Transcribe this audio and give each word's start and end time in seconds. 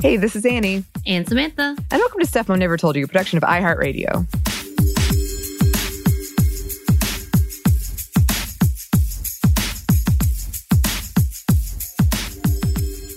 Hey, 0.00 0.16
this 0.16 0.36
is 0.36 0.46
Annie, 0.46 0.84
And 1.06 1.26
Samantha. 1.28 1.74
and 1.90 2.00
welcome 2.00 2.20
to 2.20 2.26
Stuff 2.26 2.48
Mom 2.48 2.60
Never 2.60 2.76
Told 2.76 2.94
You, 2.96 3.04
a 3.04 3.08
production 3.08 3.36
of 3.36 3.42
iHeartRadio. 3.42 4.26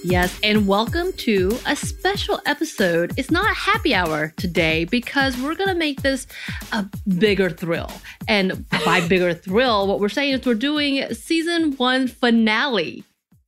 Yes, 0.04 0.38
and 0.44 0.68
welcome 0.68 1.14
to 1.14 1.58
a 1.68 1.76
special 1.76 2.42
episode. 2.48 3.14
It's 3.18 3.30
not 3.30 3.50
a 3.50 3.54
happy 3.54 3.94
hour 3.94 4.34
today 4.36 4.84
because 4.86 5.38
we're 5.38 5.54
going 5.56 5.70
to 5.70 5.76
make 5.76 6.02
this 6.02 6.26
a 6.74 6.86
bigger 7.20 7.50
thrill. 7.52 7.90
And 8.28 8.68
by 8.86 9.08
bigger 9.08 9.34
thrill, 9.34 9.88
what 9.88 10.00
we're 10.00 10.10
saying 10.10 10.34
is 10.34 10.46
we're 10.46 10.56
doing 10.56 11.14
season 11.14 11.74
one 11.74 12.08
finale 12.08 13.04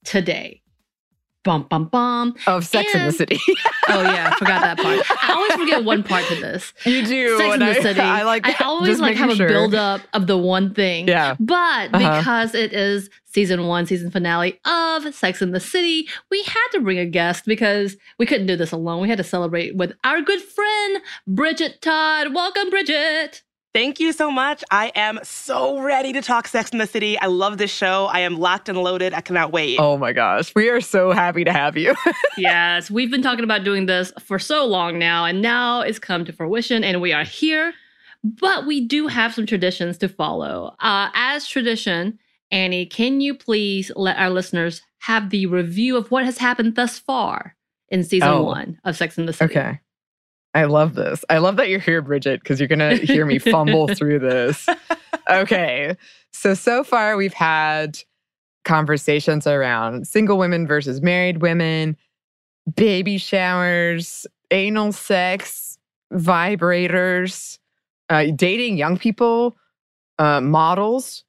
today. 0.05 0.61
Bum, 1.43 1.63
bum, 1.69 1.85
bum. 1.85 2.35
Of 2.47 2.65
Sex 2.65 2.93
and 2.95 3.07
the 3.09 3.11
City. 3.11 3.39
Oh, 3.89 4.01
yeah, 4.01 4.29
I 4.31 4.37
forgot 4.39 4.61
that 4.61 4.77
part. 4.77 5.01
I 5.29 5.33
always 5.33 5.51
forget 5.55 5.83
one 5.83 6.03
part 6.03 6.23
to 6.27 6.35
this. 6.35 6.71
you 6.85 7.05
do. 7.05 7.37
Sex 7.37 7.47
in 7.55 7.61
and 7.61 7.61
the 7.75 7.79
I, 7.79 7.81
City. 7.83 7.99
I 7.99 8.23
like 8.23 8.47
I 8.47 8.63
always 8.63 8.91
Just 8.91 9.01
like 9.01 9.17
have 9.17 9.27
making 9.27 9.43
a 9.45 9.47
build 9.49 9.75
up 9.75 9.99
of 10.13 10.25
the 10.25 10.37
one 10.37 10.73
thing. 10.73 11.05
Yeah. 11.09 11.35
But 11.37 11.93
Uh-huh. 11.93 12.17
because 12.19 12.55
it 12.55 12.71
is 12.71 13.09
season 13.25 13.67
one, 13.67 13.85
season 13.85 14.09
finale 14.09 14.57
of 14.63 15.13
Sex 15.13 15.41
and 15.41 15.53
the 15.53 15.59
City, 15.59 16.07
we 16.31 16.41
had 16.43 16.67
to 16.71 16.79
bring 16.79 16.97
a 16.97 17.05
guest 17.05 17.43
because 17.45 17.97
we 18.17 18.25
couldn't 18.25 18.47
do 18.47 18.55
this 18.55 18.71
alone. 18.71 19.01
We 19.01 19.09
had 19.09 19.17
to 19.17 19.23
celebrate 19.25 19.75
with 19.75 19.91
our 20.05 20.21
good 20.21 20.41
friend, 20.41 21.01
Bridget 21.27 21.81
Todd. 21.81 22.33
Welcome, 22.33 22.69
Bridget. 22.69 23.42
Thank 23.73 23.99
you 23.99 24.13
so 24.13 24.29
much. 24.29 24.63
I 24.69 24.91
am 24.93 25.19
so 25.23 25.79
ready 25.79 26.13
to 26.13 26.21
talk 26.21 26.47
Sex 26.47 26.69
and 26.69 26.79
the 26.79 26.85
City. 26.85 27.17
I 27.17 27.25
love 27.25 27.57
this 27.57 27.71
show. 27.71 28.05
I 28.05 28.19
am 28.19 28.37
locked 28.37 28.69
and 28.69 28.77
loaded. 28.77 29.13
I 29.15 29.21
cannot 29.21 29.51
wait. 29.51 29.79
Oh 29.79 29.97
my 29.97 30.13
gosh. 30.13 30.53
We 30.55 30.69
are 30.69 30.79
so 30.79 31.11
happy 31.11 31.43
to 31.43 31.51
have 31.51 31.75
you. 31.75 31.95
yes, 32.37 32.91
we've 32.91 33.09
been 33.09 33.23
talking 33.23 33.43
about 33.43 33.63
doing 33.63 33.87
this 33.87 34.13
for 34.19 34.37
so 34.37 34.63
long 34.65 34.99
now, 34.99 35.25
and 35.25 35.41
now 35.41 35.81
it's 35.81 35.97
come 35.97 36.23
to 36.25 36.31
fruition, 36.31 36.83
and 36.83 37.01
we 37.01 37.13
are 37.13 37.23
here. 37.23 37.73
But 38.23 38.67
we 38.67 38.85
do 38.85 39.07
have 39.07 39.33
some 39.33 39.47
traditions 39.47 39.97
to 39.97 40.07
follow. 40.07 40.75
Uh, 40.79 41.09
as 41.15 41.47
tradition, 41.47 42.19
Annie, 42.51 42.85
can 42.85 43.21
you 43.21 43.33
please 43.33 43.91
let 43.95 44.17
our 44.17 44.29
listeners 44.29 44.83
have 44.99 45.31
the 45.31 45.47
review 45.47 45.97
of 45.97 46.11
what 46.11 46.25
has 46.25 46.37
happened 46.37 46.75
thus 46.75 46.99
far 46.99 47.55
in 47.89 48.03
season 48.03 48.29
Oh. 48.29 48.43
one 48.43 48.79
of 48.83 48.95
Sex 48.95 49.17
and 49.17 49.27
the 49.27 49.33
City? 49.33 49.51
okay. 49.57 49.79
I 50.53 50.65
love 50.65 50.93
this. 50.93 51.25
I 51.29 51.39
love 51.39 51.57
that 51.57 51.69
you're 51.69 51.79
here, 51.79 52.01
Bridget, 52.01 52.41
because 52.41 52.59
you're 52.59 52.67
going 52.67 52.79
to 52.79 52.95
hear 53.05 53.25
me 53.25 53.39
fumble 53.39 53.87
through 53.95 54.19
this. 54.19 54.67
Okay. 55.29 55.95
So, 56.31 56.53
so 56.53 56.83
far 56.83 57.17
we've 57.17 57.33
had 57.33 57.99
conversations 58.63 59.47
around 59.47 60.07
single 60.07 60.37
women 60.37 60.67
versus 60.67 61.01
married 61.01 61.41
women, 61.41 61.97
baby 62.75 63.17
showers, 63.17 64.27
anal 64.51 64.91
sex, 64.91 65.77
vibrators, 66.13 67.57
uh, 68.09 68.25
dating 68.35 68.77
young 68.77 68.97
people, 68.97 69.57
uh, 70.19 70.39
models, 70.39 71.23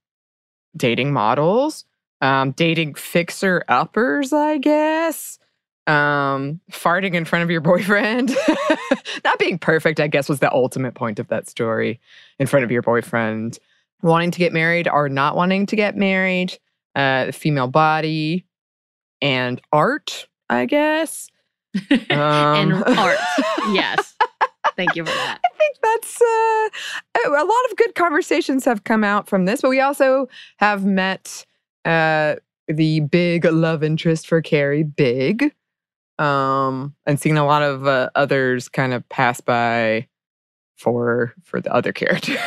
dating 0.76 1.12
models, 1.12 1.84
um, 2.20 2.52
dating 2.52 2.94
fixer 2.94 3.64
uppers, 3.68 4.32
I 4.32 4.58
guess. 4.58 5.38
Um, 5.86 6.60
farting 6.72 7.14
in 7.14 7.24
front 7.26 7.42
of 7.42 7.50
your 7.50 7.60
boyfriend. 7.72 8.34
Not 9.24 9.38
being 9.38 9.58
perfect, 9.58 10.00
I 10.00 10.06
guess, 10.06 10.28
was 10.28 10.40
the 10.40 10.50
ultimate 10.52 10.94
point 10.94 11.18
of 11.18 11.28
that 11.28 11.48
story 11.48 12.00
in 12.38 12.46
front 12.46 12.64
of 12.64 12.70
your 12.70 12.82
boyfriend. 12.82 13.58
Wanting 14.02 14.30
to 14.32 14.38
get 14.38 14.52
married 14.52 14.88
or 14.88 15.08
not 15.08 15.36
wanting 15.36 15.66
to 15.66 15.76
get 15.76 15.96
married, 15.96 16.58
uh, 16.94 17.32
female 17.32 17.68
body, 17.68 18.46
and 19.22 19.60
art, 19.72 20.26
I 20.50 20.66
guess. 20.66 21.28
and 21.90 22.72
Um, 22.72 22.84
art. 22.86 23.18
Yes. 23.70 24.14
Thank 24.76 24.96
you 24.96 25.04
for 25.04 25.10
that. 25.12 25.40
I 25.44 25.58
think 25.58 25.76
that's 25.82 26.20
uh, 26.20 27.30
a 27.38 27.44
lot 27.44 27.70
of 27.70 27.76
good 27.76 27.94
conversations 27.94 28.64
have 28.64 28.84
come 28.84 29.04
out 29.04 29.28
from 29.28 29.44
this, 29.44 29.60
but 29.62 29.70
we 29.70 29.80
also 29.80 30.28
have 30.58 30.84
met 30.84 31.46
uh, 31.84 32.36
the 32.68 33.00
big 33.00 33.44
love 33.44 33.82
interest 33.82 34.26
for 34.26 34.42
Carrie, 34.42 34.82
Big, 34.82 35.54
um, 36.18 36.94
and 37.06 37.18
seen 37.20 37.36
a 37.36 37.46
lot 37.46 37.62
of 37.62 37.86
uh, 37.86 38.10
others 38.14 38.68
kind 38.68 38.92
of 38.92 39.08
pass 39.08 39.40
by 39.40 40.08
for 40.76 41.34
for 41.42 41.60
the 41.60 41.72
other 41.72 41.92
characters. 42.00 42.38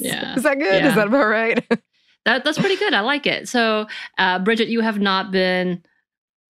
Yeah. 0.00 0.36
is 0.36 0.42
that 0.42 0.58
good? 0.58 0.82
Yeah. 0.82 0.88
Is 0.88 0.94
that 0.94 1.08
about 1.08 1.26
right? 1.26 1.64
That, 2.24 2.44
that's 2.44 2.56
pretty 2.56 2.76
good. 2.76 2.94
I 2.94 3.00
like 3.00 3.26
it. 3.26 3.48
So, 3.48 3.88
uh, 4.16 4.38
Bridget, 4.38 4.68
you 4.68 4.80
have 4.80 5.00
not 5.00 5.32
been 5.32 5.82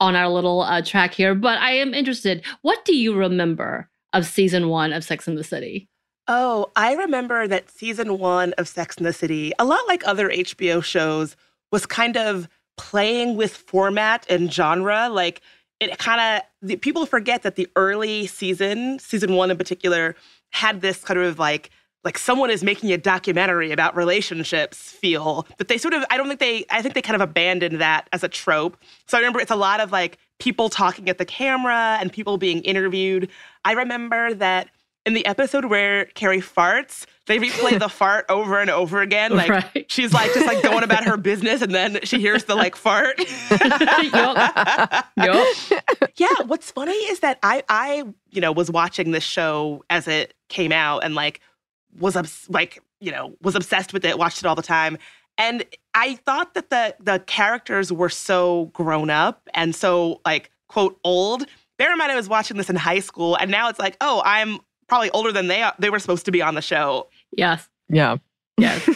on 0.00 0.16
our 0.16 0.28
little 0.28 0.60
uh, 0.62 0.82
track 0.82 1.14
here, 1.14 1.34
but 1.34 1.58
I 1.58 1.70
am 1.70 1.94
interested. 1.94 2.44
What 2.60 2.84
do 2.84 2.94
you 2.94 3.14
remember 3.14 3.88
of 4.12 4.26
season 4.26 4.68
one 4.68 4.92
of 4.92 5.02
Sex 5.02 5.26
and 5.26 5.38
the 5.38 5.44
City? 5.44 5.88
Oh, 6.28 6.70
I 6.76 6.92
remember 6.94 7.48
that 7.48 7.70
season 7.70 8.18
one 8.18 8.52
of 8.54 8.68
Sex 8.68 8.96
and 8.96 9.06
the 9.06 9.12
City, 9.14 9.52
a 9.58 9.64
lot 9.64 9.80
like 9.88 10.06
other 10.06 10.28
HBO 10.28 10.84
shows, 10.84 11.36
was 11.70 11.86
kind 11.86 12.16
of 12.16 12.48
playing 12.76 13.36
with 13.36 13.56
format 13.56 14.26
and 14.28 14.52
genre. 14.52 15.08
Like 15.08 15.40
it 15.90 15.98
kind 15.98 16.42
of, 16.62 16.80
people 16.80 17.06
forget 17.06 17.42
that 17.42 17.56
the 17.56 17.68
early 17.76 18.26
season, 18.26 18.98
season 18.98 19.34
one 19.34 19.50
in 19.50 19.56
particular, 19.56 20.14
had 20.50 20.80
this 20.80 21.02
kind 21.02 21.20
of 21.20 21.38
like, 21.38 21.70
like 22.04 22.18
someone 22.18 22.50
is 22.50 22.64
making 22.64 22.92
a 22.92 22.98
documentary 22.98 23.70
about 23.70 23.96
relationships 23.96 24.90
feel 24.90 25.46
that 25.58 25.68
they 25.68 25.78
sort 25.78 25.94
of 25.94 26.04
i 26.10 26.16
don't 26.16 26.26
think 26.26 26.40
they 26.40 26.64
i 26.68 26.82
think 26.82 26.94
they 26.94 27.02
kind 27.02 27.14
of 27.14 27.20
abandoned 27.20 27.80
that 27.80 28.08
as 28.12 28.24
a 28.24 28.28
trope. 28.28 28.76
So 29.06 29.16
i 29.16 29.20
remember 29.20 29.38
it's 29.38 29.52
a 29.52 29.56
lot 29.56 29.78
of 29.78 29.92
like 29.92 30.18
people 30.40 30.68
talking 30.68 31.08
at 31.08 31.18
the 31.18 31.24
camera 31.24 31.98
and 32.00 32.12
people 32.12 32.36
being 32.36 32.62
interviewed. 32.62 33.28
I 33.64 33.72
remember 33.72 34.34
that 34.34 34.68
in 35.06 35.14
the 35.14 35.24
episode 35.26 35.64
where 35.66 36.04
carrie 36.06 36.40
farts 36.40 37.06
they 37.26 37.38
replay 37.38 37.78
the 37.78 37.88
fart 38.00 38.24
over 38.28 38.60
and 38.60 38.70
over 38.70 39.00
again 39.00 39.34
like 39.36 39.48
Right. 39.50 39.86
she's 39.90 40.12
like 40.12 40.32
just 40.34 40.46
like 40.46 40.62
going 40.62 40.84
about 40.84 41.04
her 41.04 41.16
business 41.16 41.60
and 41.62 41.74
then 41.74 41.98
she 42.04 42.18
hears 42.20 42.44
the 42.44 42.54
like 42.54 42.76
fart 42.76 43.18
Yup. 44.12 45.06
Yup. 45.16 45.56
yeah 46.16 46.28
what's 46.46 46.70
funny 46.70 46.92
is 46.92 47.20
that 47.20 47.38
i 47.42 47.62
i 47.68 48.04
you 48.30 48.40
know 48.40 48.52
was 48.52 48.70
watching 48.70 49.10
this 49.12 49.24
show 49.24 49.84
as 49.90 50.08
it 50.08 50.34
came 50.48 50.72
out 50.72 51.04
and 51.04 51.14
like 51.14 51.40
was 51.98 52.16
obs- 52.16 52.46
like 52.48 52.80
you 53.00 53.10
know, 53.10 53.34
was 53.42 53.56
obsessed 53.56 53.92
with 53.92 54.04
it, 54.04 54.16
watched 54.16 54.38
it 54.38 54.46
all 54.46 54.54
the 54.54 54.62
time. 54.62 54.96
And 55.36 55.64
I 55.92 56.14
thought 56.24 56.54
that 56.54 56.70
the 56.70 56.94
the 57.00 57.18
characters 57.26 57.92
were 57.92 58.08
so 58.08 58.66
grown 58.66 59.10
up 59.10 59.42
and 59.54 59.74
so 59.74 60.20
like 60.24 60.52
quote 60.68 61.00
old. 61.02 61.44
Bear 61.78 61.90
in 61.90 61.98
mind 61.98 62.12
I 62.12 62.14
was 62.14 62.28
watching 62.28 62.58
this 62.58 62.70
in 62.70 62.76
high 62.76 63.00
school 63.00 63.34
and 63.34 63.50
now 63.50 63.68
it's 63.68 63.80
like, 63.80 63.96
oh, 64.00 64.22
I'm 64.24 64.60
probably 64.92 65.10
older 65.12 65.32
than 65.32 65.46
they 65.46 65.62
are. 65.62 65.72
They 65.78 65.88
were 65.88 65.98
supposed 65.98 66.26
to 66.26 66.30
be 66.30 66.42
on 66.42 66.54
the 66.54 66.60
show. 66.60 67.08
Yes. 67.34 67.66
Yeah. 67.88 68.18
Yes. 68.58 68.86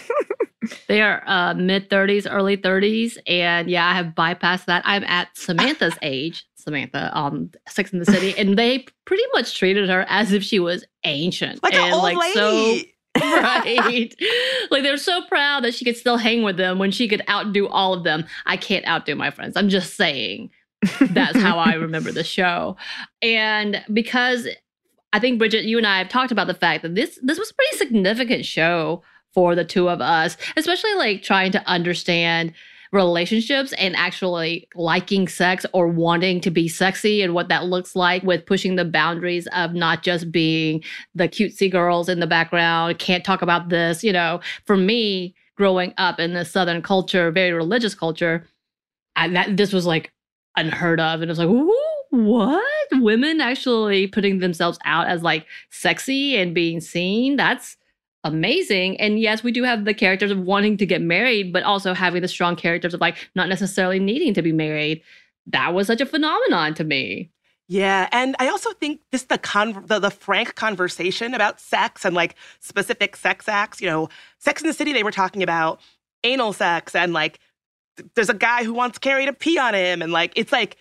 they 0.89 1.01
are 1.01 1.23
uh, 1.27 1.55
mid 1.55 1.89
30s, 1.89 2.27
early 2.31 2.59
30s. 2.59 3.17
And 3.27 3.71
yeah, 3.71 3.87
I 3.87 3.95
have 3.95 4.09
bypassed 4.09 4.67
that. 4.67 4.83
I'm 4.85 5.05
at 5.05 5.35
Samantha's 5.39 5.97
age, 6.03 6.47
Samantha 6.57 7.11
on 7.15 7.51
Sex 7.67 7.95
and 7.95 8.03
the 8.03 8.05
City, 8.05 8.35
and 8.37 8.59
they 8.59 8.85
pretty 9.07 9.23
much 9.33 9.59
treated 9.59 9.89
her 9.89 10.05
as 10.11 10.33
if 10.33 10.43
she 10.43 10.59
was 10.59 10.85
ancient. 11.05 11.63
Like 11.63 11.73
and 11.73 11.87
an 11.87 11.93
old 11.95 12.03
like 12.03 12.19
lady. 12.19 12.35
so 12.35 13.23
right. 13.23 14.15
like 14.71 14.83
they're 14.83 14.99
so 14.99 15.23
proud 15.29 15.65
that 15.65 15.73
she 15.73 15.87
could 15.87 15.97
still 15.97 16.19
hang 16.19 16.43
with 16.43 16.59
them 16.59 16.79
when 16.79 16.91
she 16.91 17.09
could 17.09 17.23
outdo 17.27 17.69
all 17.69 17.95
of 17.95 18.05
them. 18.05 18.27
I 18.45 18.59
can't 18.59 18.87
outdo 18.87 19.15
my 19.15 19.31
friends. 19.31 19.57
I'm 19.57 19.71
just 19.71 19.97
saying. 19.97 20.51
That's 21.01 21.41
how 21.41 21.59
I 21.59 21.73
remember 21.73 22.13
the 22.13 22.23
show. 22.23 22.77
And 23.23 23.83
because 23.95 24.47
I 25.13 25.19
think 25.19 25.39
Bridget, 25.39 25.65
you 25.65 25.79
and 25.79 25.87
I 25.87 25.99
have 25.99 26.09
talked 26.09 26.33
about 26.33 26.47
the 26.47 26.55
fact 26.55 26.83
that 26.83 26.95
this 26.95 27.19
this 27.23 27.39
was 27.39 27.51
a 27.51 27.55
pretty 27.55 27.77
significant 27.77 28.45
show 28.45 29.03
for 29.33 29.55
the 29.55 29.65
two 29.65 29.89
of 29.89 30.01
us, 30.01 30.37
especially 30.57 30.95
like 30.95 31.23
trying 31.23 31.53
to 31.53 31.67
understand 31.69 32.53
relationships 32.93 33.73
and 33.75 33.95
actually 33.97 34.69
liking 34.75 35.29
sex 35.29 35.67
or 35.73 35.89
wanting 35.89 36.41
to 36.41 36.51
be 36.51 36.69
sexy 36.69 37.21
and 37.23 37.35
what 37.35 37.49
that 37.49 37.67
looks 37.67 37.97
like 37.97 38.23
with 38.23 38.47
pushing 38.47 38.77
the 38.77 38.85
boundaries 38.85 39.47
of 39.49 39.75
not 39.75 40.03
just 40.03 40.31
being 40.31 40.83
the 41.15 41.29
cutesy 41.29 41.71
girls 41.71 42.09
in 42.09 42.21
the 42.21 42.27
background, 42.27 42.99
can't 42.99 43.25
talk 43.25 43.43
about 43.43 43.69
this. 43.69 44.03
You 44.03 44.13
know, 44.13 44.41
for 44.65 44.77
me, 44.77 45.35
growing 45.57 45.93
up 45.99 46.21
in 46.21 46.35
the 46.35 46.45
Southern 46.45 46.83
culture, 46.83 47.31
very 47.31 47.53
religious 47.53 47.95
culture, 47.95 48.47
I, 49.17 49.29
that 49.29 49.57
this 49.57 49.73
was 49.73 49.87
like 49.87 50.13
unheard 50.57 51.01
of. 51.01 51.21
And 51.21 51.25
it 51.25 51.29
was 51.29 51.39
like, 51.39 51.49
Ooh, 51.49 51.86
what? 52.25 52.65
Women 52.93 53.41
actually 53.41 54.07
putting 54.07 54.39
themselves 54.39 54.79
out 54.85 55.07
as 55.07 55.23
like 55.23 55.47
sexy 55.71 56.37
and 56.37 56.55
being 56.55 56.81
seen? 56.81 57.37
That's 57.37 57.77
amazing. 58.25 59.01
And 59.01 59.21
yes, 59.21 59.43
we 59.43 59.53
do 59.53 59.63
have 59.63 59.85
the 59.85 59.95
characters 59.95 60.31
of 60.31 60.41
wanting 60.41 60.77
to 60.79 60.87
get 60.87 61.01
married, 61.01 61.53
but 61.53 61.63
also 61.63 61.95
having 61.95 62.23
the 62.23 62.29
strong 62.29 62.57
characters 62.57 62.95
of 62.95 63.01
like 63.01 63.29
not 63.35 63.49
necessarily 63.49 63.99
needing 63.99 64.35
to 64.35 64.43
be 64.43 64.53
married. 64.53 65.03
That 65.47 65.75
was 65.75 65.87
such 65.87 66.01
a 66.01 66.07
phenomenon 66.07 66.75
to 66.75 66.85
me. 66.85 67.31
Yeah, 67.69 68.09
and 68.13 68.37
I 68.39 68.49
also 68.49 68.73
think 68.73 69.01
this 69.11 69.25
the 69.25 69.39
con 69.39 69.85
the, 69.87 69.99
the 69.99 70.11
frank 70.11 70.55
conversation 70.55 71.35
about 71.35 71.61
sex 71.61 72.05
and 72.05 72.15
like 72.15 72.37
specific 72.61 73.17
sex 73.17 73.49
acts. 73.49 73.81
You 73.81 73.89
know, 73.89 74.09
Sex 74.39 74.63
and 74.63 74.69
the 74.69 74.75
City 74.75 74.93
they 74.93 75.03
were 75.03 75.11
talking 75.11 75.43
about 75.43 75.81
anal 76.25 76.53
sex 76.53 76.95
and 76.95 77.13
like 77.13 77.39
there's 78.15 78.29
a 78.29 78.35
guy 78.35 78.65
who 78.65 78.73
wants 78.73 78.99
Carrie 78.99 79.27
to 79.27 79.33
pee 79.33 79.59
on 79.59 79.75
him 79.75 80.03
and 80.03 80.13
like 80.13 80.33
it's 80.37 80.53
like 80.53 80.77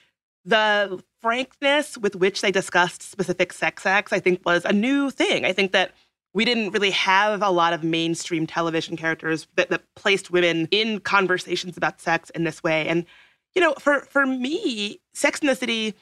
the 0.45 1.03
frankness 1.25 1.98
with 1.98 2.16
which 2.16 2.42
they 2.42 2.51
discussed 2.51 3.01
specific 3.01 3.51
sex 3.51 3.83
acts. 3.83 4.13
I 4.13 4.19
think 4.19 4.45
was 4.45 4.63
a 4.63 4.72
new 4.72 5.10
thing. 5.10 5.44
I 5.44 5.54
think 5.54 5.72
that 5.72 5.92
we 6.36 6.45
didn't 6.45 6.69
really 6.69 6.92
have 6.92 7.42
a 7.42 7.50
lot 7.50 7.74
of 7.74 7.83
mainstream 7.83 8.45
television 8.45 8.95
characters 8.95 9.48
that, 9.56 9.72
that 9.72 9.81
placed 9.95 10.30
women 10.30 10.68
in 10.69 11.00
conversations 11.00 11.77
about 11.77 12.00
sex 12.00 12.30
in 12.30 12.44
this 12.44 12.62
way. 12.62 12.88
And 12.88 13.07
you 13.56 13.62
know, 13.63 13.74
for 13.80 14.01
for 14.01 14.27
me, 14.27 15.00
Sex 15.16 15.39
and 15.39 15.50
the 15.50 15.56
City 15.56 15.95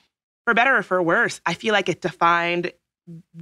for 0.43 0.53
better 0.53 0.75
or 0.75 0.83
for 0.83 1.01
worse, 1.01 1.39
I 1.45 1.53
feel 1.53 1.71
like 1.71 1.87
it 1.87 2.01
defined 2.01 2.73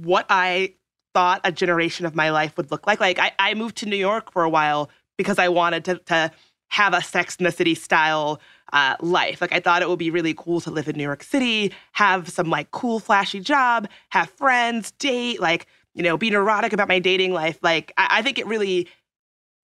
what 0.04 0.26
I 0.28 0.74
thought 1.14 1.40
a 1.42 1.50
generation 1.50 2.06
of 2.06 2.14
my 2.14 2.30
life 2.30 2.56
would 2.56 2.70
look 2.70 2.86
like. 2.86 3.00
Like 3.00 3.18
I, 3.18 3.32
I 3.40 3.54
moved 3.54 3.78
to 3.78 3.86
New 3.86 3.96
York 3.96 4.30
for 4.30 4.44
a 4.44 4.48
while 4.48 4.88
because 5.18 5.40
I 5.40 5.48
wanted 5.48 5.84
to, 5.86 5.98
to 5.98 6.30
have 6.68 6.94
a 6.94 7.02
Sex 7.02 7.34
and 7.38 7.46
the 7.46 7.50
City 7.50 7.74
style 7.74 8.40
uh, 8.72 8.96
life. 9.00 9.40
Like 9.40 9.52
I 9.52 9.60
thought 9.60 9.82
it 9.82 9.88
would 9.88 9.98
be 9.98 10.10
really 10.10 10.34
cool 10.34 10.60
to 10.62 10.70
live 10.70 10.88
in 10.88 10.96
New 10.96 11.02
York 11.02 11.22
City, 11.22 11.72
have 11.92 12.28
some 12.28 12.50
like 12.50 12.70
cool, 12.70 13.00
flashy 13.00 13.40
job, 13.40 13.88
have 14.10 14.30
friends, 14.30 14.92
date, 14.92 15.40
like, 15.40 15.66
you 15.94 16.02
know, 16.02 16.16
be 16.16 16.30
neurotic 16.30 16.72
about 16.72 16.88
my 16.88 16.98
dating 16.98 17.32
life. 17.32 17.58
Like 17.62 17.92
I, 17.96 18.08
I 18.18 18.22
think 18.22 18.38
it 18.38 18.46
really 18.46 18.88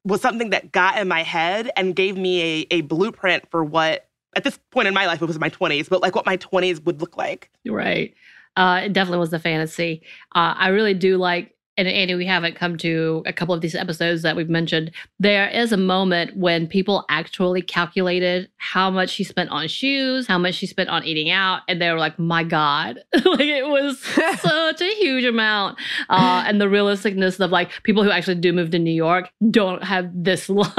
was 0.04 0.20
something 0.20 0.50
that 0.50 0.72
got 0.72 0.98
in 0.98 1.08
my 1.08 1.22
head 1.22 1.70
and 1.76 1.94
gave 1.96 2.16
me 2.16 2.62
a, 2.70 2.76
a 2.76 2.80
blueprint 2.82 3.50
for 3.50 3.64
what 3.64 4.08
at 4.36 4.44
this 4.44 4.58
point 4.70 4.86
in 4.88 4.94
my 4.94 5.06
life, 5.06 5.22
it 5.22 5.26
was 5.26 5.38
my 5.38 5.50
20s, 5.50 5.88
but 5.88 6.02
like 6.02 6.14
what 6.14 6.26
my 6.26 6.36
20s 6.36 6.84
would 6.84 7.00
look 7.00 7.16
like. 7.16 7.50
Right. 7.66 8.14
Uh, 8.56 8.82
it 8.84 8.92
definitely 8.92 9.18
was 9.18 9.30
the 9.30 9.38
fantasy. 9.38 10.02
Uh, 10.34 10.54
I 10.56 10.68
really 10.68 10.94
do 10.94 11.16
like, 11.16 11.54
and 11.78 11.88
Annie, 11.88 12.14
we 12.16 12.26
haven't 12.26 12.56
come 12.56 12.76
to 12.78 13.22
a 13.24 13.32
couple 13.32 13.54
of 13.54 13.62
these 13.62 13.74
episodes 13.74 14.20
that 14.22 14.36
we've 14.36 14.50
mentioned. 14.50 14.90
There 15.18 15.48
is 15.48 15.72
a 15.72 15.76
moment 15.78 16.36
when 16.36 16.66
people 16.66 17.06
actually 17.08 17.62
calculated 17.62 18.50
how 18.58 18.90
much 18.90 19.08
she 19.10 19.24
spent 19.24 19.48
on 19.50 19.66
shoes, 19.68 20.26
how 20.26 20.36
much 20.36 20.56
she 20.56 20.66
spent 20.66 20.90
on 20.90 21.04
eating 21.04 21.30
out, 21.30 21.62
and 21.68 21.80
they 21.80 21.90
were 21.90 21.98
like, 21.98 22.18
"My 22.18 22.42
God!" 22.44 22.98
like 23.14 23.40
it 23.40 23.66
was 23.66 23.98
such 24.40 24.80
a 24.82 24.94
huge 24.96 25.24
amount. 25.24 25.78
Uh, 26.10 26.44
and 26.46 26.60
the 26.60 26.66
realisticness 26.66 27.40
of 27.40 27.50
like 27.50 27.70
people 27.84 28.02
who 28.04 28.10
actually 28.10 28.34
do 28.34 28.52
move 28.52 28.70
to 28.72 28.78
New 28.78 28.90
York 28.92 29.30
don't 29.50 29.82
have 29.84 30.10
this 30.12 30.48
life 30.48 30.74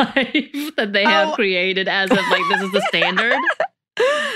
that 0.78 0.90
they 0.94 1.04
have 1.06 1.30
Oh. 1.30 1.36
created 1.36 1.88
as 1.88 2.12
if 2.12 2.18
like 2.30 2.44
this 2.52 2.62
is 2.62 2.72
the 2.72 2.82
standard. 2.90 3.38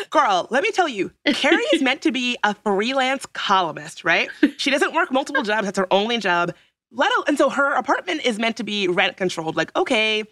Girl, 0.09 0.47
let 0.49 0.63
me 0.63 0.71
tell 0.71 0.87
you, 0.87 1.11
Carrie 1.33 1.63
is 1.73 1.81
meant 1.83 2.01
to 2.03 2.11
be 2.11 2.37
a 2.43 2.53
freelance 2.53 3.25
columnist, 3.33 4.03
right? 4.03 4.29
She 4.57 4.69
doesn't 4.71 4.93
work 4.93 5.11
multiple 5.11 5.43
jobs. 5.43 5.65
That's 5.65 5.77
her 5.77 5.87
only 5.91 6.17
job. 6.17 6.53
Let 6.91 7.11
and 7.27 7.37
so 7.37 7.49
her 7.49 7.73
apartment 7.73 8.25
is 8.25 8.37
meant 8.37 8.57
to 8.57 8.63
be 8.63 8.87
rent 8.87 9.17
controlled. 9.17 9.55
Like, 9.55 9.75
okay, 9.75 10.23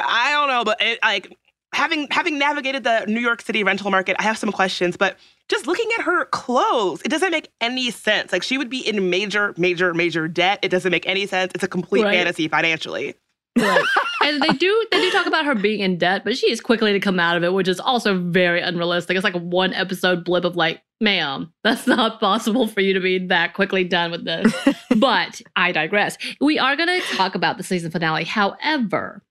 I 0.00 0.30
don't 0.32 0.48
know, 0.48 0.62
but 0.64 0.80
it, 0.80 0.98
like 1.02 1.36
having 1.72 2.06
having 2.10 2.38
navigated 2.38 2.84
the 2.84 3.04
New 3.08 3.20
York 3.20 3.42
City 3.42 3.64
rental 3.64 3.90
market, 3.90 4.14
I 4.18 4.22
have 4.22 4.38
some 4.38 4.52
questions. 4.52 4.96
But 4.96 5.16
just 5.48 5.66
looking 5.66 5.88
at 5.98 6.04
her 6.04 6.26
clothes, 6.26 7.02
it 7.04 7.08
doesn't 7.08 7.30
make 7.32 7.48
any 7.60 7.90
sense. 7.90 8.30
Like 8.32 8.42
she 8.44 8.56
would 8.58 8.70
be 8.70 8.86
in 8.86 9.10
major, 9.10 9.52
major, 9.56 9.94
major 9.94 10.28
debt. 10.28 10.60
It 10.62 10.68
doesn't 10.68 10.90
make 10.92 11.06
any 11.08 11.26
sense. 11.26 11.52
It's 11.54 11.64
a 11.64 11.68
complete 11.68 12.02
Right. 12.04 12.14
fantasy 12.14 12.46
financially. 12.48 13.14
Right. 13.58 13.84
and 14.26 14.42
they 14.42 14.48
do 14.48 14.86
they 14.90 15.00
do 15.00 15.10
talk 15.10 15.26
about 15.26 15.44
her 15.44 15.54
being 15.54 15.80
in 15.80 15.98
debt, 15.98 16.24
but 16.24 16.36
she 16.36 16.50
is 16.50 16.60
quickly 16.60 16.92
to 16.92 17.00
come 17.00 17.20
out 17.20 17.36
of 17.36 17.44
it, 17.44 17.52
which 17.52 17.68
is 17.68 17.80
also 17.80 18.18
very 18.18 18.60
unrealistic. 18.60 19.16
It's 19.16 19.24
like 19.24 19.34
a 19.34 19.38
one 19.38 19.72
episode 19.72 20.24
blip 20.24 20.44
of 20.44 20.56
like, 20.56 20.82
ma'am, 21.00 21.52
that's 21.64 21.86
not 21.86 22.20
possible 22.20 22.66
for 22.66 22.80
you 22.80 22.94
to 22.94 23.00
be 23.00 23.18
that 23.28 23.54
quickly 23.54 23.84
done 23.84 24.10
with 24.10 24.24
this. 24.24 24.54
but 24.96 25.40
I 25.54 25.72
digress. 25.72 26.18
We 26.40 26.58
are 26.58 26.76
gonna 26.76 27.00
talk 27.14 27.34
about 27.34 27.56
the 27.56 27.62
season 27.62 27.90
finale. 27.90 28.24
However, 28.24 29.22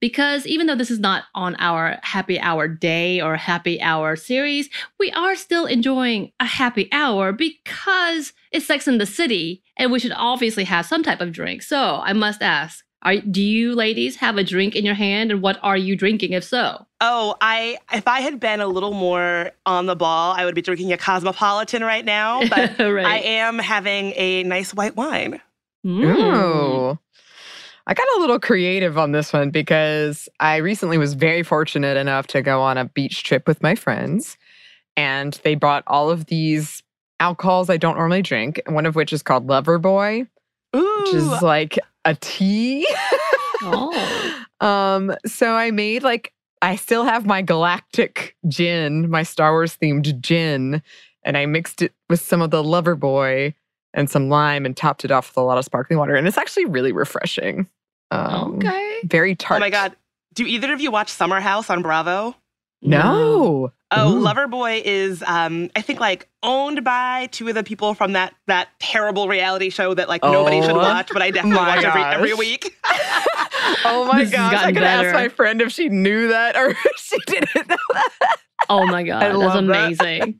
because 0.00 0.46
even 0.46 0.66
though 0.66 0.74
this 0.74 0.90
is 0.90 0.98
not 0.98 1.24
on 1.34 1.54
our 1.58 1.98
happy 2.02 2.40
hour 2.40 2.66
day 2.66 3.20
or 3.20 3.36
happy 3.36 3.80
hour 3.82 4.16
series, 4.16 4.70
we 4.98 5.12
are 5.12 5.36
still 5.36 5.66
enjoying 5.66 6.32
a 6.40 6.46
happy 6.46 6.88
hour 6.90 7.32
because 7.32 8.32
it's 8.50 8.66
Sex 8.66 8.88
and 8.88 9.00
the 9.00 9.06
City 9.06 9.62
and 9.76 9.92
we 9.92 9.98
should 9.98 10.12
obviously 10.16 10.64
have 10.64 10.86
some 10.86 11.02
type 11.02 11.20
of 11.20 11.32
drink. 11.32 11.62
So 11.62 12.00
I 12.02 12.14
must 12.14 12.42
ask, 12.42 12.82
are, 13.02 13.16
do 13.16 13.42
you 13.42 13.74
ladies 13.74 14.16
have 14.16 14.36
a 14.36 14.44
drink 14.44 14.76
in 14.76 14.84
your 14.84 14.94
hand 14.94 15.30
and 15.30 15.40
what 15.40 15.58
are 15.62 15.76
you 15.76 15.96
drinking 15.96 16.32
if 16.32 16.44
so? 16.44 16.86
Oh, 17.00 17.34
I 17.40 17.78
if 17.92 18.06
I 18.06 18.20
had 18.20 18.38
been 18.38 18.60
a 18.60 18.66
little 18.66 18.92
more 18.92 19.52
on 19.64 19.86
the 19.86 19.96
ball, 19.96 20.34
I 20.36 20.44
would 20.44 20.54
be 20.54 20.60
drinking 20.62 20.92
a 20.92 20.98
cosmopolitan 20.98 21.82
right 21.82 22.04
now. 22.04 22.42
But 22.48 22.78
Right. 22.78 23.06
I 23.06 23.18
am 23.18 23.58
having 23.58 24.12
a 24.16 24.42
nice 24.42 24.74
white 24.74 24.96
wine. 24.96 25.40
Mm. 25.86 26.04
Ooh. 26.04 26.98
I 27.86 27.94
got 27.94 28.06
a 28.16 28.20
little 28.20 28.38
creative 28.38 28.98
on 28.98 29.12
this 29.12 29.32
one 29.32 29.50
because 29.50 30.28
I 30.38 30.56
recently 30.56 30.98
was 30.98 31.14
very 31.14 31.42
fortunate 31.42 31.96
enough 31.96 32.26
to 32.28 32.42
go 32.42 32.60
on 32.60 32.76
a 32.76 32.84
beach 32.84 33.24
trip 33.24 33.48
with 33.48 33.62
my 33.62 33.74
friends. 33.74 34.36
And 34.96 35.40
they 35.42 35.54
brought 35.54 35.84
all 35.86 36.10
of 36.10 36.26
these 36.26 36.82
alcohols 37.18 37.70
I 37.70 37.78
don't 37.78 37.96
normally 37.96 38.22
drink, 38.22 38.60
one 38.66 38.86
of 38.86 38.94
which 38.94 39.12
is 39.12 39.22
called 39.22 39.46
Loverboy, 39.46 40.26
Ooh, 40.76 41.02
which 41.02 41.14
is 41.14 41.42
like 41.42 41.78
a 42.04 42.14
tea. 42.14 42.86
Oh. 43.62 44.44
um, 44.60 45.14
so 45.26 45.54
I 45.54 45.70
made 45.70 46.02
like 46.02 46.32
I 46.62 46.76
still 46.76 47.04
have 47.04 47.26
my 47.26 47.42
galactic 47.42 48.36
gin, 48.48 49.08
my 49.10 49.22
Star 49.22 49.52
Wars 49.52 49.76
themed 49.80 50.20
gin, 50.20 50.82
and 51.24 51.36
I 51.36 51.46
mixed 51.46 51.82
it 51.82 51.92
with 52.08 52.20
some 52.20 52.42
of 52.42 52.50
the 52.50 52.62
Loverboy 52.62 53.54
and 53.94 54.10
some 54.10 54.28
lime 54.28 54.66
and 54.66 54.76
topped 54.76 55.04
it 55.04 55.10
off 55.10 55.30
with 55.30 55.36
a 55.36 55.42
lot 55.42 55.58
of 55.58 55.64
sparkling 55.64 55.98
water. 55.98 56.14
And 56.14 56.28
it's 56.28 56.38
actually 56.38 56.66
really 56.66 56.92
refreshing. 56.92 57.66
Um, 58.10 58.56
okay. 58.56 59.00
Very 59.04 59.34
tart. 59.34 59.58
oh 59.58 59.60
my 59.60 59.70
god. 59.70 59.96
Do 60.32 60.46
either 60.46 60.72
of 60.72 60.80
you 60.80 60.90
watch 60.90 61.08
Summer 61.08 61.40
House 61.40 61.70
on 61.70 61.82
Bravo? 61.82 62.36
No. 62.82 63.72
Oh, 63.92 64.18
Ooh. 64.18 64.24
Loverboy 64.24 64.82
is 64.84 65.22
um 65.26 65.70
I 65.74 65.82
think 65.82 65.98
like 66.00 66.28
owned 66.42 66.84
by 66.84 67.28
two 67.32 67.48
of 67.48 67.54
the 67.54 67.64
people 67.64 67.94
from 67.94 68.12
that 68.12 68.34
that 68.46 68.68
terrible 68.78 69.28
reality 69.28 69.68
show 69.70 69.94
that 69.94 70.08
like 70.08 70.22
nobody 70.22 70.60
should 70.62 70.70
Oh, 70.70 70.78
watch, 70.78 71.10
but 71.12 71.22
I 71.22 71.30
definitely 71.30 71.60
my 71.60 71.76
watch 71.76 71.84
every 71.84 72.02
every 72.02 72.34
week. 72.34 72.76
oh 73.84 74.06
my 74.06 74.20
This 74.20 74.30
gosh. 74.32 74.52
I 74.52 74.56
gotten 74.56 74.74
could 74.74 74.84
ask 74.84 75.14
my 75.14 75.28
friend 75.28 75.60
if 75.60 75.72
she 75.72 75.88
knew 75.88 76.28
that 76.28 76.56
or 76.56 76.68
if 76.84 76.96
she 76.96 77.18
didn't 77.26 77.68
know 77.68 77.76
that. 77.92 78.36
Oh 78.68 78.86
my 78.86 79.02
God. 79.02 79.22
I 79.24 79.36
That's 79.36 79.56
amazing. 79.56 80.20
that. 80.20 80.34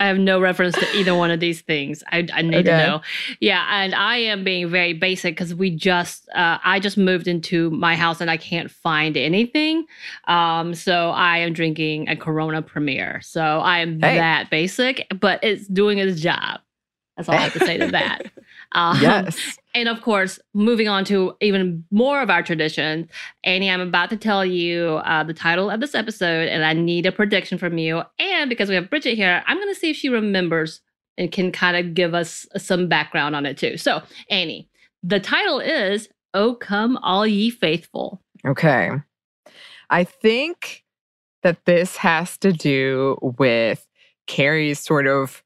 I 0.00 0.06
have 0.08 0.18
no 0.18 0.40
reference 0.40 0.74
to 0.76 0.86
either 0.96 1.14
one 1.14 1.30
of 1.30 1.38
these 1.38 1.60
things. 1.60 2.02
I, 2.10 2.26
I 2.32 2.42
need 2.42 2.56
Okay. 2.56 2.62
to 2.64 2.76
know. 2.76 3.00
Yeah, 3.40 3.64
and 3.70 3.94
I 3.94 4.16
am 4.16 4.42
being 4.42 4.68
very 4.68 4.92
basic 4.92 5.36
because 5.36 5.54
we 5.54 5.70
just 5.70 6.28
uh, 6.34 6.58
I 6.64 6.80
just 6.80 6.96
moved 6.98 7.28
into 7.28 7.70
my 7.70 7.94
house 7.94 8.20
and 8.20 8.28
I 8.30 8.36
can't 8.36 8.70
find 8.70 9.16
anything. 9.16 9.86
Um, 10.26 10.74
so 10.74 11.10
I 11.10 11.38
am 11.38 11.52
drinking 11.52 12.08
a 12.08 12.16
Corona 12.16 12.60
Premier. 12.60 13.20
So 13.22 13.40
I 13.42 13.78
am 13.78 14.00
Hey. 14.00 14.16
that 14.16 14.50
basic, 14.50 15.06
but 15.20 15.42
it's 15.44 15.66
doing 15.68 15.98
its 15.98 16.20
job. 16.20 16.60
That's 17.16 17.28
all 17.28 17.36
I 17.36 17.42
have 17.42 17.52
to 17.52 17.60
say 17.60 17.78
to 17.78 17.88
that. 17.92 18.22
Um, 18.72 19.00
yes. 19.00 19.56
And 19.74 19.88
of 19.88 20.00
course, 20.00 20.38
moving 20.54 20.88
on 20.88 21.04
to 21.06 21.36
even 21.40 21.84
more 21.90 22.22
of 22.22 22.30
our 22.30 22.42
traditions, 22.42 23.08
Annie, 23.42 23.70
I'm 23.70 23.80
about 23.80 24.08
to 24.10 24.16
tell 24.16 24.44
you 24.44 25.00
uh, 25.04 25.24
the 25.24 25.34
title 25.34 25.68
of 25.68 25.80
this 25.80 25.94
episode, 25.94 26.48
and 26.48 26.64
I 26.64 26.72
need 26.72 27.06
a 27.06 27.12
prediction 27.12 27.58
from 27.58 27.76
you. 27.76 28.02
And 28.18 28.48
because 28.48 28.68
we 28.68 28.76
have 28.76 28.88
Bridget 28.88 29.16
here, 29.16 29.42
I'm 29.46 29.58
going 29.58 29.72
to 29.72 29.78
see 29.78 29.90
if 29.90 29.96
she 29.96 30.08
remembers 30.08 30.80
and 31.18 31.30
can 31.30 31.52
kind 31.52 31.76
of 31.76 31.94
give 31.94 32.14
us 32.14 32.46
some 32.56 32.88
background 32.88 33.36
on 33.36 33.46
it 33.46 33.58
too. 33.58 33.76
So, 33.76 34.02
Annie, 34.30 34.68
the 35.02 35.20
title 35.20 35.60
is 35.60 36.08
"Oh 36.32 36.54
Come 36.54 36.96
All 36.98 37.26
Ye 37.26 37.50
Faithful." 37.50 38.22
Okay. 38.46 38.90
I 39.90 40.04
think 40.04 40.84
that 41.42 41.64
this 41.66 41.96
has 41.96 42.38
to 42.38 42.52
do 42.52 43.18
with 43.20 43.86
Carrie's 44.26 44.80
sort 44.80 45.06
of 45.06 45.43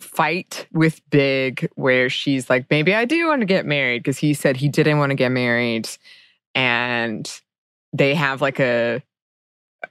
fight 0.00 0.66
with 0.72 1.00
Big, 1.10 1.68
where 1.74 2.08
she's 2.10 2.48
like, 2.48 2.66
maybe 2.70 2.94
I 2.94 3.04
do 3.04 3.26
want 3.28 3.40
to 3.40 3.46
get 3.46 3.66
married 3.66 4.02
because 4.02 4.18
he 4.18 4.34
said 4.34 4.56
he 4.56 4.68
didn't 4.68 4.98
want 4.98 5.10
to 5.10 5.16
get 5.16 5.30
married. 5.30 5.88
And 6.54 7.30
they 7.92 8.14
have 8.14 8.40
like 8.40 8.58
a, 8.60 9.02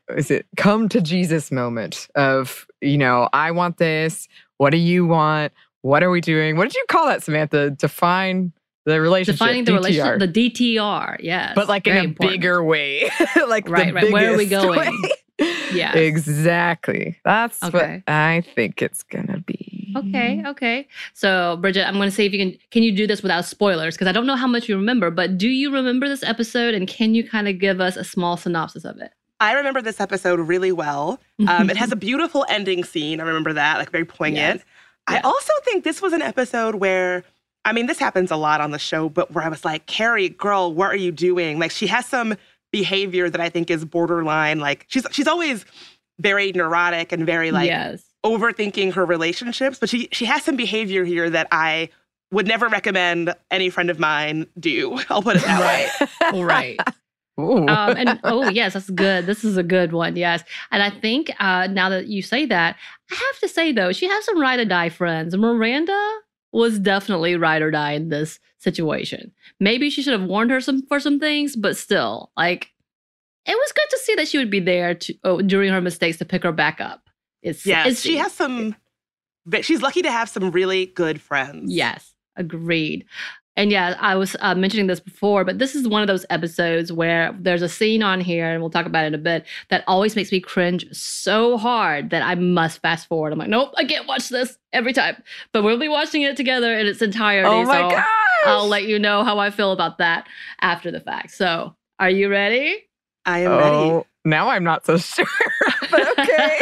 uh, 0.09 0.15
is 0.15 0.31
it 0.31 0.45
come 0.57 0.89
to 0.89 1.01
Jesus 1.01 1.51
moment 1.51 2.07
of, 2.15 2.65
you 2.81 2.97
know, 2.97 3.29
I 3.33 3.51
want 3.51 3.77
this. 3.77 4.27
What 4.57 4.71
do 4.71 4.77
you 4.77 5.05
want? 5.05 5.53
What 5.81 6.03
are 6.03 6.09
we 6.09 6.19
doing? 6.21 6.57
What 6.57 6.65
did 6.65 6.75
you 6.75 6.85
call 6.89 7.05
that, 7.07 7.23
Samantha? 7.23 7.69
Define 7.71 8.51
the 8.85 8.99
relationship. 8.99 9.39
Defining 9.39 9.63
the 9.65 9.71
DTR. 9.73 9.75
relationship, 9.77 10.33
the 10.33 10.49
DTR, 10.51 11.17
yes, 11.19 11.53
but 11.55 11.67
like 11.67 11.87
in 11.87 11.97
a 11.97 12.03
important. 12.03 12.31
bigger 12.31 12.63
way, 12.63 13.09
like 13.47 13.69
Right, 13.69 13.87
the 13.87 13.93
right. 13.93 14.11
Where 14.11 14.33
are 14.33 14.37
we 14.37 14.45
going? 14.47 15.01
Yes. 15.71 15.95
exactly. 15.95 17.17
That's 17.23 17.61
Okay. 17.63 18.01
what 18.05 18.13
I 18.13 18.43
think 18.55 18.81
it's 18.81 19.03
gonna 19.03 19.39
be. 19.45 19.76
Okay, 19.99 20.43
okay. 20.45 20.87
So, 21.13 21.57
Bridget, 21.57 21.87
I'm 21.87 21.95
going 21.95 22.09
to 22.09 22.15
see 22.15 22.25
if 22.25 22.33
you 22.33 22.39
can 22.39 22.57
can 22.71 22.83
you 22.83 22.91
do 22.91 23.07
this 23.07 23.21
without 23.21 23.45
spoilers 23.45 23.95
because 23.95 24.07
I 24.07 24.11
don't 24.11 24.25
know 24.25 24.35
how 24.35 24.47
much 24.47 24.67
you 24.67 24.75
remember, 24.75 25.11
but 25.11 25.37
do 25.37 25.47
you 25.47 25.73
remember 25.73 26.07
this 26.07 26.23
episode 26.23 26.73
and 26.73 26.87
can 26.87 27.15
you 27.15 27.27
kind 27.27 27.47
of 27.47 27.59
give 27.59 27.81
us 27.81 27.95
a 27.97 28.03
small 28.03 28.37
synopsis 28.37 28.85
of 28.85 28.97
it? 28.97 29.11
I 29.39 29.53
remember 29.53 29.81
this 29.81 29.99
episode 29.99 30.39
really 30.39 30.71
well. 30.71 31.19
Um, 31.47 31.69
it 31.69 31.77
has 31.77 31.91
a 31.91 31.95
beautiful 31.95 32.45
ending 32.49 32.83
scene. 32.83 33.19
I 33.19 33.23
remember 33.23 33.53
that, 33.53 33.77
like 33.77 33.91
very 33.91 34.05
poignant. 34.05 34.57
Yes. 34.57 34.65
I 35.07 35.19
also 35.19 35.53
think 35.63 35.83
this 35.83 36.01
was 36.01 36.11
an 36.13 36.21
episode 36.21 36.75
where, 36.75 37.23
I 37.63 37.71
mean, 37.71 37.85
this 37.85 37.99
happens 37.99 38.31
a 38.31 38.35
lot 38.35 38.61
on 38.61 38.71
the 38.71 38.79
show, 38.79 39.09
but 39.09 39.31
where 39.31 39.43
I 39.43 39.49
was 39.49 39.63
like, 39.63 39.85
Carrie, 39.85 40.29
girl, 40.29 40.73
what 40.73 40.91
are 40.91 40.97
you 40.97 41.11
doing? 41.11 41.59
Like, 41.59 41.71
she 41.71 41.87
has 41.87 42.05
some 42.05 42.35
behavior 42.71 43.29
that 43.29 43.39
I 43.39 43.49
think 43.49 43.69
is 43.69 43.85
borderline. 43.85 44.59
Like, 44.59 44.85
she's 44.87 45.05
she's 45.11 45.27
always 45.27 45.65
very 46.19 46.51
neurotic 46.51 47.11
and 47.11 47.25
very 47.25 47.51
like 47.51 47.67
yes. 47.67 48.03
Overthinking 48.25 48.93
her 48.93 49.05
relationships, 49.05 49.79
but 49.79 49.89
she 49.89 50.09
she 50.11 50.25
has 50.25 50.43
some 50.43 50.55
behavior 50.55 51.03
here 51.03 51.29
that 51.29 51.47
I 51.51 51.89
would 52.31 52.47
never 52.47 52.67
recommend 52.67 53.33
any 53.49 53.69
friend 53.69 53.89
of 53.89 53.99
mine 53.99 54.47
do. 54.59 54.99
I'll 55.09 55.21
put 55.21 55.37
it 55.37 55.43
that 55.43 56.11
way. 56.31 56.41
right. 56.43 56.79
Ooh. 57.39 57.67
Um, 57.67 57.95
and 57.95 58.19
oh 58.23 58.49
yes, 58.49 58.73
that's 58.73 58.89
good. 58.89 59.27
This 59.27 59.43
is 59.43 59.57
a 59.57 59.63
good 59.63 59.93
one. 59.93 60.15
Yes, 60.15 60.43
and 60.71 60.81
I 60.81 60.89
think 60.89 61.31
uh, 61.39 61.67
now 61.67 61.89
that 61.89 62.07
you 62.07 62.23
say 62.23 62.47
that, 62.47 62.75
I 63.11 63.15
have 63.15 63.39
to 63.41 63.47
say 63.47 63.71
though, 63.71 63.91
she 63.91 64.07
has 64.07 64.25
some 64.25 64.39
ride 64.39 64.59
or 64.59 64.65
die 64.65 64.89
friends. 64.89 65.37
Miranda 65.37 66.17
was 66.51 66.79
definitely 66.79 67.35
ride 67.35 67.61
or 67.61 67.69
die 67.69 67.91
in 67.91 68.09
this 68.09 68.39
situation. 68.57 69.31
Maybe 69.59 69.91
she 69.91 70.01
should 70.01 70.19
have 70.19 70.27
warned 70.27 70.49
her 70.49 70.59
some 70.59 70.81
for 70.87 70.99
some 70.99 71.19
things, 71.19 71.55
but 71.55 71.77
still, 71.77 72.31
like 72.35 72.71
it 73.45 73.55
was 73.55 73.71
good 73.71 73.89
to 73.91 73.97
see 73.99 74.15
that 74.15 74.27
she 74.27 74.39
would 74.39 74.49
be 74.49 74.59
there 74.59 74.95
to 74.95 75.13
oh, 75.23 75.41
during 75.41 75.71
her 75.71 75.81
mistakes 75.81 76.17
to 76.17 76.25
pick 76.25 76.41
her 76.43 76.51
back 76.51 76.81
up. 76.81 77.06
It's 77.47 77.65
Yes, 77.65 77.85
it's- 77.87 78.01
she 78.01 78.17
has 78.17 78.31
some. 78.33 78.75
but 79.45 79.63
She's 79.65 79.81
lucky 79.81 80.01
to 80.01 80.11
have 80.11 80.29
some 80.29 80.51
really 80.51 80.87
good 80.87 81.21
friends. 81.21 81.71
Yes, 81.73 82.13
agreed. 82.35 83.05
And 83.55 83.71
yeah, 83.71 83.95
I 83.99 84.13
was 84.13 84.35
uh, 84.39 84.53
mentioning 84.53 84.85
this 84.85 84.99
before, 84.99 85.43
but 85.43 85.57
this 85.57 85.73
is 85.73 85.87
one 85.87 86.03
of 86.03 86.07
those 86.07 86.27
episodes 86.29 86.93
where 86.93 87.35
there's 87.39 87.63
a 87.63 87.69
scene 87.69 88.03
on 88.03 88.21
here, 88.21 88.45
and 88.51 88.61
we'll 88.61 88.69
talk 88.69 88.85
about 88.85 89.05
it 89.05 89.07
in 89.07 89.15
a 89.15 89.17
bit, 89.17 89.47
that 89.69 89.83
always 89.87 90.15
makes 90.15 90.31
me 90.31 90.39
cringe 90.39 90.85
so 90.95 91.57
hard 91.57 92.11
that 92.11 92.21
I 92.21 92.35
must 92.35 92.83
fast 92.83 93.07
forward. 93.07 93.33
I'm 93.33 93.39
like, 93.39 93.49
nope, 93.49 93.73
I 93.75 93.83
can't 93.85 94.07
watch 94.07 94.29
this 94.29 94.59
every 94.73 94.93
time. 94.93 95.23
But 95.53 95.63
we'll 95.63 95.79
be 95.79 95.87
watching 95.89 96.21
it 96.21 96.37
together 96.37 96.77
in 96.77 96.85
its 96.85 97.01
entirety. 97.01 97.49
oh 97.49 97.63
my 97.63 97.81
so 97.81 97.89
gosh. 97.95 98.05
I'll 98.45 98.67
let 98.67 98.83
you 98.85 98.99
know 98.99 99.23
how 99.23 99.39
I 99.39 99.49
feel 99.49 99.71
about 99.71 99.97
that 99.97 100.27
after 100.61 100.91
the 100.91 100.99
fact. 100.99 101.31
So, 101.31 101.75
are 101.97 102.11
you 102.11 102.29
ready? 102.29 102.83
I 103.25 103.39
am 103.39 103.51
ready. 103.57 103.75
Oh, 103.75 104.05
now 104.23 104.49
I'm 104.49 104.63
not 104.63 104.85
so 104.85 104.97
sure. 104.99 105.25
But 105.91 106.19
okay. 106.19 106.59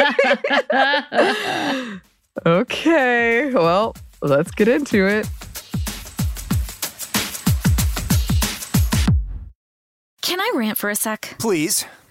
okay. 2.46 3.52
Well, 3.52 3.94
let's 4.22 4.50
get 4.50 4.68
into 4.68 5.06
it. 5.06 5.28
Can 10.22 10.40
I 10.40 10.52
rant 10.54 10.76
for 10.76 10.90
a 10.90 10.96
sec? 10.96 11.36
Please. 11.38 11.84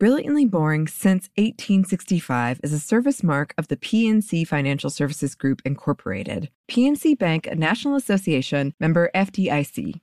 Brilliantly 0.00 0.46
Boring 0.46 0.88
since 0.88 1.28
1865 1.36 2.60
is 2.62 2.72
a 2.72 2.78
service 2.78 3.22
mark 3.22 3.52
of 3.58 3.68
the 3.68 3.76
PNC 3.76 4.46
Financial 4.48 4.88
Services 4.88 5.34
Group, 5.34 5.60
Incorporated. 5.66 6.48
PNC 6.70 7.18
Bank, 7.18 7.46
a 7.46 7.54
National 7.54 7.96
Association 7.96 8.72
member 8.80 9.10
FDIC. 9.14 10.00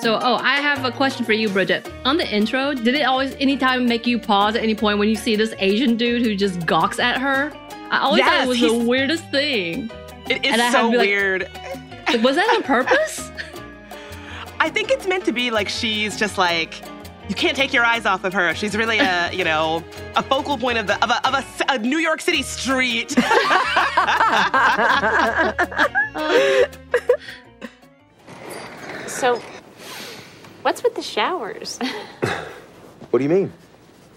So, 0.00 0.16
oh, 0.22 0.36
I 0.42 0.60
have 0.60 0.84
a 0.84 0.92
question 0.92 1.24
for 1.24 1.32
you, 1.32 1.48
Bridget. 1.48 1.90
On 2.04 2.16
the 2.16 2.32
intro, 2.34 2.72
did 2.72 2.94
it 2.94 3.02
always, 3.02 3.34
anytime, 3.40 3.86
make 3.86 4.06
you 4.06 4.18
pause 4.18 4.54
at 4.54 4.62
any 4.62 4.74
point 4.74 4.98
when 4.98 5.08
you 5.08 5.16
see 5.16 5.34
this 5.34 5.54
Asian 5.58 5.96
dude 5.96 6.22
who 6.22 6.36
just 6.36 6.64
gawks 6.66 7.00
at 7.00 7.18
her? 7.20 7.52
I 7.90 7.98
always 7.98 8.22
thought 8.22 8.44
it 8.44 8.48
was 8.48 8.60
the 8.60 8.78
weirdest 8.86 9.28
thing. 9.30 9.90
It 10.30 10.44
is 10.46 10.52
And 10.52 10.62
I 10.62 10.66
had 10.66 10.72
to 10.72 10.78
so 10.86 10.90
be 10.92 10.96
like- 10.98 11.06
weird. 11.08 11.50
Like, 12.08 12.22
was 12.24 12.36
that 12.36 12.48
on 12.54 12.62
purpose? 12.62 13.30
I 14.60 14.68
think 14.70 14.90
it's 14.90 15.06
meant 15.06 15.24
to 15.26 15.32
be 15.32 15.50
like 15.50 15.68
she's 15.68 16.16
just 16.16 16.36
like 16.38 16.74
you 17.28 17.34
can't 17.34 17.56
take 17.56 17.72
your 17.74 17.84
eyes 17.84 18.06
off 18.06 18.24
of 18.24 18.32
her. 18.32 18.54
She's 18.54 18.74
really 18.76 18.98
a 18.98 19.30
you 19.34 19.44
know 19.44 19.84
a 20.16 20.22
focal 20.22 20.56
point 20.58 20.78
of 20.78 20.86
the 20.86 21.02
of 21.04 21.10
a 21.10 21.26
of 21.28 21.34
a, 21.34 21.44
a 21.74 21.78
New 21.78 21.98
York 21.98 22.20
City 22.20 22.42
street. 22.42 23.14
So, 29.06 29.40
what's 30.62 30.82
with 30.82 30.94
the 30.94 31.02
showers? 31.02 31.78
What 33.10 33.18
do 33.18 33.22
you 33.24 33.28
mean? 33.30 33.52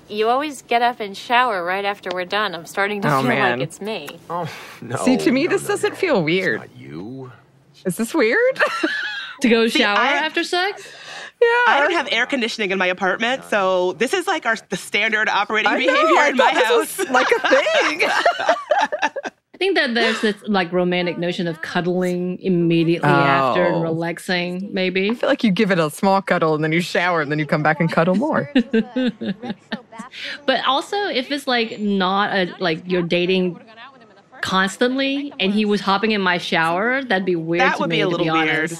You 0.09 0.27
always 0.27 0.61
get 0.63 0.81
up 0.81 0.99
and 0.99 1.15
shower 1.15 1.63
right 1.63 1.85
after 1.85 2.09
we're 2.13 2.25
done. 2.25 2.53
I'm 2.53 2.65
starting 2.65 3.01
to 3.01 3.07
Oh, 3.15 3.21
feel 3.21 3.29
man. 3.29 3.59
like 3.59 3.67
it's 3.67 3.79
me. 3.79 4.19
Oh 4.29 4.47
no. 4.81 4.97
See, 4.97 5.15
to 5.17 5.31
me, 5.31 5.45
no, 5.45 5.49
this 5.51 5.63
no, 5.63 5.67
doesn't 5.69 5.91
no. 5.91 5.95
feel 5.95 6.23
weird. 6.23 6.59
Not 6.59 6.75
you. 6.77 7.03
Is 7.85 7.97
this 7.97 8.13
weird? 8.13 8.39
to 9.41 9.49
go 9.49 9.67
See, 9.67 9.79
shower 9.79 9.97
I- 9.97 10.13
after 10.25 10.43
sex? 10.43 10.87
Yeah. 11.41 11.47
I 11.73 11.79
don't 11.81 11.93
have 11.93 12.07
air 12.11 12.27
conditioning 12.27 12.69
in 12.69 12.77
my 12.77 12.85
apartment, 12.85 13.43
so 13.45 13.93
this 13.93 14.13
is 14.13 14.27
like 14.27 14.45
our 14.45 14.55
the 14.69 14.77
standard 14.77 15.27
operating 15.27 15.71
I 15.71 15.77
behavior 15.77 15.95
know, 16.03 16.19
I 16.21 16.29
in 16.29 16.37
my 16.37 16.53
thought 16.53 16.63
house. 16.65 16.97
was 16.99 17.09
like 17.09 17.27
a 17.31 17.39
thing. 17.49 18.03
I 19.53 19.57
think 19.57 19.75
that 19.75 19.93
there's 19.95 20.21
this 20.21 20.35
like 20.47 20.71
romantic 20.71 21.17
notion 21.17 21.47
of 21.47 21.61
cuddling 21.63 22.37
immediately 22.41 23.09
after 23.09 23.63
and 23.65 23.75
Oh. 23.77 23.81
relaxing, 23.81 24.69
maybe. 24.71 25.09
I 25.09 25.15
feel 25.15 25.29
like 25.29 25.43
you 25.43 25.49
give 25.51 25.71
it 25.71 25.79
a 25.79 25.89
small 25.89 26.21
cuddle 26.21 26.53
and 26.53 26.63
then 26.63 26.71
you 26.71 26.81
shower 26.81 27.21
and 27.21 27.31
then 27.31 27.39
you 27.39 27.47
come 27.47 27.63
back 27.63 27.79
and 27.79 27.91
cuddle 27.91 28.13
more. 28.15 28.51
But 30.45 30.65
also, 30.65 30.97
if 31.07 31.31
it's 31.31 31.47
like 31.47 31.79
not 31.79 32.31
a 32.35 32.53
like 32.59 32.81
you're 32.85 33.01
dating 33.03 33.59
constantly 34.41 35.33
and 35.39 35.53
he 35.53 35.65
was 35.65 35.81
hopping 35.81 36.11
in 36.11 36.21
my 36.21 36.37
shower, 36.37 37.03
that'd 37.03 37.25
be 37.25 37.35
weird. 37.35 37.61
That 37.61 37.75
to 37.75 37.81
would 37.81 37.89
me, 37.89 37.97
be 37.97 38.01
a 38.01 38.05
to 38.05 38.09
little 38.09 38.31
weird. 38.31 38.71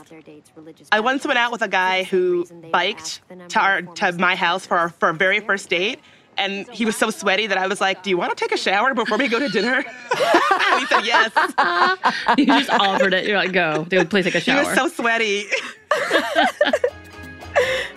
I 0.91 0.99
once 0.99 1.25
went 1.25 1.39
out 1.39 1.51
with 1.51 1.61
a 1.61 1.67
guy 1.67 2.03
who 2.03 2.45
biked 2.71 3.21
to 3.49 3.59
our 3.59 3.81
to 3.81 4.11
my 4.13 4.35
house 4.35 4.65
for 4.65 4.77
our 4.77 4.89
for 4.89 5.07
our 5.07 5.13
very 5.13 5.39
first 5.39 5.69
date. 5.69 5.99
And 6.37 6.65
he 6.69 6.85
was 6.85 6.95
so 6.95 7.09
sweaty 7.09 7.45
that 7.47 7.57
I 7.57 7.67
was 7.67 7.81
like, 7.81 8.03
"Do 8.03 8.09
you 8.09 8.17
want 8.17 8.35
to 8.35 8.41
take 8.41 8.53
a 8.53 8.57
shower 8.57 8.93
before 8.93 9.17
we 9.17 9.27
go 9.27 9.37
to 9.37 9.49
dinner?" 9.49 9.75
and 10.11 10.79
he 10.79 10.85
said 10.85 11.05
yes. 11.05 11.31
you 12.37 12.45
just 12.45 12.69
offered 12.69 13.13
it. 13.13 13.25
You're 13.27 13.37
like, 13.37 13.51
go. 13.51 13.83
Dude, 13.89 14.09
please 14.09 14.23
take 14.25 14.35
a 14.35 14.39
shower. 14.39 14.59
He 14.59 14.63
shower. 14.63 14.83
was 14.83 14.93
so 14.93 15.03
sweaty. 15.03 15.45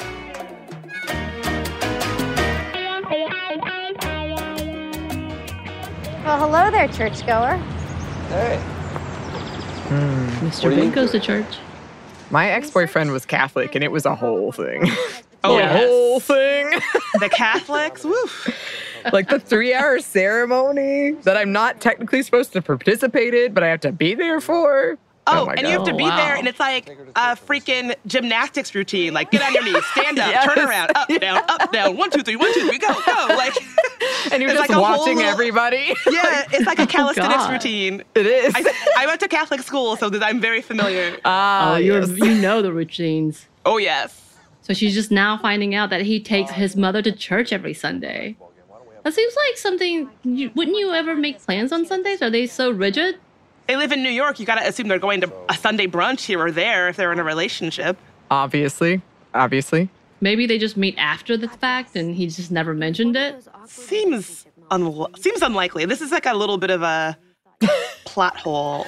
Well, 6.25 6.39
hello 6.39 6.71
there, 6.71 6.89
churchgoer. 6.89 7.59
Hey. 8.29 8.57
Hmm. 9.89 10.47
Mr. 10.47 10.75
do 10.75 10.83
you 10.83 10.91
goes 10.91 11.11
to 11.11 11.21
church. 11.21 11.59
My 12.31 12.49
ex 12.49 12.71
boyfriend 12.71 13.13
was 13.13 13.27
Catholic 13.27 13.75
and 13.75 13.85
it 13.85 13.93
was 13.93 14.07
a 14.07 14.15
whole 14.15 14.51
thing. 14.51 14.91
Oh, 15.47 15.59
a 15.59 15.69
whole 15.69 16.21
thing. 16.21 16.71
The 17.21 17.29
Catholics, 17.29 18.03
woof. 18.03 18.49
like 19.13 19.29
the 19.29 19.39
three 19.39 19.75
hour 19.75 19.99
ceremony 19.99 21.11
that 21.25 21.37
I'm 21.37 21.53
not 21.53 21.83
technically 21.83 22.23
supposed 22.23 22.55
to 22.55 22.63
participate 22.63 23.35
in, 23.35 23.53
but 23.53 23.63
I 23.63 23.67
have 23.69 23.81
to 23.81 23.93
be 23.93 24.15
there 24.15 24.41
for. 24.41 24.97
Oh, 25.27 25.47
my 25.47 25.55
and 25.55 25.63
you 25.63 25.69
have 25.73 25.85
to 25.85 25.95
be 25.95 26.03
wow. 26.05 26.17
there, 26.17 26.37
and 26.37 26.47
it's 26.47 26.61
like 26.61 26.89
a 27.17 27.35
freaking 27.35 27.95
gymnastics 28.07 28.75
routine. 28.75 29.15
Like, 29.15 29.31
get 29.31 29.41
on 29.43 29.55
your 29.55 29.65
knees, 29.65 29.83
stand 29.93 30.19
up, 30.19 30.29
Yes. 30.31 30.45
turn 30.45 30.59
around, 30.69 30.91
up, 30.95 31.09
down, 31.09 31.43
up, 31.49 31.73
down, 31.73 31.97
one, 31.97 32.11
two, 32.11 32.23
three, 32.23 32.37
one, 32.37 32.53
two, 32.53 32.69
three, 32.69 32.77
go, 32.79 32.89
go. 33.07 33.27
Like, 33.35 33.55
And 34.33 34.43
you're 34.43 34.51
just 34.53 34.61
like 34.61 34.71
a 34.71 34.75
whole 34.75 34.99
watching 34.99 35.17
little- 35.17 35.31
everybody. 35.33 35.95
yeah, 36.11 36.45
it's 36.53 36.67
like 36.67 36.79
a 36.79 36.87
calisthenics 36.87 37.35
God. 37.45 37.53
routine. 37.53 38.05
It 38.15 38.27
is. 38.27 38.53
I, 38.55 38.65
I 38.99 39.07
went 39.07 39.21
to 39.21 39.29
Catholic 39.29 39.63
school, 39.63 39.97
so 39.97 40.11
I'm 40.21 40.41
very 40.41 40.61
familiar. 40.61 41.17
Ah, 41.25 41.73
Oh, 41.73 41.77
you're, 41.77 42.01
yes. 42.01 42.11
you 42.19 42.35
know 42.35 42.61
the 42.61 42.73
routines. 42.73 43.47
Oh, 43.65 43.79
yes. 43.79 44.21
So 44.61 44.75
she's 44.75 44.93
just 44.95 45.11
now 45.11 45.39
finding 45.39 45.75
out 45.75 45.89
that 45.91 46.03
he 46.03 46.21
takes 46.21 46.51
his 46.51 46.77
mother 46.77 47.01
to 47.03 47.13
church 47.13 47.53
every 47.53 47.73
Sunday. 47.75 48.37
That 49.05 49.13
seems 49.15 49.35
like 49.49 49.57
something. 49.59 50.09
You, 50.23 50.51
wouldn't 50.55 50.77
you 50.79 50.93
ever 50.93 51.15
make 51.15 51.39
plans 51.43 51.73
on 51.73 51.85
Sundays? 51.87 52.23
Are 52.23 52.31
they 52.31 52.47
so 52.47 52.71
rigid? 52.71 53.19
They 53.67 53.77
live 53.77 53.93
in 53.93 54.03
New 54.03 54.11
York. 54.11 54.39
You 54.39 54.47
got 54.47 54.57
to 54.57 54.67
assume 54.69 54.89
they're 54.89 54.99
going 54.99 55.21
to 55.23 55.33
a 55.49 55.55
Sunday 55.55 55.87
brunch 55.87 56.25
here 56.27 56.41
or 56.41 56.51
there 56.51 56.89
if 56.89 56.97
they're 56.97 57.13
in 57.13 57.19
a 57.19 57.25
relationship. 57.25 57.97
Obviously. 58.31 59.01
Obviously. 59.33 59.89
Maybe 60.21 60.47
they 60.47 60.59
just 60.59 60.77
meet 60.77 60.95
after 60.99 61.37
the 61.37 61.49
fact 61.49 61.97
and 61.97 62.15
he 62.15 62.27
just 62.27 62.51
never 62.51 62.75
mentioned 62.75 63.17
it. 63.17 63.47
Seems 63.67 64.47
unli- 64.71 65.19
seems 65.19 65.43
unlikely. 65.43 65.85
This 65.87 66.01
is 66.01 66.13
like 66.13 66.27
a 66.27 66.35
little 66.35 66.59
bit 66.59 66.71
of 66.71 66.83
a 66.83 67.17
plot 68.05 68.37
hole. 68.37 68.87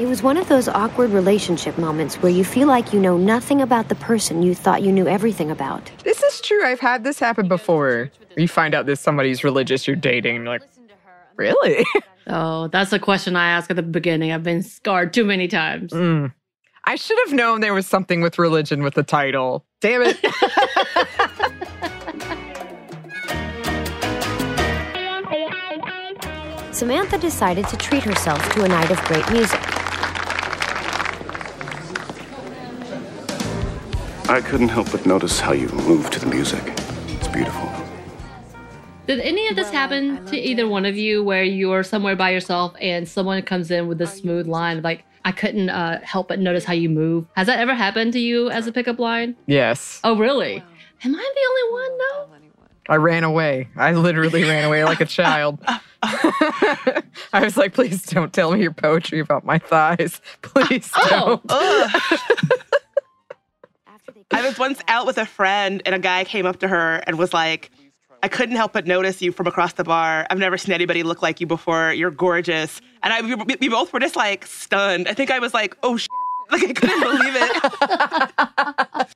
It 0.00 0.08
was 0.08 0.22
one 0.22 0.38
of 0.38 0.48
those 0.48 0.66
awkward 0.66 1.10
relationship 1.10 1.76
moments 1.76 2.14
where 2.22 2.32
you 2.32 2.42
feel 2.42 2.66
like 2.66 2.94
you 2.94 3.00
know 3.00 3.18
nothing 3.18 3.60
about 3.60 3.90
the 3.90 3.94
person 3.96 4.42
you 4.42 4.54
thought 4.54 4.80
you 4.80 4.92
knew 4.92 5.06
everything 5.06 5.50
about. 5.50 5.92
This 6.04 6.22
is 6.22 6.40
true. 6.40 6.64
I've 6.64 6.80
had 6.80 7.04
this 7.04 7.18
happen 7.18 7.48
before. 7.48 8.10
You 8.34 8.48
find 8.48 8.74
out 8.74 8.86
that 8.86 8.96
somebody's 8.96 9.44
religious 9.44 9.86
you're 9.86 9.96
dating, 9.96 10.36
and 10.36 10.44
you're 10.46 10.54
like, 10.54 10.62
really? 11.36 11.84
Oh, 12.26 12.68
that's 12.68 12.92
a 12.92 12.98
question 12.98 13.34
I 13.34 13.50
ask 13.50 13.70
at 13.70 13.76
the 13.76 13.82
beginning. 13.82 14.30
I've 14.30 14.44
been 14.44 14.62
scarred 14.62 15.12
too 15.12 15.24
many 15.24 15.48
times. 15.48 15.90
Mm. 15.92 16.32
I 16.84 16.94
should 16.94 17.18
have 17.26 17.32
known 17.32 17.60
there 17.60 17.74
was 17.74 17.86
something 17.88 18.20
with 18.20 18.38
religion 18.38 18.84
with 18.84 18.94
the 18.94 19.02
title. 19.02 19.66
Damn 19.80 20.02
it. 20.04 20.16
Samantha 26.74 27.18
decided 27.18 27.66
to 27.68 27.76
treat 27.76 28.04
herself 28.04 28.48
to 28.52 28.62
a 28.64 28.68
night 28.68 28.90
of 28.92 28.98
great 29.06 29.28
music. 29.32 29.79
I 34.30 34.40
couldn't 34.40 34.68
help 34.68 34.92
but 34.92 35.04
notice 35.06 35.40
how 35.40 35.52
you 35.52 35.68
move 35.68 36.08
to 36.10 36.20
the 36.20 36.26
music. 36.26 36.62
It's 37.08 37.26
beautiful. 37.28 37.68
Did 39.06 39.18
any 39.20 39.48
of 39.48 39.56
this 39.56 39.70
happen 39.70 40.24
to 40.26 40.36
either 40.38 40.68
one 40.68 40.84
of 40.84 40.96
you 40.96 41.24
where 41.24 41.42
you're 41.42 41.82
somewhere 41.82 42.14
by 42.14 42.30
yourself 42.30 42.72
and 42.80 43.08
someone 43.08 43.42
comes 43.42 43.72
in 43.72 43.88
with 43.88 44.00
a 44.00 44.06
smooth 44.06 44.46
line 44.46 44.82
like, 44.82 45.02
I 45.24 45.32
couldn't 45.32 45.68
uh, 45.68 46.00
help 46.02 46.28
but 46.28 46.38
notice 46.38 46.64
how 46.64 46.74
you 46.74 46.88
move? 46.88 47.26
Has 47.34 47.48
that 47.48 47.58
ever 47.58 47.74
happened 47.74 48.12
to 48.12 48.20
you 48.20 48.48
as 48.50 48.66
a 48.68 48.72
pickup 48.72 49.00
line? 49.00 49.34
yes. 49.46 50.00
Oh, 50.04 50.16
really? 50.16 50.56
Am 51.04 51.14
I 51.14 51.32
the 51.34 51.48
only 51.50 51.82
one, 51.82 51.98
though? 51.98 52.26
I 52.88 52.96
ran 52.96 53.24
away. 53.24 53.68
I 53.76 53.92
literally 53.92 54.42
ran 54.44 54.64
away 54.64 54.84
like 54.84 55.00
a 55.00 55.06
child. 55.06 55.58
I 56.02 57.02
was 57.42 57.56
like, 57.56 57.72
please 57.74 58.02
don't 58.06 58.32
tell 58.32 58.52
me 58.52 58.62
your 58.62 58.72
poetry 58.72 59.18
about 59.20 59.44
my 59.44 59.58
thighs. 59.58 60.20
Please 60.42 60.90
Oh. 60.96 61.40
don't. 61.48 62.62
Ugh. 64.32 64.38
I 64.38 64.46
was 64.46 64.58
once 64.58 64.80
out 64.88 65.06
with 65.06 65.18
a 65.18 65.26
friend, 65.26 65.82
and 65.84 65.94
a 65.94 65.98
guy 65.98 66.24
came 66.24 66.46
up 66.46 66.60
to 66.60 66.68
her 66.68 66.96
and 67.06 67.18
was 67.18 67.32
like, 67.32 67.70
I 68.22 68.28
couldn't 68.28 68.56
help 68.56 68.72
but 68.72 68.86
notice 68.86 69.22
you 69.22 69.32
from 69.32 69.46
across 69.46 69.72
the 69.74 69.84
bar. 69.84 70.26
I've 70.28 70.38
never 70.38 70.58
seen 70.58 70.74
anybody 70.74 71.02
look 71.02 71.22
like 71.22 71.40
you 71.40 71.46
before. 71.46 71.92
You're 71.92 72.10
gorgeous. 72.10 72.80
And 73.02 73.12
I, 73.14 73.22
we, 73.22 73.34
we 73.60 73.68
both 73.68 73.92
were 73.92 74.00
just 74.00 74.16
like 74.16 74.46
stunned. 74.46 75.08
I 75.08 75.14
think 75.14 75.30
I 75.30 75.38
was 75.38 75.54
like, 75.54 75.76
oh, 75.82 75.96
sh-. 75.96 76.06
like 76.50 76.64
I 76.64 76.72
couldn't 76.72 77.00
believe 77.00 77.34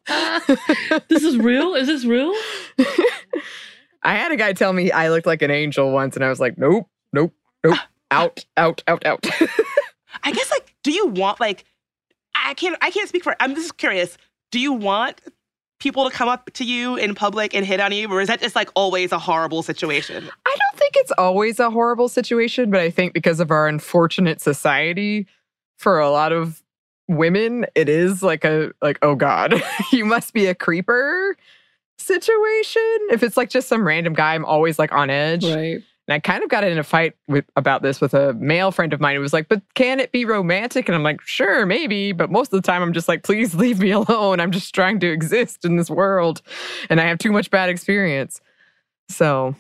it. 0.09 1.03
this 1.09 1.24
is 1.24 1.37
real? 1.37 1.74
Is 1.74 1.88
this 1.88 2.05
real? 2.05 2.33
I 4.05 4.14
had 4.14 4.31
a 4.33 4.37
guy 4.37 4.53
tell 4.53 4.72
me 4.72 4.92
I 4.92 5.09
looked 5.09 5.27
like 5.27 5.42
an 5.42 5.50
angel 5.50 5.90
once, 5.90 6.14
and 6.14 6.24
I 6.24 6.29
was 6.29 6.38
like, 6.38 6.57
nope, 6.59 6.88
nope, 7.12 7.33
nope. 7.64 7.79
Out, 8.11 8.44
out, 8.57 8.83
out, 8.87 9.05
out. 9.05 9.27
I 10.22 10.31
guess 10.33 10.50
like, 10.50 10.74
do 10.85 10.92
you 10.92 11.07
want 11.09 11.40
like, 11.40 11.64
I 12.35 12.55
can't, 12.55 12.77
I 12.81 12.90
can't 12.90 13.09
speak 13.09 13.24
for. 13.24 13.35
I'm 13.40 13.55
just 13.55 13.77
curious. 13.79 14.16
Do 14.55 14.61
you 14.61 14.73
want 14.73 15.21
people 15.81 16.09
to 16.09 16.14
come 16.14 16.29
up 16.29 16.49
to 16.53 16.64
you 16.64 16.95
in 16.95 17.17
public 17.17 17.57
and 17.57 17.67
hit 17.67 17.81
on 17.81 17.90
you, 17.90 18.09
or 18.09 18.21
is 18.21 18.29
that 18.29 18.40
just 18.40 18.55
like 18.55 18.71
always 18.77 19.11
a 19.11 19.19
horrible 19.19 19.64
situation? 19.64 20.31
I 20.47 20.57
don't 20.57 20.79
think 20.79 20.93
it's 20.95 21.11
always 21.19 21.59
a 21.59 21.73
horrible 21.73 22.09
situation, 22.09 22.71
but 22.71 22.79
I 22.79 22.88
think 22.88 23.14
because 23.14 23.40
of 23.40 23.51
our 23.51 23.67
unfortunate 23.67 24.40
society, 24.40 25.27
for 25.77 25.99
a 25.99 26.09
lot 26.09 26.31
of 26.31 26.62
women, 27.09 27.67
it 27.75 27.88
is 27.88 28.23
like 28.23 28.45
a 28.45 28.71
like, 28.81 29.01
oh 29.03 29.17
God, 29.17 29.61
you 29.93 30.05
must 30.05 30.33
be 30.33 30.47
a 30.47 30.55
creeper 30.55 31.37
situation. 31.99 32.99
If 33.11 33.25
it's 33.25 33.37
like 33.37 33.51
just 33.51 33.67
some 33.67 33.85
random 33.85 34.12
guy, 34.12 34.37
I'm 34.37 34.45
always 34.45 34.79
like 34.79 34.93
on 34.93 35.11
edge. 35.11 35.45
Right. 35.45 35.83
And 36.07 36.14
I 36.14 36.19
kind 36.19 36.43
of 36.43 36.51
got 36.51 36.64
in 36.64 36.79
a 36.79 36.83
fight 36.83 37.14
with 37.29 37.47
about 37.57 37.83
this 37.83 38.01
with 38.01 38.12
a 38.12 38.35
male 38.35 38.71
friend 38.71 38.93
of 38.93 39.01
mine 39.01 39.14
who 39.17 39.23
was 39.23 39.33
like, 39.33 39.49
but 39.49 39.62
can 39.75 40.01
it 40.01 40.12
be 40.12 40.25
romantic? 40.25 40.87
And 40.88 40.95
I'm 40.95 41.03
like, 41.03 41.23
sure, 41.23 41.64
maybe. 41.64 42.12
But 42.12 42.31
most 42.31 42.53
of 42.53 42.62
the 42.62 42.67
time 42.67 42.83
I'm 42.83 42.93
just 42.93 43.09
like, 43.09 43.23
please 43.23 43.55
leave 43.55 43.81
me 43.81 43.90
alone. 43.90 44.40
I'm 44.40 44.51
just 44.51 44.75
trying 44.75 45.01
to 45.01 45.11
exist 45.11 45.64
in 45.64 45.77
this 45.77 45.88
world. 45.88 46.43
And 46.90 47.01
I 47.01 47.05
have 47.05 47.19
too 47.19 47.33
much 47.33 47.51
bad 47.51 47.71
experience. 47.71 48.40
So 49.09 49.55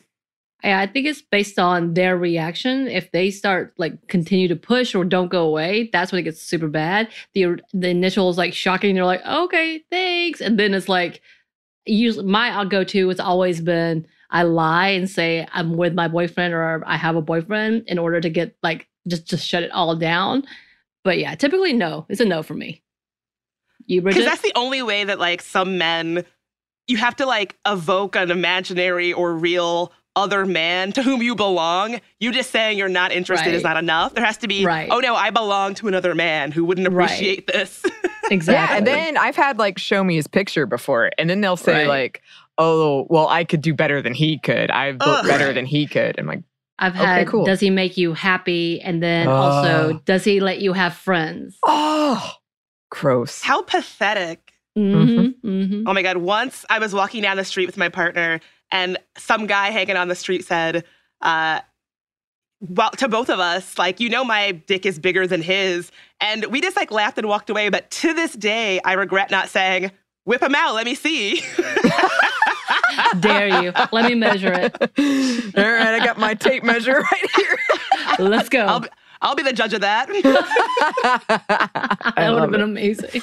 Yeah, 0.62 0.80
I 0.80 0.86
think 0.86 1.06
it's 1.06 1.22
based 1.22 1.58
on 1.58 1.94
their 1.94 2.16
reaction. 2.16 2.88
If 2.88 3.10
they 3.12 3.30
start 3.30 3.72
like 3.78 4.08
continue 4.08 4.48
to 4.48 4.56
push 4.56 4.94
or 4.94 5.04
don't 5.04 5.28
go 5.28 5.46
away, 5.46 5.88
that's 5.92 6.12
when 6.12 6.18
it 6.18 6.24
gets 6.24 6.42
super 6.42 6.68
bad. 6.68 7.08
The 7.32 7.58
the 7.72 7.88
initial 7.88 8.28
is 8.28 8.38
like 8.38 8.52
shocking. 8.54 8.94
They're 8.94 9.04
like, 9.04 9.24
okay, 9.24 9.82
thanks, 9.90 10.40
and 10.40 10.58
then 10.58 10.74
it's 10.74 10.88
like, 10.88 11.20
usually 11.86 12.26
my 12.26 12.50
uh, 12.50 12.58
I'll 12.58 12.68
go 12.68 12.84
to. 12.84 13.10
It's 13.10 13.20
always 13.20 13.60
been 13.60 14.06
I 14.34 14.42
lie 14.42 14.88
and 14.88 15.08
say 15.08 15.46
I'm 15.52 15.76
with 15.76 15.94
my 15.94 16.08
boyfriend 16.08 16.52
or 16.52 16.82
I 16.84 16.96
have 16.96 17.14
a 17.14 17.22
boyfriend 17.22 17.84
in 17.86 17.98
order 17.98 18.20
to 18.20 18.28
get 18.28 18.56
like 18.64 18.88
just 19.06 19.26
just 19.26 19.46
shut 19.46 19.62
it 19.62 19.70
all 19.70 19.94
down. 19.94 20.42
But 21.04 21.18
yeah, 21.18 21.34
typically 21.36 21.72
no. 21.72 22.04
It's 22.08 22.20
a 22.20 22.24
no 22.24 22.42
for 22.42 22.54
me. 22.54 22.82
You 23.86 24.02
Because 24.02 24.24
that's 24.24 24.42
the 24.42 24.52
only 24.56 24.82
way 24.82 25.04
that 25.04 25.18
like 25.20 25.40
some 25.40 25.78
men, 25.78 26.24
you 26.88 26.96
have 26.96 27.14
to 27.16 27.26
like 27.26 27.56
evoke 27.66 28.16
an 28.16 28.30
imaginary 28.30 29.12
or 29.12 29.34
real 29.34 29.92
other 30.16 30.46
man 30.46 30.92
to 30.92 31.02
whom 31.02 31.22
you 31.22 31.34
belong. 31.34 32.00
You 32.18 32.32
just 32.32 32.50
saying 32.50 32.78
you're 32.78 32.88
not 32.88 33.12
interested 33.12 33.54
is 33.54 33.62
not 33.62 33.76
enough. 33.76 34.14
There 34.14 34.24
has 34.24 34.38
to 34.38 34.48
be, 34.48 34.64
Right. 34.64 34.88
oh 34.90 35.00
no, 35.00 35.14
I 35.14 35.30
belong 35.30 35.74
to 35.74 35.88
another 35.88 36.14
man 36.14 36.50
who 36.52 36.64
wouldn't 36.64 36.88
Right. 36.88 37.04
appreciate 37.06 37.46
this. 37.46 37.84
Exactly. 38.30 38.54
Yeah, 38.72 38.78
and 38.78 38.86
then 38.86 39.18
I've 39.18 39.36
had 39.36 39.58
like 39.58 39.76
show 39.76 40.02
me 40.02 40.14
his 40.16 40.26
picture 40.26 40.64
before, 40.64 41.10
and 41.18 41.28
then 41.28 41.42
they'll 41.42 41.58
say 41.58 41.80
Right. 41.80 41.86
like, 41.88 42.22
"Oh, 42.58 43.06
well, 43.10 43.28
I 43.28 43.44
could 43.44 43.60
do 43.60 43.74
better 43.74 44.00
than 44.02 44.14
he 44.14 44.38
could. 44.38 44.70
I 44.70 44.92
built 44.92 45.18
Ugh. 45.20 45.26
better 45.26 45.52
than 45.52 45.66
he 45.66 45.86
could." 45.86 46.18
I'm 46.18 46.26
like, 46.26 46.42
I've 46.78 46.94
Okay, 46.94 47.04
had 47.04 47.26
cool. 47.28 47.44
does 47.44 47.60
he 47.60 47.70
make 47.70 47.96
you 47.96 48.14
happy? 48.14 48.80
And 48.80 49.02
then 49.02 49.28
also, 49.28 49.94
Oh. 49.94 50.00
does 50.04 50.24
he 50.24 50.40
let 50.40 50.60
you 50.60 50.72
have 50.72 50.94
friends? 50.94 51.56
"Oh, 51.64 52.32
gross." 52.90 53.42
How 53.42 53.62
pathetic. 53.62 54.52
Mm-hmm. 54.76 55.48
Mm-hmm. 55.48 55.82
Oh 55.86 55.92
my 55.92 56.02
God. 56.02 56.16
Once 56.16 56.64
I 56.68 56.80
was 56.80 56.92
walking 56.92 57.22
down 57.22 57.36
the 57.36 57.44
street 57.44 57.66
with 57.66 57.76
my 57.76 57.88
partner, 57.88 58.40
and 58.72 58.98
some 59.16 59.46
guy 59.46 59.70
hanging 59.70 59.96
on 59.96 60.08
the 60.08 60.16
street 60.16 60.44
said, 60.44 60.82
uh, 61.20 61.60
well, 62.60 62.90
to 62.92 63.08
both 63.08 63.30
of 63.30 63.38
us, 63.38 63.78
like, 63.78 64.00
you 64.00 64.08
know, 64.08 64.24
my 64.24 64.50
dick 64.50 64.84
is 64.84 64.98
bigger 64.98 65.26
than 65.28 65.42
his. 65.42 65.92
And 66.20 66.46
we 66.46 66.60
just 66.60 66.76
like 66.76 66.90
laughed 66.90 67.18
and 67.18 67.28
walked 67.28 67.50
away. 67.50 67.68
But 67.68 67.88
to 67.92 68.14
this 68.14 68.32
day, 68.32 68.80
I 68.84 68.94
regret 68.94 69.30
not 69.30 69.48
saying, 69.48 69.92
whip 70.24 70.42
him 70.42 70.54
out, 70.56 70.74
let 70.74 70.86
me 70.86 70.94
see. 70.96 71.40
Dare 73.20 73.62
you? 73.62 73.72
Let 73.92 74.06
me 74.06 74.14
measure 74.14 74.52
it. 74.52 74.74
All 74.80 75.62
right, 75.62 75.94
I 75.94 76.04
got 76.04 76.18
my 76.18 76.34
tape 76.34 76.64
measure 76.64 77.00
right 77.00 77.30
here. 77.36 77.58
Let's 78.18 78.48
go. 78.48 78.60
I'll 78.60 78.80
be, 78.80 78.88
I'll 79.22 79.34
be 79.34 79.42
the 79.42 79.52
judge 79.52 79.72
of 79.72 79.80
that. 79.82 80.08
that 82.16 82.30
would 82.30 82.40
have 82.40 82.50
been 82.50 82.60
it. 82.60 82.64
amazing. 82.64 83.22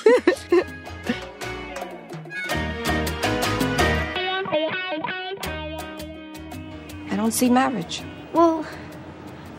I 7.09 7.15
don't 7.15 7.31
see 7.31 7.49
marriage. 7.49 8.03
Well, 8.33 8.65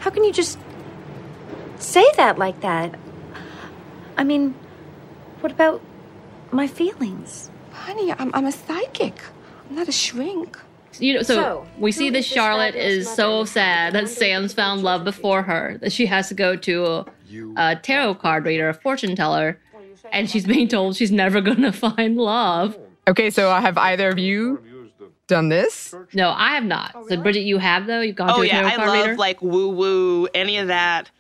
how 0.01 0.11
can 0.11 0.25
you 0.25 0.33
just 0.33 0.59
say 1.79 2.05
that 2.16 2.38
like 2.38 2.61
that? 2.62 2.98
I 4.16 4.25
mean, 4.25 4.55
what 5.40 5.53
about 5.53 5.81
my 6.51 6.66
feelings? 6.66 7.51
Honey, 7.72 8.12
I'm, 8.12 8.31
I'm 8.35 8.46
a 8.46 8.53
psychic. 8.53 9.14
I'm 9.72 9.78
not 9.78 9.88
a 9.88 9.92
shrink. 9.92 10.58
You 10.98 11.14
know, 11.14 11.22
so, 11.22 11.35
So, 11.35 11.66
we 11.78 11.92
see 11.92 12.04
who 12.08 12.11
that 12.11 12.18
is 12.18 12.26
this 12.26 12.35
Charlotte 12.35 12.74
is 12.74 13.08
so 13.08 13.46
sad 13.46 13.94
that 13.94 14.11
Sam's 14.11 14.52
found 14.52 14.82
love 14.82 15.02
before 15.02 15.40
her 15.44 15.78
that 15.80 15.92
she 15.92 16.04
has 16.04 16.28
to 16.28 16.35
go 16.35 16.56
to 16.56 16.85
a, 16.87 17.06
a 17.56 17.76
tarot 17.76 18.16
card 18.16 18.44
reader, 18.44 18.68
a 18.68 18.74
fortune 18.74 19.16
teller, 19.16 19.58
and 20.12 20.28
she's 20.28 20.44
being 20.44 20.68
told 20.68 20.94
she's 20.94 21.11
never 21.11 21.40
going 21.48 21.62
to 21.62 21.72
find 21.72 22.18
love. 22.18 22.76
Okay, 23.08 23.30
so 23.30 23.50
uh, 23.50 23.62
have 23.62 23.78
either 23.78 24.11
of 24.11 24.18
you 24.18 24.90
done 25.26 25.48
this? 25.48 25.94
No, 26.12 26.35
I 26.37 26.50
have 26.54 26.64
not. 26.64 26.94
So 27.08 27.16
Bridget, 27.16 27.44
you 27.44 27.56
have 27.56 27.87
though. 27.87 28.02
You've 28.02 28.16
gone 28.16 28.28
oh 28.28 28.37
to 28.37 28.42
a 28.42 28.46
yeah, 28.46 28.61
tarot 28.61 28.68
I 28.68 28.76
card 28.76 28.88
love 28.88 29.06
reader. 29.06 29.16
like 29.16 29.40
woo 29.40 29.70
woo, 29.70 30.26
any 30.35 30.58
of 30.58 30.68
that. 30.68 31.11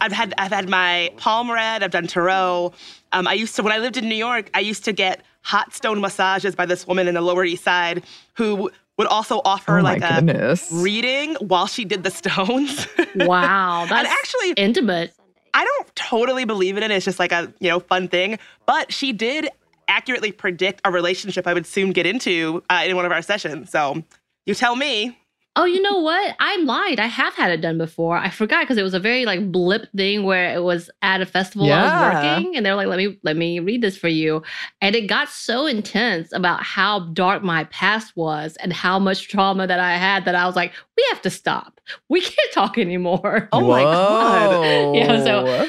I've 0.00 0.12
had 0.12 0.32
I've 0.38 0.52
had 0.52 0.70
my 0.70 1.12
palm 1.18 1.50
read. 1.50 1.82
I've 1.82 1.90
done 1.90 2.06
tarot. 2.06 2.72
Um, 3.12 3.28
I 3.28 3.34
used 3.34 3.56
to 3.56 3.62
when 3.62 3.74
I 3.74 3.78
lived 3.78 3.98
in 3.98 4.08
New 4.08 4.14
York. 4.14 4.48
I 4.54 4.60
used 4.60 4.86
to 4.86 4.94
get 4.94 5.20
hot 5.42 5.74
stone 5.74 6.00
massages 6.00 6.54
by 6.54 6.66
this 6.66 6.86
woman 6.86 7.08
in 7.08 7.14
the 7.14 7.20
Lower 7.20 7.44
East 7.44 7.64
Side 7.64 8.04
who 8.34 8.70
would 8.98 9.06
also 9.06 9.40
offer 9.44 9.78
Oh 9.78 9.82
my 9.82 9.96
like 9.96 10.02
a 10.02 10.56
reading 10.70 11.34
while 11.36 11.66
she 11.66 11.84
did 11.84 12.02
the 12.02 12.10
stones. 12.10 12.86
wow, 13.14 13.82
and 13.82 13.90
that's 13.90 14.08
actually 14.08 14.52
intimate. 14.52 15.14
I 15.54 15.64
don't 15.64 15.96
totally 15.96 16.44
believe 16.44 16.76
in 16.76 16.82
it. 16.82 16.90
It's 16.90 17.04
just 17.04 17.18
like 17.18 17.32
a 17.32 17.52
you 17.60 17.70
know 17.70 17.80
fun 17.80 18.08
thing. 18.08 18.38
But 18.66 18.92
she 18.92 19.12
did 19.12 19.48
accurately 19.88 20.32
predict 20.32 20.80
a 20.84 20.90
relationship 20.90 21.46
I 21.46 21.54
would 21.54 21.66
soon 21.66 21.92
get 21.92 22.06
into 22.06 22.62
uh, 22.70 22.82
in 22.84 22.94
one 22.94 23.06
of 23.06 23.12
our 23.12 23.22
sessions. 23.22 23.70
So 23.70 24.02
you 24.46 24.54
tell 24.54 24.76
me. 24.76 25.16
Oh, 25.56 25.64
you 25.64 25.82
know 25.82 25.98
what? 25.98 26.36
I 26.38 26.58
lied. 26.62 27.00
I 27.00 27.06
have 27.06 27.34
had 27.34 27.50
it 27.50 27.60
done 27.60 27.76
before. 27.76 28.16
I 28.16 28.30
forgot 28.30 28.62
because 28.62 28.78
it 28.78 28.84
was 28.84 28.94
a 28.94 29.00
very 29.00 29.26
like 29.26 29.50
blip 29.50 29.90
thing 29.96 30.22
where 30.22 30.54
it 30.54 30.62
was 30.62 30.88
at 31.02 31.20
a 31.20 31.26
festival 31.26 31.66
yeah. 31.66 31.82
I 31.82 32.14
was 32.14 32.14
working, 32.36 32.56
and 32.56 32.64
they 32.64 32.70
were 32.70 32.76
like, 32.76 32.86
"Let 32.86 32.98
me 32.98 33.18
let 33.24 33.36
me 33.36 33.58
read 33.58 33.82
this 33.82 33.96
for 33.96 34.06
you," 34.08 34.42
and 34.80 34.94
it 34.94 35.08
got 35.08 35.28
so 35.28 35.66
intense 35.66 36.32
about 36.32 36.62
how 36.62 37.00
dark 37.14 37.42
my 37.42 37.64
past 37.64 38.16
was 38.16 38.56
and 38.60 38.72
how 38.72 39.00
much 39.00 39.26
trauma 39.28 39.66
that 39.66 39.80
I 39.80 39.96
had 39.96 40.24
that 40.26 40.36
I 40.36 40.46
was 40.46 40.54
like, 40.54 40.72
"We 40.96 41.04
have 41.10 41.20
to 41.22 41.30
stop. 41.30 41.80
We 42.08 42.20
can't 42.20 42.52
talk 42.52 42.78
anymore." 42.78 43.48
Oh 43.52 43.60
my 43.66 43.82
god. 43.82 44.50
Whoa. 44.52 44.94
Yeah, 44.94 45.24
so- 45.24 45.68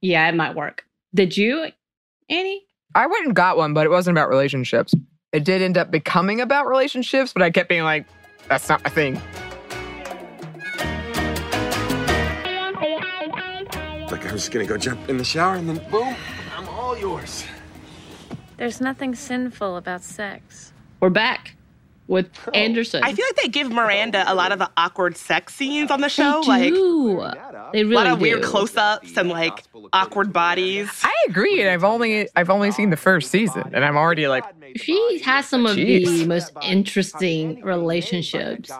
Yeah, 0.00 0.28
it 0.28 0.34
might 0.36 0.54
work. 0.54 0.84
Did 1.14 1.36
you, 1.36 1.66
Annie? 2.28 2.62
I 2.94 3.06
went 3.08 3.26
and 3.26 3.34
got 3.34 3.56
one, 3.56 3.74
but 3.74 3.84
it 3.86 3.90
wasn't 3.90 4.16
about 4.16 4.28
relationships. 4.30 4.94
It 5.32 5.44
did 5.44 5.62
end 5.62 5.76
up 5.76 5.90
becoming 5.90 6.40
about 6.40 6.68
relationships, 6.68 7.32
but 7.32 7.42
I 7.42 7.50
kept 7.50 7.68
being 7.68 7.82
like, 7.84 8.06
that's 8.50 8.68
not 8.68 8.82
my 8.82 8.90
thing. 8.90 9.14
Like 14.10 14.26
I 14.26 14.32
was 14.32 14.42
just 14.42 14.50
gonna 14.50 14.66
go 14.66 14.76
jump 14.76 15.08
in 15.08 15.16
the 15.16 15.24
shower 15.24 15.54
and 15.54 15.68
then 15.68 15.80
boom, 15.88 16.16
I'm 16.56 16.68
all 16.68 16.98
yours. 16.98 17.44
There's 18.56 18.80
nothing 18.80 19.14
sinful 19.14 19.76
about 19.76 20.02
sex. 20.02 20.72
We're 20.98 21.10
back 21.10 21.54
with 22.10 22.28
Anderson. 22.54 23.02
I 23.04 23.14
feel 23.14 23.24
like 23.24 23.36
they 23.36 23.48
give 23.48 23.70
Miranda 23.70 24.24
a 24.26 24.34
lot 24.34 24.50
of 24.50 24.58
the 24.58 24.68
awkward 24.76 25.16
sex 25.16 25.54
scenes 25.54 25.92
on 25.92 26.00
the 26.00 26.08
show. 26.08 26.42
they 26.42 26.70
Like. 26.70 27.72
They 27.72 27.84
really 27.84 27.94
a 27.94 27.98
lot 27.98 28.06
of 28.08 28.18
do. 28.18 28.22
weird 28.22 28.42
close-ups 28.42 29.16
and 29.16 29.28
like 29.28 29.64
awkward 29.92 30.32
bodies. 30.32 30.90
I 31.04 31.14
agree, 31.28 31.60
and 31.60 31.70
I've 31.70 31.84
only 31.84 32.28
I've 32.34 32.50
only 32.50 32.72
seen 32.72 32.90
the 32.90 32.96
first 32.96 33.30
season, 33.30 33.70
and 33.72 33.84
I'm 33.84 33.96
already 33.96 34.26
like, 34.26 34.44
She 34.74 35.20
has 35.24 35.46
some 35.46 35.66
of 35.66 35.76
the 35.76 36.26
most 36.26 36.52
interesting 36.62 37.62
relationships, 37.62 38.72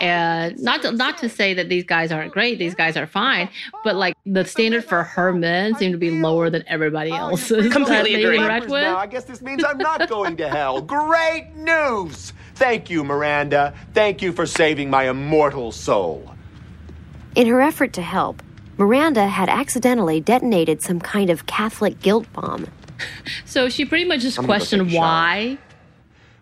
and 0.00 0.56
not 0.60 0.82
to, 0.82 0.92
not 0.92 1.18
to 1.18 1.28
say 1.28 1.54
that 1.54 1.68
these 1.68 1.84
guys 1.84 2.12
aren't 2.12 2.32
great. 2.32 2.60
These 2.60 2.76
guys 2.76 2.96
are 2.96 3.06
fine, 3.06 3.48
but 3.82 3.96
like 3.96 4.16
the 4.24 4.44
standard 4.44 4.84
for 4.84 5.02
her 5.02 5.32
men 5.32 5.74
seem 5.74 5.90
to 5.90 5.98
be 5.98 6.20
lower 6.20 6.50
than 6.50 6.62
everybody 6.68 7.10
else's. 7.10 7.72
Completely 7.72 8.22
that 8.22 8.22
agree. 8.22 8.38
with. 8.70 8.82
Now, 8.82 8.98
I 8.98 9.08
guess 9.08 9.24
this 9.24 9.42
means 9.42 9.64
I'm 9.64 9.78
not 9.78 10.08
going 10.08 10.36
to 10.36 10.48
hell. 10.48 10.80
Great 10.80 11.50
news! 11.56 12.32
Thank 12.56 12.88
you, 12.88 13.04
Miranda. 13.04 13.74
Thank 13.92 14.22
you 14.22 14.32
for 14.32 14.46
saving 14.46 14.88
my 14.88 15.10
immortal 15.10 15.72
soul. 15.72 16.34
In 17.34 17.46
her 17.48 17.60
effort 17.60 17.92
to 17.92 18.02
help, 18.02 18.42
Miranda 18.78 19.26
had 19.26 19.50
accidentally 19.50 20.20
detonated 20.20 20.80
some 20.80 20.98
kind 20.98 21.28
of 21.28 21.46
Catholic 21.46 22.00
guilt 22.00 22.26
bomb. 22.32 22.66
So 23.44 23.68
she 23.68 23.84
pretty 23.84 24.06
much 24.06 24.22
just 24.22 24.38
I'm 24.38 24.46
questioned 24.46 24.88
take 24.88 24.96
a 24.96 25.00
why 25.00 25.58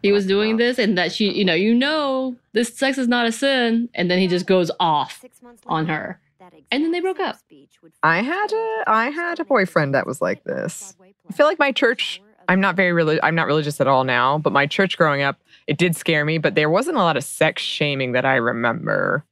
he 0.03 0.13
was 0.13 0.25
doing 0.25 0.57
this, 0.57 0.79
and 0.79 0.97
that 0.97 1.11
she, 1.11 1.33
you 1.33 1.45
know, 1.45 1.55
you 1.55 1.75
know, 1.75 2.37
this 2.53 2.69
sex 2.77 2.97
is 2.97 3.09
not 3.09 3.27
a 3.27 3.33
sin, 3.33 3.89
and 3.93 4.09
then 4.09 4.21
he 4.21 4.29
just 4.29 4.47
goes 4.47 4.71
off 4.79 5.25
on 5.67 5.87
her, 5.87 6.21
and 6.71 6.85
then 6.85 6.93
they 6.93 7.01
broke 7.01 7.19
up. 7.19 7.39
I 8.05 8.23
had 8.23 8.53
a 8.53 8.85
I 8.87 9.11
had 9.11 9.41
a 9.41 9.45
boyfriend 9.45 9.95
that 9.97 10.07
was 10.07 10.23
like 10.23 10.45
this. 10.45 10.95
I 11.29 11.33
feel 11.33 11.47
like 11.47 11.59
my 11.59 11.73
church. 11.73 12.23
I'm 12.49 12.61
not 12.61 12.77
very 12.77 12.93
relig- 12.93 13.21
I'm 13.23 13.35
not 13.35 13.47
religious 13.49 13.81
at 13.81 13.89
all 13.89 14.05
now, 14.05 14.39
but 14.39 14.53
my 14.53 14.67
church 14.67 14.97
growing 14.97 15.23
up, 15.23 15.41
it 15.67 15.79
did 15.79 15.97
scare 15.97 16.25
me. 16.25 16.39
But 16.39 16.55
there 16.55 16.71
wasn't 16.71 16.97
a 16.97 17.01
lot 17.01 17.17
of 17.17 17.25
sex 17.25 17.63
shaming 17.63 18.13
that 18.13 18.25
I 18.25 18.37
remember, 18.37 19.25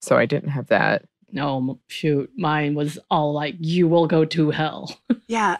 so 0.00 0.16
I 0.16 0.26
didn't 0.26 0.50
have 0.50 0.68
that. 0.68 1.04
No, 1.30 1.78
shoot, 1.88 2.30
mine 2.36 2.74
was 2.74 2.98
all 3.10 3.32
like, 3.32 3.54
"You 3.58 3.88
will 3.88 4.06
go 4.06 4.24
to 4.24 4.50
hell." 4.50 4.98
Yeah. 5.28 5.58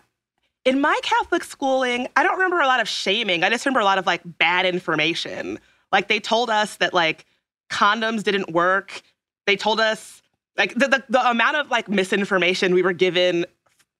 In 0.66 0.80
my 0.82 1.00
Catholic 1.02 1.42
schooling, 1.44 2.06
I 2.14 2.22
don't 2.22 2.35
remember 2.35 2.61
a 2.61 2.66
lot 2.66 2.80
of 2.80 2.87
shaming. 2.87 3.42
I 3.42 3.48
just 3.48 3.64
remember 3.64 3.80
a 3.80 3.85
lot 3.85 3.96
of 3.96 4.06
like 4.06 4.20
bad 4.24 4.66
information. 4.66 5.58
Like 5.90 6.08
they 6.08 6.20
told 6.20 6.50
us 6.50 6.76
that 6.76 6.92
like 6.92 7.24
condoms 7.70 8.22
didn't 8.22 8.52
work. 8.52 9.02
They 9.46 9.56
told 9.56 9.80
us 9.80 10.20
like 10.58 10.74
the 10.74 10.88
the, 10.88 11.04
the 11.08 11.30
amount 11.30 11.56
of 11.56 11.70
like 11.70 11.88
misinformation 11.88 12.74
we 12.74 12.82
were 12.82 12.92
given 12.92 13.46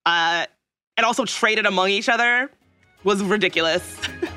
uh 0.05 0.45
and 0.95 1.05
also 1.05 1.25
traded 1.25 1.65
among 1.65 1.89
each 1.89 2.07
other 2.07 2.51
was 3.03 3.23
ridiculous. 3.23 3.99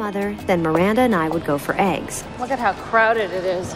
mother, 0.00 0.34
then 0.46 0.62
Miranda 0.62 1.02
and 1.02 1.14
I 1.14 1.28
would 1.28 1.44
go 1.44 1.58
for 1.58 1.74
eggs. 1.78 2.24
Look 2.40 2.50
at 2.50 2.58
how 2.58 2.72
crowded 2.72 3.30
it 3.30 3.44
is. 3.44 3.74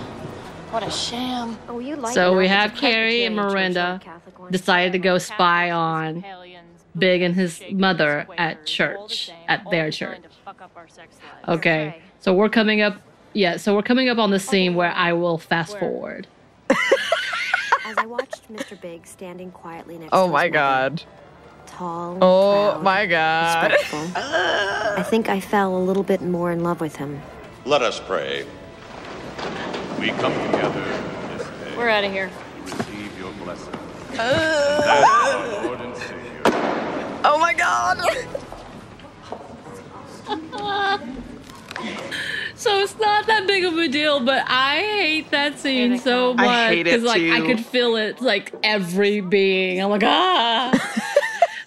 What 0.71 0.83
a 0.83 0.91
sham. 0.91 1.59
Oh, 1.69 1.79
you 1.79 1.97
like 1.97 2.15
So 2.15 2.35
we 2.37 2.49
have 2.49 2.75
Carrie 2.75 3.27
and 3.27 3.37
Miranda 3.37 4.01
decided 4.51 4.93
to 4.95 4.99
go 4.99 5.19
spy 5.19 5.71
on 5.71 6.25
Big 6.97 7.21
and 7.23 7.35
his 7.35 7.63
mother 7.71 8.27
at 8.39 8.65
church, 8.65 9.31
at 9.49 9.71
their 9.71 9.91
church. 9.91 10.23
Okay, 11.47 12.01
so 12.21 12.33
we're 12.33 12.49
coming 12.49 12.81
up. 12.81 12.97
Yeah, 13.35 13.59
so 13.59 13.75
we're 13.75 13.83
coming 13.83 14.09
up 14.09 14.19
on 14.19 14.31
the 14.31 14.39
scene 14.39 14.75
where 14.75 14.93
I 14.93 15.13
will 15.13 15.39
fast 15.39 15.79
forward. 15.79 16.27
As 16.71 17.99
I 17.99 18.07
watched 18.07 18.51
Mr. 18.51 18.81
Big 18.81 19.07
standing 19.07 19.51
quietly 19.51 19.99
next 19.99 20.11
Oh 20.13 20.27
to 20.27 20.33
my 20.33 20.45
his 20.45 20.53
mother, 20.53 20.91
god. 20.91 21.03
Tall, 21.67 22.13
and 22.15 22.23
Oh 22.23 22.71
proud, 22.73 22.83
my 22.85 23.07
god. 23.07 23.75
I 24.17 25.05
think 25.09 25.29
I 25.29 25.41
fell 25.41 25.77
a 25.77 25.83
little 25.83 26.03
bit 26.03 26.23
more 26.23 26.53
in 26.53 26.63
love 26.63 26.81
with 26.81 26.97
him. 26.97 27.21
Let 27.65 27.83
us 27.83 28.01
pray. 28.01 28.47
We 29.99 30.09
come 30.11 30.33
together 30.51 30.85
this 31.37 31.47
day 31.47 31.77
We're 31.77 31.89
out 31.89 32.05
of 32.05 32.13
here. 32.13 32.31
receive 32.65 33.19
your 33.19 33.33
blessing. 33.45 33.73
Uh. 34.15 34.81
That 34.83 35.59
our 35.61 35.67
Lord 35.67 35.81
and 35.81 35.97
Savior. 35.97 36.43
Oh 37.25 37.37
my 37.41 37.53
god. 37.53 37.99
So 42.57 42.79
it's 42.79 42.99
not 42.99 43.27
that 43.27 43.47
big 43.47 43.65
of 43.65 43.77
a 43.77 43.89
deal, 43.89 44.21
but 44.21 44.43
I 44.47 44.77
hate 44.79 45.31
that 45.33 45.59
scene 45.59 45.99
so 45.99 46.33
I 46.33 46.37
much 46.37 46.69
hate 46.71 46.87
it 46.87 47.03
like 47.03 47.21
I 47.21 47.41
could 47.45 47.65
feel 47.65 47.97
it 47.97 48.23
like 48.23 48.55
every 48.63 49.21
being. 49.21 49.83
I'm 49.83 49.91
like 49.91 50.05
ah, 50.05 50.71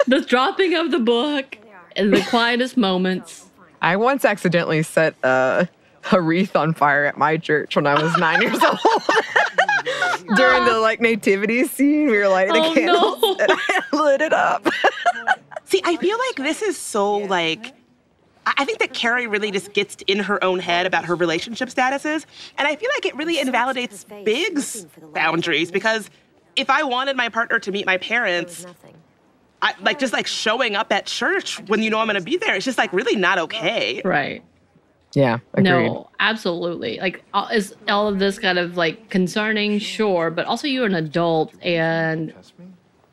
the 0.20 0.22
dropping 0.22 0.76
of 0.76 0.92
the 0.92 1.00
book 1.00 1.58
in 1.96 2.12
the 2.12 2.22
quietest 2.30 2.78
moments. 2.78 3.46
I 3.82 3.96
once 3.96 4.26
accidentally 4.26 4.84
set 4.84 5.16
uh, 5.24 5.66
a 6.12 6.22
wreath 6.22 6.56
on 6.56 6.74
fire 6.74 7.06
at 7.06 7.18
my 7.18 7.38
church 7.38 7.76
when 7.76 7.86
I 7.86 8.02
was 8.02 8.16
nine 8.18 8.42
years 8.42 8.62
old. 8.64 8.80
During 10.36 10.66
the 10.66 10.80
like 10.80 11.00
nativity 11.00 11.66
scene, 11.66 12.08
we 12.10 12.18
were 12.18 12.28
lighting 12.28 12.56
Oh, 12.58 12.74
the 12.74 12.80
candles 12.80 13.22
no. 13.22 13.38
and 13.40 13.52
I 13.52 13.82
lit 13.94 14.22
it 14.22 14.34
up. 14.34 14.68
See, 15.66 15.82
I 15.86 15.96
feel 15.98 16.18
like 16.18 16.36
this 16.38 16.62
is 16.62 16.78
so 16.78 17.18
like. 17.18 17.68
I 17.68 17.74
I 18.60 18.64
think 18.66 18.80
that 18.80 18.94
Carrie 18.94 19.28
really 19.28 19.52
just 19.52 19.74
gets 19.74 19.98
in 20.08 20.20
her 20.20 20.42
own 20.42 20.60
head 20.60 20.86
about 20.86 21.04
her 21.06 21.16
relationship 21.16 21.68
statuses, 21.68 22.26
and 22.58 22.66
I 22.66 22.78
feel 22.78 22.90
like 22.96 23.06
it 23.06 23.14
really 23.18 23.40
invalidates 23.40 24.06
Big's 24.24 24.86
boundaries 25.14 25.70
because 25.70 26.10
if 26.56 26.70
I 26.70 26.84
wanted 26.84 27.18
my 27.18 27.28
partner 27.28 27.60
to 27.60 27.72
meet 27.74 27.86
my 27.86 27.98
parents, 27.98 28.66
I, 29.62 29.74
like 29.82 30.00
just 30.00 30.14
like 30.14 30.28
showing 30.28 30.76
up 30.76 30.92
at 30.92 31.06
church 31.06 31.60
when 31.68 31.82
you 31.82 31.90
know 31.90 32.00
I'm 32.00 32.08
going 32.08 32.16
to 32.18 32.24
be 32.24 32.38
there, 32.38 32.56
it's 32.56 32.66
just 32.66 32.78
like 32.78 32.94
really 32.94 33.16
not 33.16 33.40
okay. 33.40 34.02
Right. 34.06 34.44
Yeah, 35.14 35.40
agreed. 35.54 35.64
No, 35.64 36.10
absolutely. 36.20 37.00
Like, 37.00 37.24
all- 37.34 37.48
is 37.48 37.74
all 37.88 38.08
of 38.08 38.20
this 38.20 38.38
kind 38.38 38.60
of 38.60 38.78
like 38.78 39.10
concerning? 39.10 39.80
Sure, 39.80 40.30
but 40.30 40.46
also 40.46 40.68
you're 40.68 40.86
an 40.86 40.94
adult, 40.94 41.54
and 41.64 42.34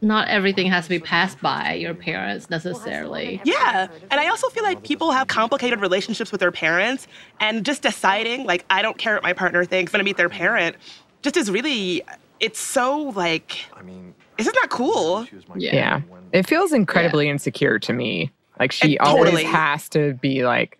not 0.02 0.28
everything 0.28 0.66
has 0.66 0.84
to 0.84 0.90
be 0.90 0.98
passed 0.98 1.40
by 1.40 1.74
your 1.74 1.94
parents 1.94 2.50
necessarily. 2.50 3.40
Yeah. 3.44 3.88
And 4.10 4.20
I 4.20 4.28
also 4.28 4.50
feel 4.50 4.64
like 4.64 4.82
people 4.82 5.12
have 5.12 5.28
complicated 5.28 5.80
relationships 5.80 6.30
with 6.30 6.40
their 6.40 6.52
parents 6.52 7.06
and 7.40 7.64
just 7.64 7.80
deciding, 7.80 8.44
like, 8.44 8.66
I 8.68 8.82
don't 8.82 8.98
care 8.98 9.14
what 9.14 9.22
my 9.22 9.32
partner 9.32 9.64
thinks, 9.64 9.94
I'm 9.94 9.98
gonna 9.98 10.04
meet 10.04 10.18
their 10.18 10.28
parent, 10.28 10.76
just 11.22 11.38
is 11.38 11.50
really, 11.50 12.02
it's 12.38 12.60
so 12.60 13.12
like, 13.16 13.64
I 13.74 13.80
mean, 13.82 14.14
it's 14.38 14.44
just 14.46 14.56
not 14.60 14.70
cool. 14.70 15.26
Yeah. 15.56 16.00
It 16.32 16.46
feels 16.46 16.72
incredibly 16.72 17.28
insecure 17.28 17.78
to 17.80 17.92
me. 17.92 18.32
Like 18.58 18.72
she 18.72 18.98
And 18.98 19.08
always 19.08 19.24
totally. 19.32 19.44
has 19.44 19.88
to 19.90 20.14
be 20.14 20.44
like, 20.44 20.78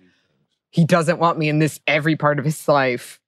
he 0.71 0.85
doesn't 0.85 1.19
want 1.19 1.39
me 1.39 1.49
in 1.49 1.59
this 1.61 1.81
every 1.87 2.17
part 2.17 2.39
of 2.39 2.45
his 2.45 2.67
life. 2.69 3.21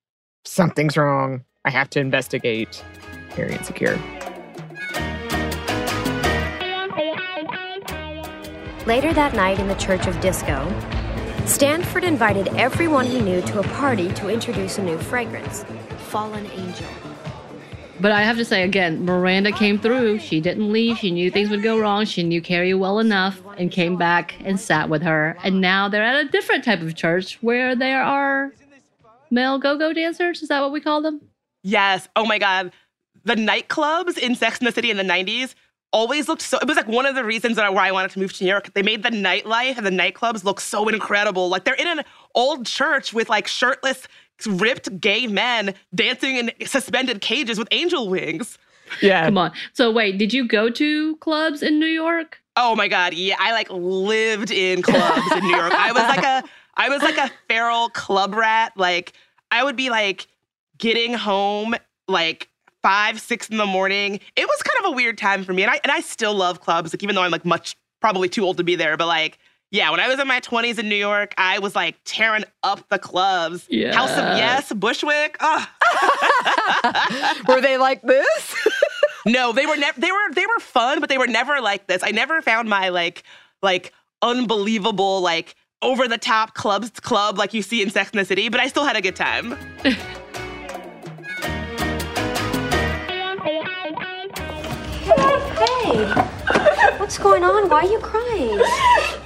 Something's 0.44 0.96
wrong. 0.96 1.44
I 1.64 1.70
have 1.70 1.90
to 1.90 2.00
investigate. 2.00 2.82
Very 3.34 3.54
insecure. 3.54 3.98
Later 8.86 9.12
that 9.12 9.34
night 9.34 9.58
in 9.58 9.66
the 9.66 9.74
Church 9.74 10.06
of 10.06 10.20
Disco, 10.20 10.72
Stanford 11.44 12.04
invited 12.04 12.48
everyone 12.56 13.06
he 13.06 13.20
knew 13.20 13.40
to 13.42 13.58
a 13.60 13.62
party 13.64 14.08
to 14.14 14.28
introduce 14.28 14.78
a 14.78 14.82
new 14.82 14.96
fragrance, 14.98 15.64
Fallen 16.08 16.46
Angel. 16.52 16.86
But 17.98 18.12
I 18.12 18.22
have 18.22 18.36
to 18.36 18.44
say 18.44 18.62
again, 18.62 19.04
Miranda 19.04 19.52
came 19.52 19.78
through. 19.78 20.18
She 20.18 20.40
didn't 20.40 20.70
leave. 20.70 20.98
She 20.98 21.10
knew 21.10 21.30
things 21.30 21.48
would 21.48 21.62
go 21.62 21.78
wrong. 21.78 22.04
She 22.04 22.22
knew 22.22 22.42
Carrie 22.42 22.74
well 22.74 22.98
enough 22.98 23.40
and 23.56 23.70
came 23.70 23.96
back 23.96 24.34
and 24.44 24.60
sat 24.60 24.90
with 24.90 25.02
her. 25.02 25.36
And 25.42 25.60
now 25.60 25.88
they're 25.88 26.02
at 26.02 26.26
a 26.26 26.28
different 26.28 26.64
type 26.64 26.82
of 26.82 26.94
church 26.94 27.38
where 27.42 27.74
there 27.74 28.02
are 28.02 28.52
male 29.30 29.58
go-go 29.58 29.92
dancers. 29.92 30.42
Is 30.42 30.48
that 30.48 30.60
what 30.60 30.72
we 30.72 30.80
call 30.80 31.00
them? 31.00 31.20
Yes. 31.62 32.08
Oh 32.16 32.26
my 32.26 32.38
God. 32.38 32.70
The 33.24 33.34
nightclubs 33.34 34.18
in 34.18 34.34
Sex 34.34 34.58
and 34.58 34.68
the 34.68 34.72
City 34.72 34.90
in 34.90 34.98
the 34.98 35.02
90s 35.02 35.54
always 35.92 36.28
looked 36.28 36.42
so, 36.42 36.58
it 36.58 36.68
was 36.68 36.76
like 36.76 36.88
one 36.88 37.06
of 37.06 37.14
the 37.14 37.24
reasons 37.24 37.56
that 37.56 37.64
I, 37.64 37.70
why 37.70 37.88
I 37.88 37.92
wanted 37.92 38.10
to 38.12 38.18
move 38.18 38.32
to 38.34 38.44
New 38.44 38.50
York. 38.50 38.72
They 38.74 38.82
made 38.82 39.02
the 39.02 39.08
nightlife 39.10 39.78
and 39.78 39.86
the 39.86 39.90
nightclubs 39.90 40.44
look 40.44 40.60
so 40.60 40.86
incredible. 40.88 41.48
Like 41.48 41.64
they're 41.64 41.74
in 41.74 41.86
an 41.88 42.02
old 42.34 42.66
church 42.66 43.14
with 43.14 43.30
like 43.30 43.46
shirtless, 43.46 44.06
ripped 44.44 45.00
gay 45.00 45.26
men 45.26 45.74
dancing 45.94 46.36
in 46.36 46.52
suspended 46.66 47.20
cages 47.20 47.58
with 47.58 47.68
angel 47.70 48.08
wings. 48.08 48.58
Yeah. 49.00 49.24
Come 49.24 49.38
on. 49.38 49.52
So 49.72 49.90
wait, 49.90 50.18
did 50.18 50.32
you 50.32 50.46
go 50.46 50.70
to 50.70 51.16
clubs 51.16 51.62
in 51.62 51.78
New 51.78 51.86
York? 51.86 52.40
Oh 52.56 52.74
my 52.74 52.88
god, 52.88 53.14
yeah, 53.14 53.36
I 53.38 53.52
like 53.52 53.68
lived 53.70 54.50
in 54.50 54.82
clubs 54.82 55.32
in 55.32 55.44
New 55.44 55.56
York. 55.56 55.72
I 55.72 55.92
was 55.92 56.02
like 56.02 56.24
a 56.24 56.44
I 56.76 56.88
was 56.88 57.02
like 57.02 57.16
a 57.16 57.30
feral 57.48 57.88
club 57.90 58.34
rat. 58.34 58.72
Like 58.76 59.12
I 59.50 59.64
would 59.64 59.76
be 59.76 59.90
like 59.90 60.26
getting 60.78 61.14
home 61.14 61.74
like 62.08 62.48
five, 62.82 63.20
six 63.20 63.48
in 63.48 63.56
the 63.56 63.66
morning. 63.66 64.20
It 64.36 64.46
was 64.46 64.62
kind 64.62 64.86
of 64.86 64.92
a 64.92 64.94
weird 64.94 65.18
time 65.18 65.44
for 65.44 65.52
me. 65.52 65.62
And 65.62 65.70
I 65.72 65.80
and 65.82 65.90
I 65.90 66.00
still 66.00 66.34
love 66.34 66.60
clubs, 66.60 66.92
like 66.92 67.02
even 67.02 67.14
though 67.14 67.22
I'm 67.22 67.30
like 67.30 67.44
much 67.44 67.76
probably 68.00 68.28
too 68.28 68.44
old 68.44 68.56
to 68.58 68.64
be 68.64 68.76
there. 68.76 68.96
But 68.96 69.06
like, 69.06 69.38
yeah, 69.76 69.90
when 69.90 70.00
I 70.00 70.08
was 70.08 70.18
in 70.18 70.26
my 70.26 70.40
20s 70.40 70.78
in 70.78 70.88
New 70.88 70.96
York, 70.96 71.34
I 71.36 71.58
was 71.58 71.76
like 71.76 71.96
tearing 72.04 72.44
up 72.62 72.88
the 72.88 72.98
clubs. 72.98 73.66
Yeah. 73.68 73.94
House 73.94 74.12
of 74.12 74.16
Yes. 74.16 74.70
Yes, 74.70 74.72
Bushwick. 74.72 75.36
Ugh. 75.38 75.68
Were 77.48 77.60
they 77.60 77.76
like 77.76 78.00
this? 78.00 78.54
no, 79.26 79.52
they 79.52 79.66
were 79.66 79.76
never 79.76 80.00
they 80.00 80.10
were 80.10 80.32
they 80.32 80.46
were 80.46 80.60
fun, 80.60 81.00
but 81.00 81.10
they 81.10 81.18
were 81.18 81.26
never 81.26 81.60
like 81.60 81.86
this. 81.88 82.02
I 82.02 82.10
never 82.10 82.40
found 82.40 82.70
my 82.70 82.88
like 82.88 83.22
like 83.62 83.92
unbelievable 84.22 85.20
like 85.20 85.54
over 85.82 86.08
the 86.08 86.16
top 86.18 86.54
clubs 86.54 86.88
club 87.00 87.36
like 87.36 87.52
you 87.52 87.60
see 87.60 87.82
in 87.82 87.90
Sex 87.90 88.10
and 88.12 88.20
the 88.20 88.24
City, 88.24 88.48
but 88.48 88.60
I 88.60 88.68
still 88.68 88.84
had 88.84 88.96
a 88.96 89.02
good 89.02 89.16
time. 89.16 89.58
Hey, 95.58 96.04
what's 96.98 97.18
going 97.18 97.44
on? 97.44 97.68
Why 97.68 97.80
are 97.80 97.90
you 97.90 97.98
crying? 97.98 98.60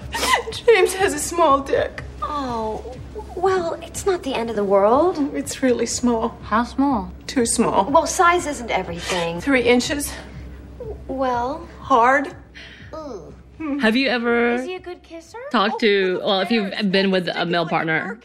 James 0.52 0.94
has 0.94 1.14
a 1.14 1.18
small 1.18 1.60
dick. 1.60 2.02
Oh, 2.22 2.96
well, 3.36 3.74
it's 3.82 4.04
not 4.06 4.22
the 4.22 4.34
end 4.34 4.50
of 4.50 4.56
the 4.56 4.64
world. 4.64 5.34
It's 5.34 5.62
really 5.62 5.86
small. 5.86 6.38
How 6.42 6.64
small? 6.64 7.12
Too 7.26 7.46
small. 7.46 7.90
Well, 7.90 8.06
size 8.06 8.46
isn't 8.46 8.70
everything. 8.70 9.40
Three 9.40 9.62
inches. 9.62 10.12
Well, 11.06 11.68
Hard. 11.80 12.36
Have 13.80 13.94
you 13.94 14.08
ever 14.08 14.54
is 14.54 14.64
he 14.64 14.74
a 14.74 14.80
good 14.80 15.02
kisser? 15.02 15.38
talked 15.52 15.74
oh, 15.74 15.78
to 15.78 16.20
well, 16.24 16.40
if 16.40 16.50
you've 16.50 16.72
been 16.90 17.10
with 17.10 17.28
a 17.28 17.44
male 17.44 17.66
partner, 17.66 18.18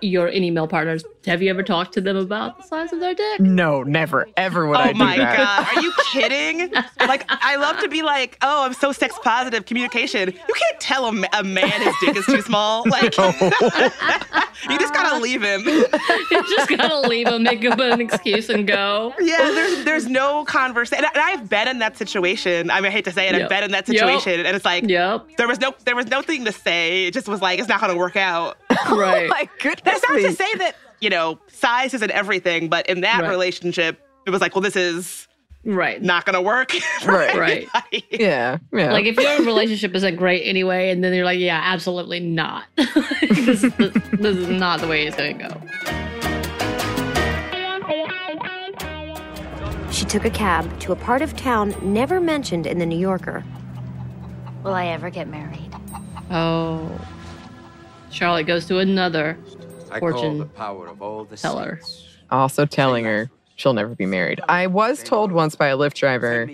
your 0.00 0.28
any 0.28 0.50
male 0.50 0.66
partners, 0.66 1.04
have 1.26 1.40
you 1.42 1.50
ever 1.50 1.62
talked 1.62 1.94
to 1.94 2.00
them 2.00 2.16
about 2.16 2.56
the 2.60 2.64
size 2.66 2.92
of 2.92 3.00
their 3.00 3.14
dick? 3.14 3.40
No, 3.40 3.82
never, 3.82 4.28
ever 4.36 4.66
would 4.66 4.76
oh 4.76 4.80
I 4.80 4.92
do 4.92 4.98
that. 4.98 5.10
oh 5.10 5.14
do 5.14 5.20
my 5.22 5.36
god, 5.36 5.68
are 5.76 5.80
you 5.82 5.92
kidding? 6.12 6.72
like 7.00 7.24
I 7.28 7.56
love 7.56 7.78
to 7.80 7.88
be 7.88 8.02
like, 8.02 8.36
oh, 8.42 8.64
I'm 8.64 8.74
so 8.74 8.92
sex 8.92 9.14
positive 9.22 9.64
communication. 9.66 10.30
You 10.32 10.54
can't 10.54 10.80
tell 10.80 11.06
a, 11.06 11.12
ma- 11.12 11.28
a 11.32 11.44
man 11.44 11.70
his 11.80 11.94
dick 12.00 12.16
is 12.16 12.26
too 12.26 12.42
small. 12.42 12.84
Like 12.88 13.16
you 13.16 14.78
just 14.78 14.94
gotta 14.94 15.18
leave 15.20 15.42
him. 15.42 15.62
you 15.66 15.86
just 16.48 16.68
gotta 16.68 17.00
leave 17.08 17.28
him, 17.28 17.42
make 17.44 17.64
up 17.64 17.78
an 17.78 18.00
excuse, 18.00 18.48
and 18.48 18.66
go. 18.66 19.14
Yeah, 19.20 19.36
there's 19.38 19.84
there's 19.84 20.06
no 20.08 20.44
conversation. 20.44 21.04
And 21.04 21.22
I've 21.22 21.48
been 21.48 21.68
in 21.68 21.78
that 21.78 21.96
situation. 21.96 22.70
I 22.70 22.76
mean, 22.80 22.86
I 22.86 22.90
hate 22.90 23.04
to 23.04 23.12
say 23.12 23.28
it, 23.28 23.32
Yep. 23.34 23.42
I've 23.42 23.48
been 23.48 23.64
in 23.64 23.70
that 23.72 23.88
Yep. 23.88 23.96
situation, 23.98 24.46
and 24.46 24.56
it's 24.56 24.64
like, 24.64 24.88
yep. 24.88 25.26
there 25.36 25.48
was 25.48 25.60
no 25.60 25.74
there 25.84 25.96
was 25.96 26.06
nothing 26.06 26.44
to 26.44 26.52
say. 26.52 27.06
It 27.06 27.14
just 27.14 27.28
was 27.28 27.40
like, 27.40 27.58
it's 27.58 27.68
not 27.68 27.80
gonna 27.80 27.96
work 27.96 28.16
out. 28.16 28.56
Right. 28.90 29.26
oh 29.26 29.28
my 29.28 29.48
goodness. 29.60 29.82
That's 29.84 30.02
not 30.08 30.16
to 30.16 30.32
say 30.32 30.54
that 30.56 30.76
you 31.02 31.10
know 31.10 31.38
size 31.48 31.92
isn't 31.94 32.10
everything, 32.12 32.68
but 32.68 32.86
in 32.86 33.00
that 33.02 33.20
Right. 33.22 33.28
relationship, 33.30 34.00
it 34.26 34.30
was 34.30 34.40
like, 34.40 34.54
well, 34.54 34.62
this 34.62 34.76
is 34.76 35.26
Right. 35.64 36.00
not 36.02 36.24
gonna 36.24 36.40
work. 36.42 36.72
Right. 37.06 37.34
Right. 37.36 37.68
Yeah. 38.10 38.58
Yeah. 38.72 38.92
Like 38.92 39.06
if 39.06 39.16
your 39.16 39.44
relationship 39.44 39.94
isn't 39.94 40.16
great 40.16 40.42
anyway, 40.44 40.90
and 40.90 41.02
then 41.02 41.12
you're 41.12 41.24
like, 41.24 41.38
yeah, 41.40 41.60
absolutely 41.64 42.20
not. 42.20 42.64
this, 42.76 43.64
is, 43.64 43.74
this, 43.74 43.92
this 44.12 44.36
is 44.36 44.48
not 44.48 44.80
the 44.80 44.86
way 44.86 45.06
it's 45.06 45.16
gonna 45.16 45.34
go. 45.34 45.60
She 49.90 50.04
took 50.06 50.24
a 50.24 50.30
cab 50.30 50.80
to 50.80 50.92
a 50.92 50.96
part 50.96 51.20
of 51.22 51.36
town 51.36 51.74
never 51.82 52.20
mentioned 52.20 52.66
in 52.66 52.78
the 52.78 52.86
New 52.86 52.98
Yorker. 52.98 53.44
Will 54.64 54.72
I 54.74 54.86
ever 54.86 55.10
get 55.10 55.28
married? 55.28 55.70
Oh. 56.30 56.90
Charlotte 58.10 58.46
goes 58.46 58.66
to 58.66 58.78
another 58.78 59.36
I 59.36 59.42
call 59.42 59.51
the 59.51 59.51
fortune 59.98 60.48
power 60.50 60.88
of 60.88 61.02
all 61.02 61.24
the 61.24 61.36
teller. 61.36 61.80
Also 62.30 62.66
telling 62.66 63.04
her 63.04 63.30
she'll 63.56 63.74
never 63.74 63.94
be 63.94 64.06
married. 64.06 64.40
I 64.48 64.66
was 64.66 65.02
told 65.02 65.32
once 65.32 65.54
by 65.54 65.68
a 65.68 65.76
Lyft 65.76 65.94
driver 65.94 66.48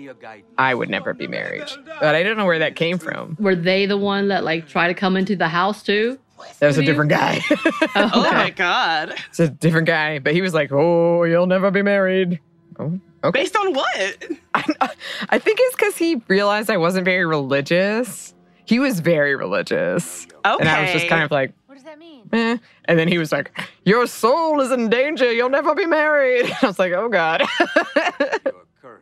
I 0.57 0.75
would 0.75 0.89
never 0.89 1.13
be 1.13 1.27
married, 1.27 1.67
but 1.99 2.15
I 2.15 2.23
don't 2.23 2.37
know 2.37 2.45
where 2.45 2.59
that 2.59 2.75
came 2.75 2.97
from. 2.97 3.37
Were 3.39 3.55
they 3.55 3.85
the 3.85 3.97
one 3.97 4.27
that 4.27 4.43
like 4.43 4.67
try 4.67 4.87
to 4.87 4.93
come 4.93 5.15
into 5.17 5.35
the 5.35 5.47
house 5.47 5.83
too? 5.83 6.19
That 6.59 6.67
was 6.67 6.77
a 6.77 6.83
different 6.83 7.09
guy. 7.11 7.41
Oh, 7.95 8.11
oh 8.13 8.31
my 8.31 8.49
god. 8.49 9.13
it's 9.29 9.39
a 9.39 9.49
different 9.49 9.87
guy, 9.87 10.19
but 10.19 10.33
he 10.33 10.41
was 10.41 10.53
like, 10.53 10.71
"Oh, 10.71 11.23
you'll 11.23 11.47
never 11.47 11.71
be 11.71 11.81
married." 11.81 12.39
Oh, 12.77 12.99
okay. 13.23 13.41
Based 13.41 13.55
on 13.55 13.73
what? 13.73 14.25
I 15.29 15.39
think 15.39 15.59
it's 15.61 15.75
because 15.75 15.97
he 15.97 16.21
realized 16.27 16.69
I 16.69 16.77
wasn't 16.77 17.05
very 17.05 17.25
religious. 17.25 18.33
He 18.65 18.79
was 18.79 18.99
very 18.99 19.35
religious, 19.35 20.27
and 20.45 20.69
I 20.69 20.83
was 20.83 20.91
just 20.91 21.07
kind 21.07 21.23
of 21.23 21.31
like, 21.31 21.49
"What 21.49 21.55
does 21.55 21.58
that 21.89 21.99
mean?" 21.99 22.29
Eh. 22.31 22.57
And 22.85 22.97
then 22.99 23.07
he 23.07 23.17
was 23.17 23.31
like, 23.31 23.51
"Your 23.85 24.07
soul 24.07 24.61
is 24.61 24.71
in 24.71 24.89
danger. 24.89 25.31
You'll 25.31 25.49
never 25.49 25.75
be 25.75 25.85
married." 25.85 26.45
I 26.61 26.65
was 26.67 26.79
like, 26.79 26.93
"Oh 26.93 27.09
God." 27.09 27.43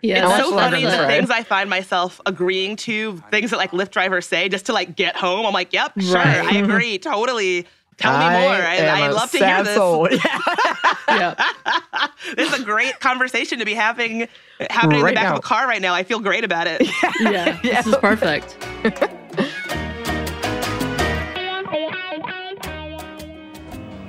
Yeah, 0.02 0.28
it's 0.38 0.46
so 0.48 0.52
funny 0.56 0.84
the 0.84 0.92
saying. 0.92 1.08
things 1.10 1.30
I 1.32 1.42
find 1.42 1.70
myself 1.72 2.22
agreeing 2.28 2.76
to, 2.78 3.18
things 3.32 3.50
that 3.50 3.58
like 3.58 3.72
Lyft 3.72 3.90
drivers 3.92 4.28
say 4.28 4.48
just 4.48 4.68
to 4.68 4.74
like 4.74 4.96
get 4.96 5.16
home. 5.16 5.44
I'm 5.46 5.54
like, 5.54 5.74
yep, 5.74 5.94
sure, 6.00 6.16
Right. 6.16 6.46
I 6.54 6.58
agree, 6.58 7.00
totally. 7.00 7.66
Tell 7.98 8.14
me 8.14 8.26
more. 8.26 8.54
I, 8.54 9.06
I'd 9.06 9.12
love 9.12 9.32
to 9.32 9.38
hear 9.40 9.48
sad 9.48 9.66
this. 9.66 9.76
soul. 9.76 10.08
yeah. 11.08 11.34
this 12.36 12.54
is 12.54 12.60
a 12.60 12.64
great 12.64 13.00
conversation 13.00 13.58
to 13.58 13.66
be 13.66 13.74
having 13.74 14.28
happening 14.70 15.00
in 15.00 15.06
the 15.08 15.14
back 15.14 15.24
now. 15.24 15.32
of 15.34 15.40
a 15.40 15.42
car 15.42 15.68
right 15.68 15.82
now. 15.82 15.96
I 15.96 16.04
feel 16.04 16.20
great 16.20 16.44
about 16.44 16.68
it. 16.68 16.88
Yeah, 17.20 17.60
this 17.64 17.88
is 17.88 17.96
perfect. 17.96 18.56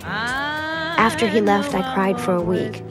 After 0.09 1.29
he 1.29 1.41
left, 1.41 1.75
I 1.75 1.95
cried 1.95 2.21
for 2.21 2.35
a 2.35 2.43
week. 2.43 2.83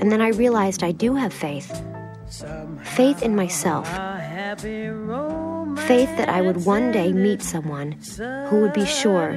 And 0.00 0.10
then 0.10 0.20
I 0.20 0.28
realized 0.30 0.82
I 0.82 0.92
do 0.92 1.14
have 1.14 1.32
faith 1.32 1.70
faith 2.96 3.22
in 3.22 3.36
myself. 3.36 3.86
Faith 5.86 6.08
that 6.16 6.28
I 6.28 6.40
would 6.40 6.64
one 6.64 6.90
day 6.92 7.12
meet 7.12 7.42
someone 7.42 7.92
who 8.48 8.60
would 8.62 8.72
be 8.72 8.84
sure 8.86 9.32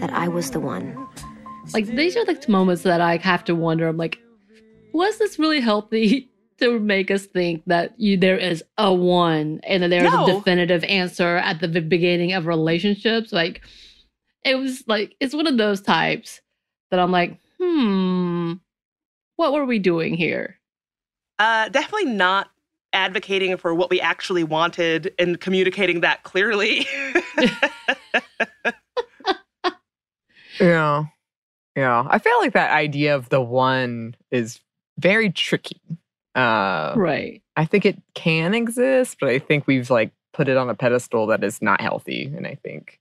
that 0.00 0.10
I 0.12 0.28
was 0.28 0.50
the 0.52 0.60
one. 0.60 1.06
Like 1.74 1.86
these 1.86 2.16
are 2.16 2.24
the 2.24 2.38
moments 2.48 2.82
that 2.82 3.00
I 3.00 3.16
have 3.18 3.44
to 3.44 3.54
wonder. 3.54 3.88
I'm 3.88 3.96
like, 3.96 4.18
was 4.92 5.18
this 5.18 5.38
really 5.38 5.60
healthy 5.60 6.30
to 6.58 6.78
make 6.78 7.10
us 7.10 7.26
think 7.26 7.62
that 7.66 7.94
you 7.98 8.16
there 8.16 8.36
is 8.38 8.62
a 8.76 8.92
one 8.92 9.60
and 9.64 9.82
that 9.82 9.88
there's 9.88 10.10
No. 10.12 10.24
a 10.24 10.32
definitive 10.32 10.84
answer 10.84 11.36
at 11.38 11.60
the 11.60 11.68
v- 11.68 11.80
beginning 11.80 12.32
of 12.34 12.46
relationships? 12.46 13.32
Like, 13.32 13.62
it 14.44 14.54
was 14.56 14.84
like 14.86 15.14
it's 15.20 15.34
one 15.34 15.46
of 15.46 15.58
those 15.58 15.80
types 15.80 16.40
that 16.90 17.00
I'm 17.00 17.12
like, 17.12 17.38
hmm, 17.58 18.54
what 19.36 19.52
were 19.52 19.64
we 19.64 19.78
doing 19.78 20.14
here? 20.14 20.58
Uh, 21.38 21.68
definitely 21.68 22.12
not 22.12 22.50
advocating 22.92 23.56
for 23.56 23.74
what 23.74 23.90
we 23.90 24.00
actually 24.00 24.44
wanted 24.44 25.12
and 25.18 25.40
communicating 25.40 26.00
that 26.00 26.22
clearly. 26.22 26.86
Yeah. 30.60 31.04
Yeah. 31.76 32.04
I 32.08 32.18
feel 32.18 32.38
like 32.40 32.52
that 32.54 32.72
idea 32.72 33.14
of 33.14 33.28
the 33.28 33.40
one 33.40 34.16
is 34.30 34.60
very 34.98 35.30
tricky. 35.30 35.80
Uh, 36.34 36.94
Right. 36.96 37.42
I 37.56 37.64
think 37.64 37.84
it 37.84 38.00
can 38.14 38.54
exist, 38.54 39.18
but 39.20 39.28
I 39.28 39.38
think 39.38 39.66
we've 39.66 39.90
like 39.90 40.10
put 40.32 40.48
it 40.48 40.56
on 40.56 40.68
a 40.68 40.74
pedestal 40.74 41.26
that 41.28 41.42
is 41.44 41.62
not 41.62 41.80
healthy. 41.80 42.32
And 42.36 42.46
I 42.46 42.56
think 42.56 43.00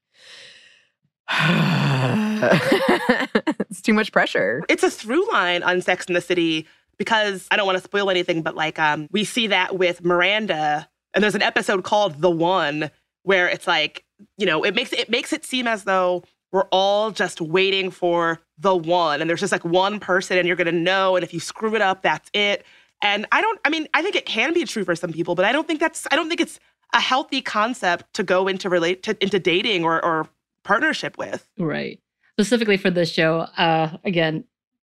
it's 3.70 3.82
too 3.82 3.94
much 3.94 4.12
pressure. 4.12 4.64
it's 4.70 4.84
a 4.84 4.90
through 4.90 5.30
line 5.32 5.64
on 5.64 5.82
Sex 5.82 6.06
and 6.08 6.16
the 6.16 6.22
City 6.22 6.68
because 6.98 7.48
I 7.52 7.58
don't 7.58 7.66
want 7.66 7.78
to 7.78 7.84
spoil 7.84 8.10
anything, 8.10 8.42
but 8.42 8.56
like 8.56 8.80
um, 8.80 9.08
we 9.12 9.24
see 9.24 9.48
that 9.48 9.78
with 9.78 10.04
Miranda, 10.04 10.90
and 11.14 11.24
there's 11.24 11.36
an 11.36 11.42
episode 11.42 11.84
called 11.84 12.22
"The 12.22 12.30
One" 12.30 12.92
where 13.24 13.50
it's 13.50 13.68
like 13.68 14.06
you 14.38 14.46
know 14.46 14.64
it 14.64 14.76
makes 14.76 14.94
it 14.94 15.10
makes 15.10 15.34
it 15.34 15.46
seem 15.46 15.68
as 15.68 15.84
though 15.84 16.24
we're 16.52 16.68
all 16.72 17.12
just 17.12 17.42
waiting 17.42 17.92
for 17.92 18.40
the 18.58 18.76
one, 18.76 19.22
and 19.22 19.30
there's 19.30 19.42
just 19.42 19.52
like 19.52 19.66
one 19.66 20.00
person, 20.00 20.38
and 20.38 20.48
you're 20.48 20.56
gonna 20.56 20.72
know, 20.72 21.16
and 21.16 21.24
if 21.24 21.34
you 21.34 21.40
screw 21.40 21.76
it 21.76 21.82
up, 21.82 22.02
that's 22.02 22.30
it. 22.34 22.66
And 23.02 23.28
I 23.32 23.42
don't. 23.42 23.60
I 23.66 23.70
mean, 23.70 23.88
I 23.94 24.02
think 24.02 24.16
it 24.16 24.26
can 24.26 24.54
be 24.54 24.66
true 24.66 24.84
for 24.84 24.96
some 24.96 25.12
people, 25.12 25.36
but 25.36 25.46
I 25.46 25.52
don't 25.52 25.68
think 25.68 25.80
that's. 25.80 26.08
I 26.12 26.16
don't 26.16 26.30
think 26.30 26.42
it's 26.42 26.60
a 26.94 27.00
healthy 27.00 27.42
concept 27.42 28.14
to 28.14 28.24
go 28.24 28.48
into 28.48 28.70
relate 28.70 29.04
to, 29.04 29.18
into 29.22 29.40
dating 29.40 29.84
or, 29.84 30.04
or 30.04 30.28
partnership 30.68 31.18
with. 31.18 31.48
Right. 31.58 32.00
Specifically 32.34 32.76
for 32.78 32.92
this 32.92 33.10
show, 33.10 33.48
uh, 33.58 33.98
again, 34.04 34.44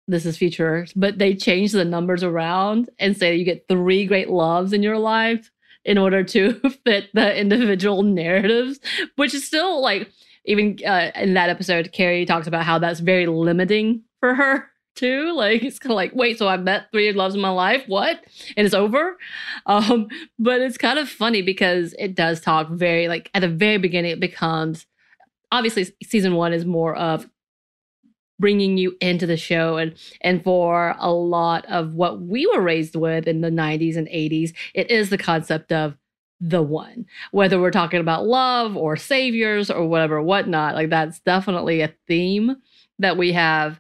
this 0.07 0.25
is 0.25 0.37
future, 0.37 0.85
but 0.95 1.17
they 1.17 1.33
change 1.35 1.71
the 1.71 1.83
numbers 1.83 2.23
around 2.23 2.89
and 2.99 3.17
say 3.17 3.35
you 3.35 3.43
get 3.43 3.67
three 3.67 4.05
great 4.05 4.29
loves 4.29 4.71
in 4.71 4.83
your 4.83 4.99
life 4.99 5.49
in 5.83 5.97
order 5.97 6.23
to 6.23 6.53
fit 6.85 7.09
the 7.13 7.35
individual 7.35 8.03
narratives, 8.03 8.79
which 9.15 9.33
is 9.33 9.45
still 9.45 9.81
like, 9.81 10.09
even 10.45 10.77
uh, 10.85 11.11
in 11.15 11.33
that 11.33 11.49
episode, 11.49 11.91
Carrie 11.91 12.25
talks 12.25 12.47
about 12.47 12.65
how 12.65 12.77
that's 12.77 12.99
very 12.99 13.25
limiting 13.25 14.03
for 14.19 14.35
her 14.35 14.69
too. 14.95 15.33
Like 15.33 15.63
it's 15.63 15.79
kind 15.79 15.91
of 15.91 15.95
like, 15.95 16.11
wait, 16.13 16.37
so 16.37 16.47
I've 16.47 16.63
met 16.63 16.91
three 16.91 17.11
loves 17.13 17.33
in 17.33 17.41
my 17.41 17.49
life, 17.49 17.83
what? 17.87 18.23
And 18.55 18.65
it's 18.65 18.75
over. 18.75 19.17
Um, 19.65 20.07
but 20.37 20.61
it's 20.61 20.77
kind 20.77 20.99
of 20.99 21.09
funny 21.09 21.41
because 21.41 21.95
it 21.97 22.13
does 22.13 22.41
talk 22.41 22.69
very 22.69 23.07
like 23.07 23.31
at 23.33 23.39
the 23.39 23.47
very 23.47 23.77
beginning, 23.77 24.11
it 24.11 24.19
becomes 24.19 24.85
obviously 25.53 25.87
season 26.03 26.33
one 26.33 26.51
is 26.51 26.65
more 26.65 26.95
of 26.95 27.29
bringing 28.39 28.77
you 28.77 28.97
into 28.99 29.27
the 29.27 29.37
show 29.37 29.77
and 29.77 29.93
and 30.21 30.43
for 30.43 30.95
a 30.99 31.13
lot 31.13 31.63
of 31.67 31.93
what 31.93 32.19
we 32.19 32.47
were 32.47 32.59
raised 32.59 32.95
with 32.95 33.27
in 33.27 33.41
the 33.41 33.51
90s 33.51 33.95
and 33.95 34.07
80s 34.07 34.51
it 34.73 34.89
is 34.89 35.09
the 35.09 35.17
concept 35.17 35.71
of 35.71 35.95
the 36.41 36.61
one 36.61 37.05
whether 37.31 37.61
we're 37.61 37.71
talking 37.71 37.99
about 37.99 38.25
love 38.25 38.75
or 38.75 38.97
saviors 38.97 39.69
or 39.69 39.87
whatever 39.87 40.21
whatnot 40.21 40.73
like 40.73 40.89
that's 40.89 41.19
definitely 41.19 41.81
a 41.81 41.93
theme 42.07 42.57
that 42.97 43.15
we 43.15 43.31
have 43.31 43.79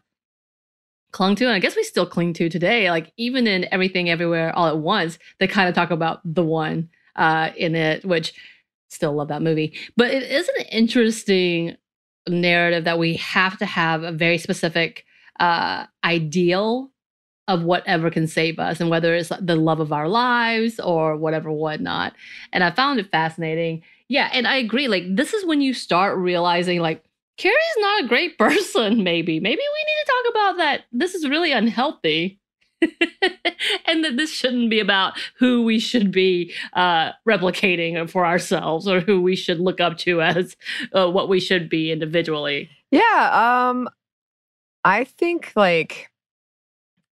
clung 1.11 1.35
to 1.35 1.45
and 1.45 1.55
i 1.55 1.59
guess 1.59 1.75
we 1.75 1.83
still 1.83 2.05
cling 2.05 2.33
to 2.33 2.47
today 2.47 2.89
like 2.91 3.11
even 3.17 3.47
in 3.47 3.67
everything 3.71 4.09
everywhere 4.09 4.55
all 4.55 4.67
at 4.67 4.77
once 4.77 5.17
they 5.39 5.47
kind 5.47 5.67
of 5.67 5.73
talk 5.73 5.89
about 5.89 6.21
the 6.23 6.43
one 6.43 6.87
uh 7.15 7.49
in 7.57 7.75
it 7.75 8.05
which 8.05 8.33
still 8.93 9.13
love 9.13 9.27
that 9.27 9.41
movie 9.41 9.77
but 9.97 10.11
it 10.11 10.23
is 10.23 10.47
an 10.49 10.65
interesting 10.71 11.75
narrative 12.27 12.83
that 12.85 12.99
we 12.99 13.15
have 13.15 13.57
to 13.57 13.65
have 13.65 14.03
a 14.03 14.11
very 14.11 14.37
specific 14.37 15.05
uh 15.39 15.85
ideal 16.03 16.91
of 17.49 17.63
whatever 17.63 18.09
can 18.09 18.25
save 18.25 18.57
us 18.59 18.79
and 18.79 18.89
whether 18.89 19.13
it's 19.13 19.31
the 19.41 19.55
love 19.55 19.81
of 19.81 19.91
our 19.91 20.07
lives 20.07 20.79
or 20.79 21.17
whatever 21.17 21.51
whatnot 21.51 22.13
and 22.53 22.63
i 22.63 22.71
found 22.71 22.99
it 22.99 23.11
fascinating. 23.11 23.81
Yeah 24.07 24.29
and 24.31 24.47
i 24.47 24.55
agree 24.57 24.87
like 24.87 25.03
this 25.09 25.33
is 25.33 25.45
when 25.45 25.59
you 25.61 25.73
start 25.73 26.17
realizing 26.17 26.79
like 26.79 27.03
carrie's 27.37 27.77
not 27.77 28.03
a 28.03 28.07
great 28.07 28.37
person 28.39 29.03
maybe. 29.03 29.39
Maybe 29.39 29.61
we 29.61 29.83
need 29.85 30.03
to 30.05 30.11
talk 30.11 30.31
about 30.31 30.57
that. 30.57 30.81
This 30.91 31.15
is 31.15 31.27
really 31.27 31.51
unhealthy 31.51 32.39
and 33.85 34.03
that 34.03 34.17
this 34.17 34.31
shouldn't 34.31 34.69
be 34.69 34.79
about 34.79 35.17
who 35.37 35.63
we 35.63 35.79
should 35.79 36.11
be 36.11 36.53
uh, 36.73 37.11
replicating 37.27 38.09
for 38.09 38.25
ourselves 38.25 38.87
or 38.87 38.99
who 38.99 39.21
we 39.21 39.35
should 39.35 39.59
look 39.59 39.79
up 39.79 39.97
to 39.99 40.21
as 40.21 40.55
uh, 40.93 41.09
what 41.09 41.29
we 41.29 41.39
should 41.39 41.69
be 41.69 41.91
individually. 41.91 42.69
Yeah, 42.91 43.69
um 43.69 43.89
I 44.83 45.05
think 45.05 45.51
like 45.55 46.11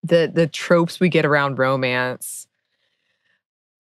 the 0.04 0.30
the 0.34 0.48
tropes 0.48 1.00
we 1.00 1.10
get 1.10 1.26
around 1.26 1.58
romance 1.60 2.48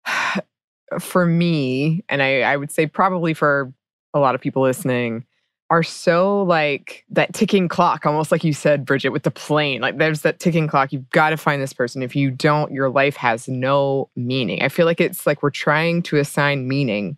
for 1.00 1.26
me 1.26 2.04
and 2.10 2.22
I 2.22 2.42
I 2.42 2.58
would 2.58 2.72
say 2.72 2.86
probably 2.86 3.34
for 3.34 3.74
a 4.14 4.20
lot 4.20 4.36
of 4.36 4.42
people 4.42 4.62
listening 4.62 5.26
are 5.72 5.84
so 5.84 6.44
like 6.44 7.06
that 7.10 7.34
ticking 7.34 7.70
clock 7.70 8.06
almost 8.06 8.30
like 8.30 8.44
you 8.44 8.52
said 8.52 8.86
Bridget 8.86 9.10
with 9.10 9.24
the 9.24 9.32
plane 9.32 9.80
like 9.80 9.98
there's 9.98 10.22
that 10.22 10.38
ticking 10.38 10.68
clock 10.68 10.92
you've 10.92 11.10
got 11.12 11.30
to 11.30 11.38
find 11.38 11.62
this 11.62 11.72
person. 11.72 12.04
If 12.04 12.14
you 12.14 12.30
don't 12.30 12.74
your 12.74 12.90
life 12.90 13.16
has 13.16 13.48
no 13.48 14.10
meaning. 14.18 14.62
I 14.62 14.68
feel 14.68 14.86
like 14.86 15.00
it's 15.00 15.26
like 15.26 15.42
we're 15.42 15.50
trying 15.50 16.04
to 16.04 16.18
assign 16.18 16.68
meaning 16.68 17.18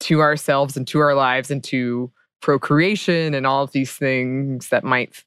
to 0.00 0.20
ourselves 0.20 0.76
and 0.76 0.86
to 0.88 1.00
our 1.00 1.14
lives 1.14 1.50
and 1.50 1.64
to 1.64 2.12
procreation 2.42 3.32
and 3.32 3.46
all 3.46 3.64
of 3.64 3.72
these 3.72 3.92
things 3.92 4.68
that 4.68 4.84
might 4.84 5.24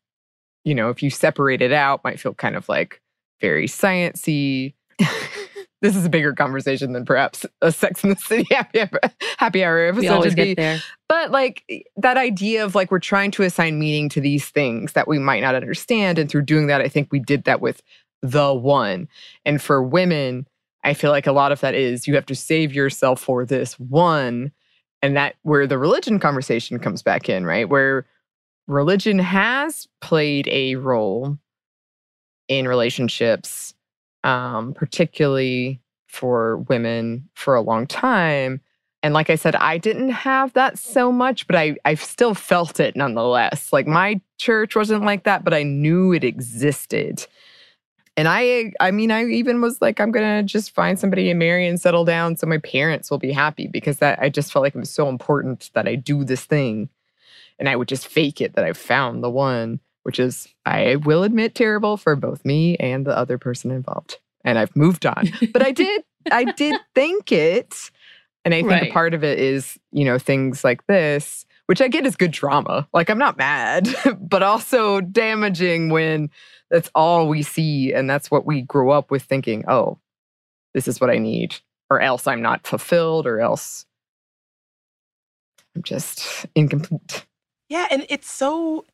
you 0.63 0.75
know 0.75 0.89
if 0.89 1.01
you 1.01 1.09
separate 1.09 1.61
it 1.63 1.73
out 1.73 2.03
might 2.03 2.19
feel 2.19 2.35
kind 2.35 2.55
of 2.55 2.69
like 2.69 3.01
very 3.41 3.67
sciency 3.67 4.75
this 5.81 5.95
is 5.95 6.05
a 6.05 6.09
bigger 6.09 6.33
conversation 6.33 6.93
than 6.93 7.05
perhaps 7.05 7.45
a 7.61 7.71
Sex 7.71 8.03
and 8.03 8.15
the 8.15 8.19
City 8.19 8.45
happy 8.53 8.81
hour, 8.81 8.99
happy 9.37 9.63
hour 9.63 9.79
episode 9.85 10.01
We 10.01 10.07
always 10.09 10.35
get 10.35 10.55
there. 10.57 10.79
but 11.09 11.31
like 11.31 11.63
that 11.97 12.17
idea 12.17 12.63
of 12.63 12.75
like 12.75 12.91
we're 12.91 12.99
trying 12.99 13.31
to 13.31 13.43
assign 13.43 13.79
meaning 13.79 14.09
to 14.09 14.21
these 14.21 14.49
things 14.49 14.93
that 14.93 15.07
we 15.07 15.19
might 15.19 15.41
not 15.41 15.55
understand 15.55 16.19
and 16.19 16.29
through 16.29 16.43
doing 16.43 16.67
that 16.67 16.81
i 16.81 16.87
think 16.87 17.11
we 17.11 17.19
did 17.19 17.43
that 17.45 17.61
with 17.61 17.81
the 18.21 18.53
one 18.53 19.07
and 19.45 19.61
for 19.61 19.81
women 19.81 20.47
i 20.83 20.93
feel 20.93 21.09
like 21.11 21.25
a 21.27 21.31
lot 21.31 21.51
of 21.51 21.59
that 21.61 21.73
is 21.73 22.07
you 22.07 22.13
have 22.15 22.25
to 22.27 22.35
save 22.35 22.73
yourself 22.73 23.19
for 23.19 23.45
this 23.45 23.79
one 23.79 24.51
And 25.01 25.15
that 25.17 25.35
where 25.41 25.65
the 25.65 25.79
religion 25.79 26.19
conversation 26.19 26.77
comes 26.77 27.01
back 27.01 27.27
in, 27.27 27.43
right? 27.43 27.67
Where 27.67 28.05
religion 28.67 29.17
has 29.17 29.87
played 29.99 30.47
a 30.51 30.75
role 30.75 31.39
in 32.47 32.67
relationships, 32.67 33.73
um, 34.23 34.73
particularly 34.73 35.81
for 36.07 36.57
women 36.57 37.29
for 37.33 37.55
a 37.55 37.61
long 37.61 37.87
time. 37.87 38.61
And 39.03 39.13
like 39.13 39.29
I 39.29 39.35
said, 39.35 39.55
I 39.55 39.77
didn't 39.77 40.09
have 40.09 40.53
that 40.53 40.77
so 40.77 41.11
much, 41.11 41.47
but 41.47 41.55
I, 41.55 41.77
I 41.85 41.95
still 41.95 42.35
felt 42.35 42.79
it 42.79 42.95
nonetheless. 42.95 43.73
Like 43.73 43.87
my 43.87 44.21
church 44.37 44.75
wasn't 44.75 45.03
like 45.03 45.23
that, 45.23 45.43
but 45.43 45.53
I 45.53 45.63
knew 45.63 46.11
it 46.11 46.23
existed. 46.23 47.25
And 48.17 48.27
I 48.27 48.73
I 48.79 48.91
mean, 48.91 49.09
I 49.09 49.25
even 49.25 49.61
was 49.61 49.81
like, 49.81 49.99
I'm 49.99 50.11
gonna 50.11 50.43
just 50.43 50.71
find 50.71 50.99
somebody 50.99 51.29
and 51.29 51.39
marry 51.39 51.65
and 51.65 51.79
settle 51.79 52.05
down 52.05 52.35
so 52.35 52.45
my 52.45 52.59
parents 52.59 53.09
will 53.09 53.17
be 53.17 53.31
happy 53.31 53.67
because 53.67 53.97
that 53.97 54.19
I 54.21 54.29
just 54.29 54.51
felt 54.51 54.63
like 54.63 54.75
it 54.75 54.79
was 54.79 54.91
so 54.91 55.07
important 55.09 55.71
that 55.73 55.87
I 55.87 55.95
do 55.95 56.23
this 56.23 56.43
thing. 56.45 56.89
And 57.57 57.69
I 57.69 57.75
would 57.75 57.87
just 57.87 58.07
fake 58.07 58.41
it 58.41 58.53
that 58.55 58.65
I 58.65 58.73
found 58.73 59.23
the 59.23 59.29
one, 59.29 59.79
which 60.03 60.19
is, 60.19 60.47
I 60.65 60.95
will 60.97 61.23
admit, 61.23 61.55
terrible 61.55 61.97
for 61.97 62.15
both 62.15 62.43
me 62.45 62.75
and 62.77 63.05
the 63.05 63.15
other 63.17 63.37
person 63.37 63.71
involved. 63.71 64.19
And 64.43 64.57
I've 64.57 64.75
moved 64.75 65.05
on. 65.05 65.27
but 65.53 65.61
I 65.61 65.71
did, 65.71 66.03
I 66.31 66.45
did 66.45 66.79
think 66.95 67.31
it. 67.31 67.91
And 68.43 68.53
I 68.55 68.61
think 68.61 68.71
Right. 68.71 68.89
a 68.89 68.93
part 68.93 69.13
of 69.13 69.23
it 69.23 69.37
is, 69.39 69.77
you 69.91 70.03
know, 70.03 70.17
things 70.17 70.63
like 70.63 70.85
this, 70.87 71.45
which 71.67 71.79
I 71.81 71.87
get 71.87 72.05
is 72.07 72.15
good 72.15 72.31
drama. 72.31 72.87
Like 72.93 73.09
I'm 73.09 73.19
not 73.19 73.37
mad, 73.37 73.87
but 74.19 74.41
also 74.41 74.99
damaging 75.01 75.89
when 75.89 76.29
that's 76.71 76.89
all 76.95 77.27
we 77.27 77.43
see. 77.43 77.93
And 77.93 78.09
that's 78.09 78.31
what 78.31 78.45
we 78.45 78.63
grow 78.63 78.89
up 78.89 79.11
with 79.11 79.23
thinking, 79.23 79.63
oh, 79.67 79.99
this 80.73 80.87
is 80.87 80.99
what 80.99 81.09
I 81.11 81.17
need, 81.17 81.55
or 81.89 81.99
else 82.01 82.25
I'm 82.25 82.41
not 82.41 82.65
fulfilled, 82.65 83.27
or 83.27 83.39
else 83.41 83.85
I'm 85.75 85.83
just 85.83 86.45
incomplete. 86.55 87.25
Yeah, 87.69 87.87
and 87.91 88.05
it's 88.09 88.29
so 88.29 88.85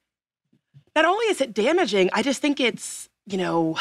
not 0.97 1.05
only 1.05 1.27
is 1.27 1.41
it 1.41 1.53
damaging, 1.53 2.09
I 2.11 2.23
just 2.23 2.41
think 2.41 2.59
it's, 2.59 3.07
you 3.27 3.37
know, 3.37 3.77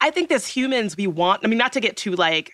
I 0.00 0.10
think 0.10 0.32
as 0.32 0.48
humans 0.48 0.96
we 0.96 1.06
want, 1.06 1.42
I 1.44 1.46
mean, 1.46 1.58
not 1.58 1.72
to 1.74 1.80
get 1.80 1.96
too 1.96 2.16
like 2.16 2.50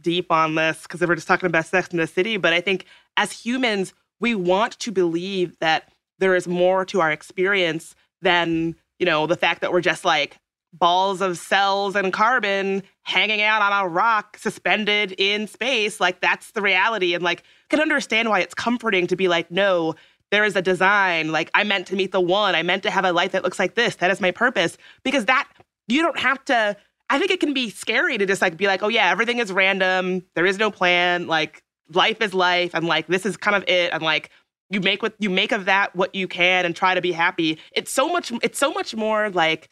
deep 0.00 0.32
on 0.32 0.54
this 0.54 0.84
because 0.84 1.02
we're 1.02 1.16
just 1.16 1.28
talking 1.28 1.48
about 1.48 1.66
Sex 1.66 1.90
and 1.90 2.00
the 2.00 2.06
City, 2.06 2.38
but 2.38 2.54
I 2.54 2.62
think 2.62 2.86
as 3.18 3.30
humans, 3.30 3.92
we 4.20 4.34
want 4.34 4.78
to 4.78 4.90
believe 4.90 5.58
that 5.58 5.92
there 6.18 6.34
is 6.34 6.48
more 6.48 6.86
to 6.86 7.02
our 7.02 7.12
experience 7.12 7.94
than, 8.22 8.74
you 8.98 9.04
know, 9.04 9.26
the 9.26 9.36
fact 9.36 9.60
that 9.60 9.70
we're 9.70 9.82
just 9.82 10.06
like 10.06 10.38
balls 10.72 11.20
of 11.20 11.36
cells 11.36 11.94
and 11.94 12.10
carbon 12.10 12.82
hanging 13.02 13.42
out 13.42 13.60
on 13.60 13.84
a 13.84 13.86
rock 13.86 14.38
suspended 14.38 15.14
in 15.18 15.46
space. 15.46 16.00
Like 16.00 16.22
that's 16.22 16.52
the 16.52 16.62
reality. 16.62 17.12
And 17.12 17.22
like 17.22 17.42
can 17.68 17.80
understand 17.80 18.30
why 18.30 18.40
it's 18.40 18.54
comforting 18.54 19.06
to 19.08 19.16
be 19.16 19.28
like, 19.28 19.50
no, 19.50 19.94
there 20.34 20.44
is 20.44 20.56
a 20.56 20.62
design. 20.62 21.30
Like 21.30 21.48
I 21.54 21.62
meant 21.62 21.86
to 21.86 21.96
meet 21.96 22.10
the 22.10 22.20
one. 22.20 22.56
I 22.56 22.64
meant 22.64 22.82
to 22.82 22.90
have 22.90 23.04
a 23.04 23.12
life 23.12 23.30
that 23.32 23.44
looks 23.44 23.60
like 23.60 23.76
this. 23.76 23.94
That 23.96 24.10
is 24.10 24.20
my 24.20 24.32
purpose. 24.32 24.76
Because 25.04 25.26
that 25.26 25.48
you 25.86 26.02
don't 26.02 26.18
have 26.18 26.44
to 26.46 26.76
I 27.08 27.18
think 27.18 27.30
it 27.30 27.38
can 27.38 27.54
be 27.54 27.70
scary 27.70 28.18
to 28.18 28.26
just 28.26 28.42
like 28.42 28.56
be 28.56 28.66
like, 28.66 28.82
oh 28.82 28.88
yeah, 28.88 29.10
everything 29.10 29.38
is 29.38 29.52
random. 29.52 30.24
There 30.34 30.46
is 30.46 30.58
no 30.58 30.70
plan. 30.70 31.28
Like 31.28 31.62
life 31.92 32.20
is 32.20 32.34
life, 32.34 32.72
and 32.74 32.86
like 32.86 33.06
this 33.06 33.24
is 33.24 33.36
kind 33.36 33.54
of 33.54 33.62
it. 33.68 33.92
And 33.92 34.02
like 34.02 34.30
you 34.70 34.80
make 34.80 35.02
what 35.02 35.14
you 35.20 35.30
make 35.30 35.52
of 35.52 35.66
that 35.66 35.94
what 35.94 36.14
you 36.14 36.26
can, 36.26 36.64
and 36.64 36.74
try 36.74 36.94
to 36.94 37.00
be 37.00 37.12
happy. 37.12 37.58
It's 37.72 37.92
so 37.92 38.08
much. 38.08 38.32
It's 38.42 38.58
so 38.58 38.72
much 38.72 38.96
more 38.96 39.30
like 39.30 39.70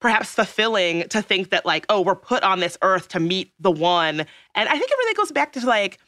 perhaps 0.00 0.34
fulfilling 0.34 1.08
to 1.08 1.22
think 1.22 1.50
that 1.50 1.64
like, 1.64 1.86
oh, 1.88 2.02
we're 2.02 2.14
put 2.14 2.42
on 2.42 2.60
this 2.60 2.76
earth 2.82 3.08
to 3.08 3.20
meet 3.20 3.52
the 3.58 3.70
one. 3.70 4.20
And 4.54 4.68
I 4.68 4.78
think 4.78 4.90
it 4.90 4.98
really 4.98 5.14
goes 5.14 5.32
back 5.32 5.52
to 5.52 5.66
like, 5.66 5.98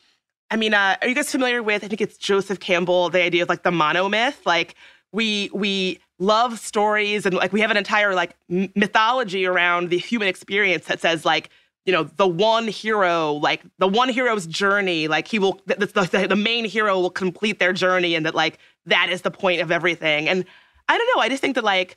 I 0.54 0.56
mean, 0.56 0.72
uh, 0.72 0.96
are 1.02 1.08
you 1.08 1.16
guys 1.16 1.32
familiar 1.32 1.64
with? 1.64 1.82
I 1.82 1.88
think 1.88 2.00
it's 2.00 2.16
Joseph 2.16 2.60
Campbell, 2.60 3.10
the 3.10 3.20
idea 3.20 3.42
of 3.42 3.48
like 3.48 3.64
the 3.64 3.72
monomyth. 3.72 4.46
Like 4.46 4.76
we 5.10 5.50
we 5.52 5.98
love 6.20 6.60
stories 6.60 7.26
and 7.26 7.34
like 7.34 7.52
we 7.52 7.60
have 7.60 7.72
an 7.72 7.76
entire 7.76 8.14
like 8.14 8.36
mythology 8.48 9.46
around 9.46 9.90
the 9.90 9.98
human 9.98 10.28
experience 10.28 10.84
that 10.84 11.00
says 11.00 11.24
like 11.24 11.50
you 11.86 11.92
know 11.92 12.04
the 12.04 12.28
one 12.28 12.68
hero 12.68 13.32
like 13.32 13.62
the 13.78 13.88
one 13.88 14.08
hero's 14.08 14.46
journey 14.46 15.08
like 15.08 15.26
he 15.26 15.40
will 15.40 15.60
the, 15.66 15.74
the, 15.74 16.26
the 16.28 16.36
main 16.36 16.64
hero 16.64 17.00
will 17.00 17.10
complete 17.10 17.58
their 17.58 17.72
journey 17.72 18.14
and 18.14 18.24
that 18.24 18.36
like 18.36 18.58
that 18.86 19.10
is 19.10 19.22
the 19.22 19.32
point 19.32 19.60
of 19.60 19.72
everything 19.72 20.28
and 20.28 20.44
i 20.88 20.96
don't 20.96 21.10
know 21.16 21.20
i 21.20 21.28
just 21.28 21.40
think 21.40 21.56
that 21.56 21.64
like 21.64 21.96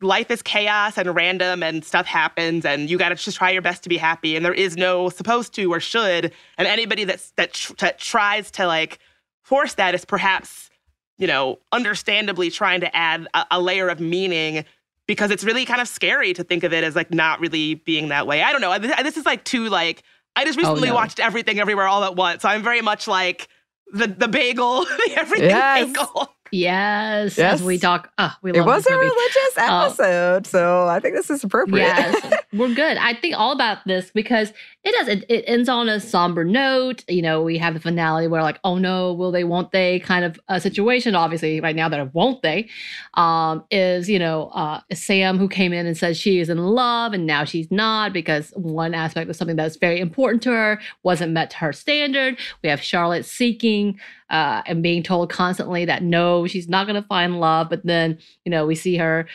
life 0.00 0.30
is 0.30 0.42
chaos 0.42 0.96
and 0.98 1.14
random 1.14 1.62
and 1.62 1.84
stuff 1.84 2.06
happens 2.06 2.64
and 2.64 2.88
you 2.90 2.98
got 2.98 3.10
to 3.10 3.14
just 3.14 3.36
try 3.36 3.50
your 3.50 3.62
best 3.62 3.82
to 3.82 3.88
be 3.88 3.96
happy 3.96 4.36
and 4.36 4.44
there 4.44 4.54
is 4.54 4.76
no 4.76 5.08
supposed 5.08 5.52
to 5.54 5.72
or 5.72 5.80
should 5.80 6.32
and 6.58 6.68
anybody 6.68 7.04
that's 7.04 7.30
that, 7.32 7.52
tr- 7.52 7.72
that 7.78 7.98
tries 7.98 8.50
to 8.50 8.66
like 8.66 8.98
force 9.42 9.74
that 9.74 9.94
is 9.94 10.04
perhaps 10.04 10.70
you 11.18 11.26
know 11.26 11.58
understandably 11.72 12.50
trying 12.50 12.80
to 12.80 12.96
add 12.96 13.26
a, 13.34 13.44
a 13.52 13.60
layer 13.60 13.88
of 13.88 14.00
meaning 14.00 14.64
because 15.06 15.30
it's 15.30 15.42
really 15.44 15.64
kind 15.64 15.80
of 15.80 15.88
scary 15.88 16.32
to 16.32 16.44
think 16.44 16.62
of 16.62 16.72
it 16.72 16.84
as 16.84 16.94
like 16.94 17.12
not 17.12 17.40
really 17.40 17.74
being 17.74 18.08
that 18.08 18.26
way 18.26 18.42
i 18.42 18.52
don't 18.52 18.60
know 18.60 18.78
this, 18.78 18.94
this 19.02 19.16
is 19.16 19.26
like 19.26 19.44
too 19.44 19.68
like 19.68 20.02
i 20.36 20.44
just 20.44 20.58
Oh, 20.58 20.62
recently 20.62 20.88
no. 20.88 20.94
watched 20.94 21.18
everything 21.20 21.58
everywhere 21.58 21.86
all 21.88 22.04
at 22.04 22.16
once 22.16 22.42
so 22.42 22.48
i'm 22.48 22.62
very 22.62 22.80
much 22.80 23.06
like 23.08 23.48
the 23.92 24.06
the 24.06 24.28
bagel 24.28 24.84
the 24.84 25.12
everything 25.16 25.48
Yes. 25.50 25.86
bagel 25.88 26.32
Yes, 26.52 27.38
Yes. 27.38 27.54
as 27.60 27.62
we 27.62 27.78
talk. 27.78 28.10
Uh, 28.18 28.30
we 28.42 28.50
It 28.52 28.64
was 28.64 28.86
a 28.86 28.90
movie. 28.90 29.04
religious 29.06 29.54
Oh. 29.58 29.84
episode, 29.86 30.46
so 30.46 30.86
I 30.88 31.00
think 31.00 31.14
this 31.16 31.30
is 31.30 31.44
appropriate. 31.44 31.84
Yes, 31.84 32.32
we're 32.52 32.74
good. 32.74 32.96
I 32.96 33.14
think 33.14 33.38
all 33.38 33.52
about 33.52 33.78
this 33.86 34.10
because 34.10 34.52
it 34.82 34.92
does. 34.92 35.08
It, 35.08 35.24
it 35.28 35.44
ends 35.46 35.68
on 35.68 35.88
a 35.88 36.00
somber 36.00 36.44
note. 36.44 37.04
You 37.08 37.22
know, 37.22 37.42
we 37.42 37.58
have 37.58 37.74
the 37.74 37.80
finale 37.80 38.26
where 38.28 38.42
like, 38.42 38.58
oh 38.64 38.78
no, 38.78 39.12
will 39.12 39.30
they? 39.30 39.44
Won't 39.44 39.72
they? 39.72 40.00
Kind 40.00 40.24
of 40.24 40.40
a 40.48 40.60
situation. 40.60 41.14
Obviously, 41.14 41.60
right 41.60 41.76
now 41.76 41.88
that 41.88 42.14
won't 42.14 42.42
they 42.42 42.68
um, 43.14 43.62
is 43.70 44.08
you 44.08 44.18
know 44.18 44.48
uh, 44.54 44.80
Sam 44.92 45.38
who 45.38 45.48
came 45.48 45.72
in 45.72 45.86
and 45.86 45.96
said 45.96 46.16
she 46.16 46.40
is 46.40 46.48
in 46.48 46.58
love 46.58 47.12
and 47.12 47.26
now 47.26 47.44
she's 47.44 47.70
not 47.70 48.12
because 48.12 48.52
one 48.56 48.94
aspect 48.94 49.28
of 49.30 49.36
something 49.36 49.56
that's 49.56 49.76
very 49.76 50.00
important 50.00 50.42
to 50.44 50.50
her 50.50 50.80
wasn't 51.02 51.32
met 51.32 51.50
to 51.50 51.56
her 51.58 51.72
standard. 51.72 52.38
We 52.62 52.68
have 52.70 52.80
Charlotte 52.82 53.24
seeking 53.26 53.98
uh, 54.30 54.62
and 54.66 54.82
being 54.82 55.02
told 55.02 55.30
constantly 55.30 55.84
that 55.84 56.02
no, 56.02 56.46
she's 56.46 56.68
not 56.68 56.86
going 56.86 57.00
to 57.00 57.08
find 57.08 57.40
love, 57.40 57.68
but 57.68 57.84
then 57.84 58.18
you 58.44 58.50
know 58.50 58.66
we 58.66 58.74
see 58.74 58.96
her 58.96 59.26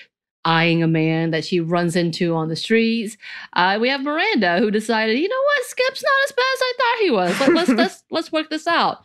eyeing 0.46 0.84
a 0.84 0.88
man 0.88 1.32
that 1.32 1.43
she 1.43 1.60
runs 1.60 1.96
into 1.96 2.36
on 2.36 2.50
the 2.50 2.56
streets. 2.56 3.18
Uh, 3.54 3.78
we 3.82 3.89
have 3.89 4.02
Miranda 4.02 4.60
who 4.60 4.70
decided, 4.70 5.18
you 5.18 5.28
know 5.28 5.43
what, 5.43 5.66
Skip's 5.66 6.04
not 6.04 6.12
as 6.26 6.32
bad 6.32 6.43
as 6.54 6.62
I 6.62 6.74
thought 6.78 7.04
he 7.04 7.12
was. 7.12 7.39
Like, 7.39 7.50
let's 7.50 7.70
let's 7.70 8.04
let's 8.12 8.32
work 8.32 8.50
this 8.50 8.68
out. 8.68 9.00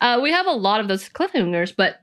Uh, 0.00 0.20
we 0.22 0.30
have 0.30 0.46
a 0.46 0.52
lot 0.52 0.80
of 0.80 0.88
those 0.88 1.08
cliffhangers, 1.08 1.74
but 1.74 2.00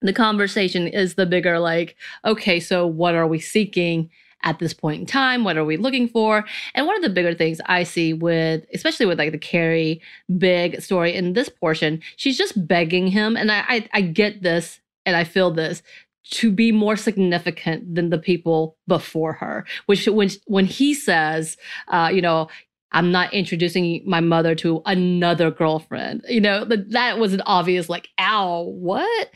the 0.00 0.12
conversation 0.12 0.86
is 0.86 1.14
the 1.14 1.26
bigger 1.26 1.58
like, 1.58 1.96
okay, 2.24 2.60
so 2.60 2.86
what 2.86 3.14
are 3.14 3.26
we 3.26 3.38
seeking? 3.38 4.10
At 4.44 4.58
this 4.58 4.74
point 4.74 5.00
in 5.00 5.06
time, 5.06 5.42
what 5.42 5.56
are 5.56 5.64
we 5.64 5.76
looking 5.76 6.06
for? 6.06 6.44
And 6.74 6.86
one 6.86 6.96
of 6.96 7.02
the 7.02 7.08
bigger 7.08 7.34
things 7.34 7.60
I 7.66 7.82
see 7.82 8.12
with, 8.12 8.64
especially 8.74 9.06
with 9.06 9.18
like 9.18 9.32
the 9.32 9.38
Carrie 9.38 10.02
big 10.38 10.80
story 10.82 11.14
in 11.14 11.32
this 11.32 11.48
portion, 11.48 12.02
she's 12.16 12.38
just 12.38 12.66
begging 12.68 13.06
him, 13.08 13.36
and 13.36 13.50
I, 13.50 13.64
I, 13.68 13.88
I 13.94 14.00
get 14.02 14.42
this 14.42 14.80
and 15.06 15.16
I 15.16 15.24
feel 15.24 15.50
this 15.50 15.82
to 16.30 16.50
be 16.50 16.72
more 16.72 16.96
significant 16.96 17.94
than 17.94 18.10
the 18.10 18.18
people 18.18 18.76
before 18.88 19.34
her. 19.34 19.64
Which 19.86 20.06
when 20.06 20.30
when 20.46 20.64
he 20.64 20.94
says, 20.94 21.56
uh, 21.88 22.10
you 22.12 22.22
know, 22.22 22.48
I'm 22.94 23.10
not 23.10 23.34
introducing 23.34 24.02
my 24.06 24.20
mother 24.20 24.54
to 24.54 24.80
another 24.86 25.50
girlfriend. 25.50 26.24
You 26.28 26.40
know, 26.40 26.64
that 26.64 27.18
was 27.18 27.34
an 27.34 27.42
obvious 27.44 27.88
like, 27.88 28.08
ow, 28.20 28.62
what? 28.62 29.30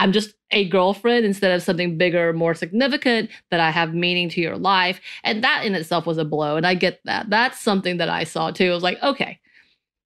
I'm 0.00 0.10
just 0.10 0.34
a 0.50 0.68
girlfriend 0.68 1.24
instead 1.24 1.52
of 1.52 1.62
something 1.62 1.96
bigger, 1.96 2.32
more 2.32 2.54
significant 2.54 3.30
that 3.52 3.60
I 3.60 3.70
have 3.70 3.94
meaning 3.94 4.28
to 4.30 4.40
your 4.40 4.58
life. 4.58 5.00
And 5.22 5.44
that 5.44 5.64
in 5.64 5.76
itself 5.76 6.06
was 6.06 6.18
a 6.18 6.24
blow. 6.24 6.56
And 6.56 6.66
I 6.66 6.74
get 6.74 7.00
that. 7.04 7.30
That's 7.30 7.60
something 7.60 7.98
that 7.98 8.08
I 8.08 8.24
saw 8.24 8.50
too. 8.50 8.72
I 8.72 8.74
was 8.74 8.82
like, 8.82 9.00
okay, 9.00 9.38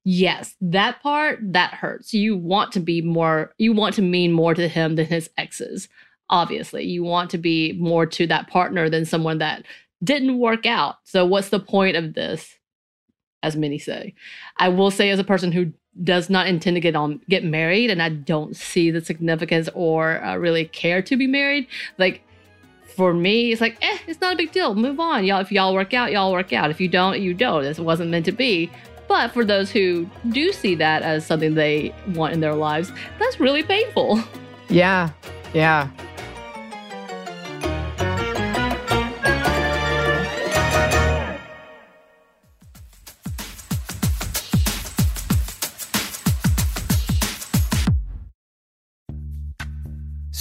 yes, 0.05 0.55
that 0.61 1.03
part 1.03 1.39
that 1.43 1.73
hurts. 1.73 2.13
You 2.13 2.37
want 2.37 2.73
to 2.73 2.81
be 2.81 3.01
more, 3.01 3.55
you 3.57 3.73
want 3.73 3.95
to 3.95 4.03
mean 4.03 4.33
more 4.33 4.55
to 4.55 4.69
him 4.69 4.97
than 4.97 5.07
his 5.07 5.31
exes. 5.39 5.89
Obviously, 6.29 6.85
you 6.85 7.05
want 7.05 7.31
to 7.31 7.39
be 7.39 7.73
more 7.81 8.05
to 8.05 8.27
that 8.27 8.49
partner 8.49 8.91
than 8.91 9.07
someone 9.07 9.39
that 9.39 9.65
didn't 10.05 10.39
work 10.39 10.67
out. 10.67 10.97
So, 11.05 11.25
what's 11.25 11.49
the 11.49 11.59
point 11.59 11.97
of 11.97 12.13
this? 12.13 12.58
As 13.43 13.57
many 13.57 13.79
say, 13.79 14.15
I 14.57 14.69
will 14.69 14.91
say, 14.91 15.11
as 15.11 15.19
a 15.19 15.25
person 15.25 15.53
who 15.53 15.73
does 16.03 16.29
not 16.29 16.47
intend 16.47 16.77
to 16.77 16.81
get 16.81 16.97
on 16.97 17.21
get 17.29 17.45
married, 17.45 17.91
and 17.91 18.03
I 18.03 18.09
don't 18.09 18.57
see 18.57 18.91
the 18.91 19.01
significance 19.01 19.69
or 19.75 20.23
uh, 20.25 20.37
really 20.37 20.65
care 20.65 21.03
to 21.03 21.17
be 21.17 21.27
married, 21.27 21.67
like 21.99 22.23
for 22.99 23.15
me, 23.15 23.53
it's 23.53 23.61
like, 23.61 23.79
eh, 23.81 23.99
it's 24.09 24.21
not 24.21 24.35
a 24.35 24.37
big 24.37 24.51
deal. 24.51 24.75
Move 24.75 24.99
on, 24.99 25.25
y'all. 25.25 25.41
If 25.41 25.53
y'all 25.53 25.73
work 25.73 25.95
out, 25.95 26.11
y'all 26.11 26.33
work 26.33 26.53
out. 26.53 26.69
If 26.69 26.81
you 26.81 26.89
don't, 26.89 27.21
you 27.21 27.33
don't. 27.33 27.63
This 27.63 27.79
wasn't 27.79 28.11
meant 28.11 28.25
to 28.25 28.33
be. 28.33 28.69
But 29.07 29.33
for 29.33 29.45
those 29.45 29.71
who 29.71 30.11
do 30.31 30.53
see 30.53 30.75
that 30.75 31.03
as 31.03 31.25
something 31.25 31.55
they 31.55 31.95
want 32.09 32.35
in 32.35 32.41
their 32.41 32.57
lives, 32.57 32.91
that's 33.21 33.39
really 33.39 33.63
painful. 33.63 34.21
Yeah. 34.69 35.11
Yeah. 35.55 35.89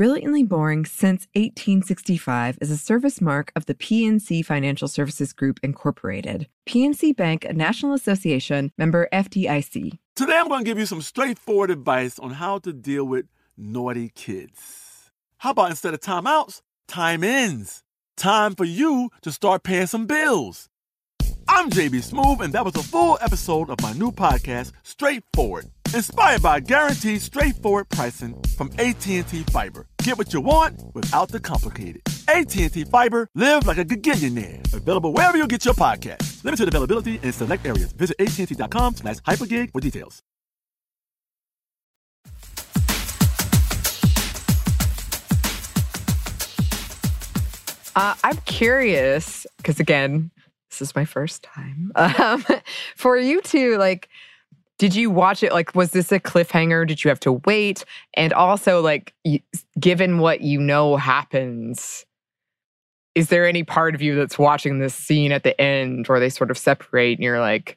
Brilliantly 0.00 0.44
Boring 0.44 0.86
Since 0.86 1.28
1865 1.34 2.56
is 2.62 2.70
a 2.70 2.78
service 2.78 3.20
mark 3.20 3.52
of 3.54 3.66
the 3.66 3.74
PNC 3.74 4.42
Financial 4.42 4.88
Services 4.88 5.34
Group, 5.34 5.60
Incorporated. 5.62 6.48
PNC 6.66 7.14
Bank, 7.14 7.44
a 7.44 7.52
National 7.52 7.92
Association 7.92 8.72
member 8.78 9.10
FDIC. 9.12 9.98
Today 10.16 10.38
I'm 10.38 10.48
going 10.48 10.60
to 10.60 10.64
give 10.64 10.78
you 10.78 10.86
some 10.86 11.02
straightforward 11.02 11.70
advice 11.70 12.18
on 12.18 12.30
how 12.30 12.60
to 12.60 12.72
deal 12.72 13.04
with 13.04 13.26
naughty 13.58 14.08
kids. 14.14 15.10
How 15.36 15.50
about 15.50 15.68
instead 15.68 15.92
of 15.92 16.00
timeouts, 16.00 16.62
time 16.88 17.22
ins? 17.22 17.84
Time 18.16 18.54
for 18.54 18.64
you 18.64 19.10
to 19.20 19.30
start 19.30 19.64
paying 19.64 19.86
some 19.86 20.06
bills. 20.06 20.70
I'm 21.46 21.68
JB 21.68 22.10
Smoove, 22.10 22.40
and 22.40 22.54
that 22.54 22.64
was 22.64 22.74
a 22.74 22.82
full 22.82 23.18
episode 23.20 23.68
of 23.68 23.82
my 23.82 23.92
new 23.92 24.12
podcast, 24.12 24.72
Straightforward, 24.82 25.66
inspired 25.94 26.42
by 26.42 26.60
guaranteed 26.60 27.20
straightforward 27.20 27.88
pricing 27.88 28.40
from 28.56 28.70
AT&T 28.78 29.22
Fiber. 29.22 29.86
Get 30.02 30.18
what 30.18 30.32
you 30.32 30.40
want 30.40 30.82
without 30.94 31.28
the 31.28 31.40
complicated. 31.40 32.02
AT&T 32.28 32.84
Fiber, 32.84 33.28
live 33.34 33.66
like 33.66 33.78
a 33.78 33.84
gigillionaire. 33.84 34.72
Available 34.72 35.12
wherever 35.12 35.36
you 35.38 35.46
get 35.46 35.64
your 35.64 35.74
podcast. 35.74 36.44
Limited 36.44 36.68
availability 36.68 37.18
in 37.22 37.32
select 37.32 37.66
areas. 37.66 37.92
Visit 37.92 38.16
AT&T.com 38.20 38.96
slash 38.96 39.16
hypergig 39.18 39.72
for 39.72 39.80
details. 39.80 40.22
Uh, 47.96 48.14
I'm 48.22 48.36
curious 48.46 49.46
because 49.56 49.80
again, 49.80 50.30
this 50.70 50.80
is 50.80 50.94
my 50.94 51.04
first 51.04 51.42
time. 51.42 51.92
Um, 52.20 52.44
for 52.96 53.16
you 53.18 53.40
two, 53.42 53.76
like, 53.76 54.08
did 54.80 54.94
you 54.94 55.10
watch 55.10 55.42
it? 55.42 55.52
Like, 55.52 55.74
was 55.74 55.90
this 55.90 56.10
a 56.10 56.18
cliffhanger? 56.18 56.86
Did 56.86 57.04
you 57.04 57.10
have 57.10 57.20
to 57.20 57.32
wait? 57.44 57.84
And 58.14 58.32
also, 58.32 58.80
like, 58.80 59.12
given 59.78 60.20
what 60.20 60.40
you 60.40 60.58
know 60.58 60.96
happens, 60.96 62.06
is 63.14 63.28
there 63.28 63.46
any 63.46 63.62
part 63.62 63.94
of 63.94 64.00
you 64.00 64.14
that's 64.14 64.38
watching 64.38 64.78
this 64.78 64.94
scene 64.94 65.32
at 65.32 65.42
the 65.42 65.60
end 65.60 66.08
where 66.08 66.18
they 66.18 66.30
sort 66.30 66.50
of 66.50 66.56
separate 66.56 67.18
and 67.18 67.22
you're 67.22 67.40
like, 67.40 67.76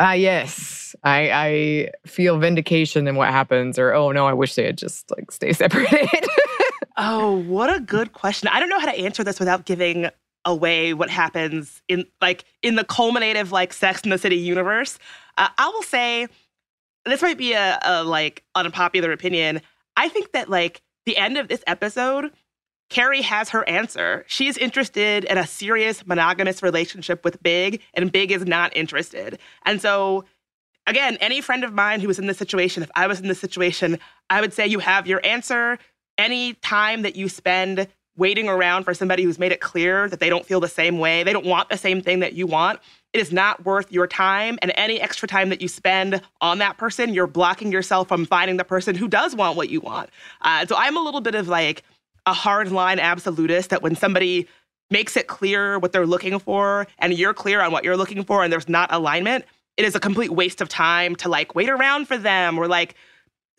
ah, 0.00 0.14
yes, 0.14 0.96
I, 1.04 1.30
I 1.30 1.90
feel 2.04 2.36
vindication 2.36 3.06
in 3.06 3.14
what 3.14 3.28
happens, 3.28 3.78
or 3.78 3.94
oh 3.94 4.10
no, 4.10 4.26
I 4.26 4.32
wish 4.32 4.56
they 4.56 4.64
had 4.64 4.78
just 4.78 5.08
like 5.16 5.30
stay 5.30 5.52
separated. 5.52 6.26
Oh, 6.96 7.36
what 7.46 7.72
a 7.72 7.78
good 7.78 8.12
question. 8.12 8.48
I 8.48 8.58
don't 8.58 8.68
know 8.68 8.80
how 8.80 8.90
to 8.90 8.98
answer 8.98 9.22
this 9.22 9.38
without 9.38 9.66
giving 9.66 10.10
away 10.44 10.94
what 10.94 11.10
happens 11.10 11.82
in 11.88 12.04
like 12.20 12.44
in 12.62 12.76
the 12.76 12.84
culminative 12.84 13.52
like 13.52 13.72
Sex 13.72 14.02
and 14.02 14.12
the 14.12 14.18
City 14.18 14.36
universe. 14.36 14.98
Uh, 15.38 15.48
I 15.56 15.68
will 15.68 15.82
say 15.82 16.28
this 17.04 17.22
might 17.22 17.38
be 17.38 17.52
a, 17.52 17.78
a 17.82 18.04
like 18.04 18.44
unpopular 18.54 19.12
opinion. 19.12 19.60
I 19.96 20.08
think 20.08 20.32
that 20.32 20.48
like 20.48 20.82
the 21.06 21.16
end 21.16 21.38
of 21.38 21.48
this 21.48 21.62
episode, 21.66 22.32
Carrie 22.90 23.22
has 23.22 23.50
her 23.50 23.68
answer. 23.68 24.24
She's 24.28 24.56
interested 24.56 25.24
in 25.24 25.38
a 25.38 25.46
serious 25.46 26.06
monogamous 26.06 26.62
relationship 26.62 27.24
with 27.24 27.42
Big, 27.42 27.80
and 27.94 28.12
Big 28.12 28.30
is 28.30 28.44
not 28.44 28.76
interested. 28.76 29.38
And 29.64 29.80
so 29.80 30.24
again, 30.86 31.16
any 31.20 31.40
friend 31.40 31.64
of 31.64 31.72
mine 31.72 32.00
who 32.00 32.08
was 32.08 32.18
in 32.18 32.26
this 32.26 32.38
situation, 32.38 32.82
if 32.82 32.90
I 32.94 33.06
was 33.06 33.20
in 33.20 33.28
this 33.28 33.40
situation, 33.40 33.98
I 34.30 34.40
would 34.40 34.52
say 34.52 34.66
you 34.66 34.78
have 34.80 35.06
your 35.06 35.24
answer 35.24 35.78
any 36.18 36.54
time 36.54 37.02
that 37.02 37.16
you 37.16 37.28
spend 37.28 37.88
waiting 38.16 38.48
around 38.48 38.84
for 38.84 38.94
somebody 38.94 39.22
who's 39.22 39.38
made 39.38 39.52
it 39.52 39.60
clear 39.60 40.08
that 40.08 40.20
they 40.20 40.28
don't 40.28 40.44
feel 40.44 40.60
the 40.60 40.68
same 40.68 40.98
way, 40.98 41.22
they 41.22 41.32
don't 41.32 41.46
want 41.46 41.68
the 41.68 41.78
same 41.78 42.02
thing 42.02 42.20
that 42.20 42.34
you 42.34 42.46
want, 42.46 42.78
it 43.12 43.20
is 43.20 43.32
not 43.32 43.64
worth 43.64 43.90
your 43.92 44.06
time. 44.06 44.58
And 44.62 44.72
any 44.74 45.00
extra 45.00 45.28
time 45.28 45.50
that 45.50 45.60
you 45.60 45.68
spend 45.68 46.20
on 46.40 46.58
that 46.58 46.78
person, 46.78 47.12
you're 47.12 47.26
blocking 47.26 47.70
yourself 47.70 48.08
from 48.08 48.24
finding 48.24 48.56
the 48.56 48.64
person 48.64 48.94
who 48.94 49.08
does 49.08 49.34
want 49.34 49.56
what 49.56 49.68
you 49.68 49.80
want. 49.80 50.10
Uh, 50.40 50.66
so 50.66 50.76
I'm 50.76 50.96
a 50.96 51.00
little 51.00 51.20
bit 51.20 51.34
of 51.34 51.48
like 51.48 51.82
a 52.26 52.32
hard 52.32 52.70
line 52.70 52.98
absolutist 52.98 53.70
that 53.70 53.82
when 53.82 53.96
somebody 53.96 54.46
makes 54.90 55.16
it 55.16 55.26
clear 55.26 55.78
what 55.78 55.92
they're 55.92 56.06
looking 56.06 56.38
for 56.38 56.86
and 56.98 57.14
you're 57.14 57.34
clear 57.34 57.60
on 57.60 57.72
what 57.72 57.84
you're 57.84 57.96
looking 57.96 58.24
for 58.24 58.44
and 58.44 58.52
there's 58.52 58.68
not 58.68 58.92
alignment, 58.92 59.44
it 59.76 59.84
is 59.84 59.94
a 59.94 60.00
complete 60.00 60.30
waste 60.30 60.60
of 60.60 60.68
time 60.68 61.16
to 61.16 61.28
like 61.28 61.54
wait 61.54 61.68
around 61.68 62.06
for 62.06 62.16
them 62.16 62.58
or 62.58 62.68
like 62.68 62.94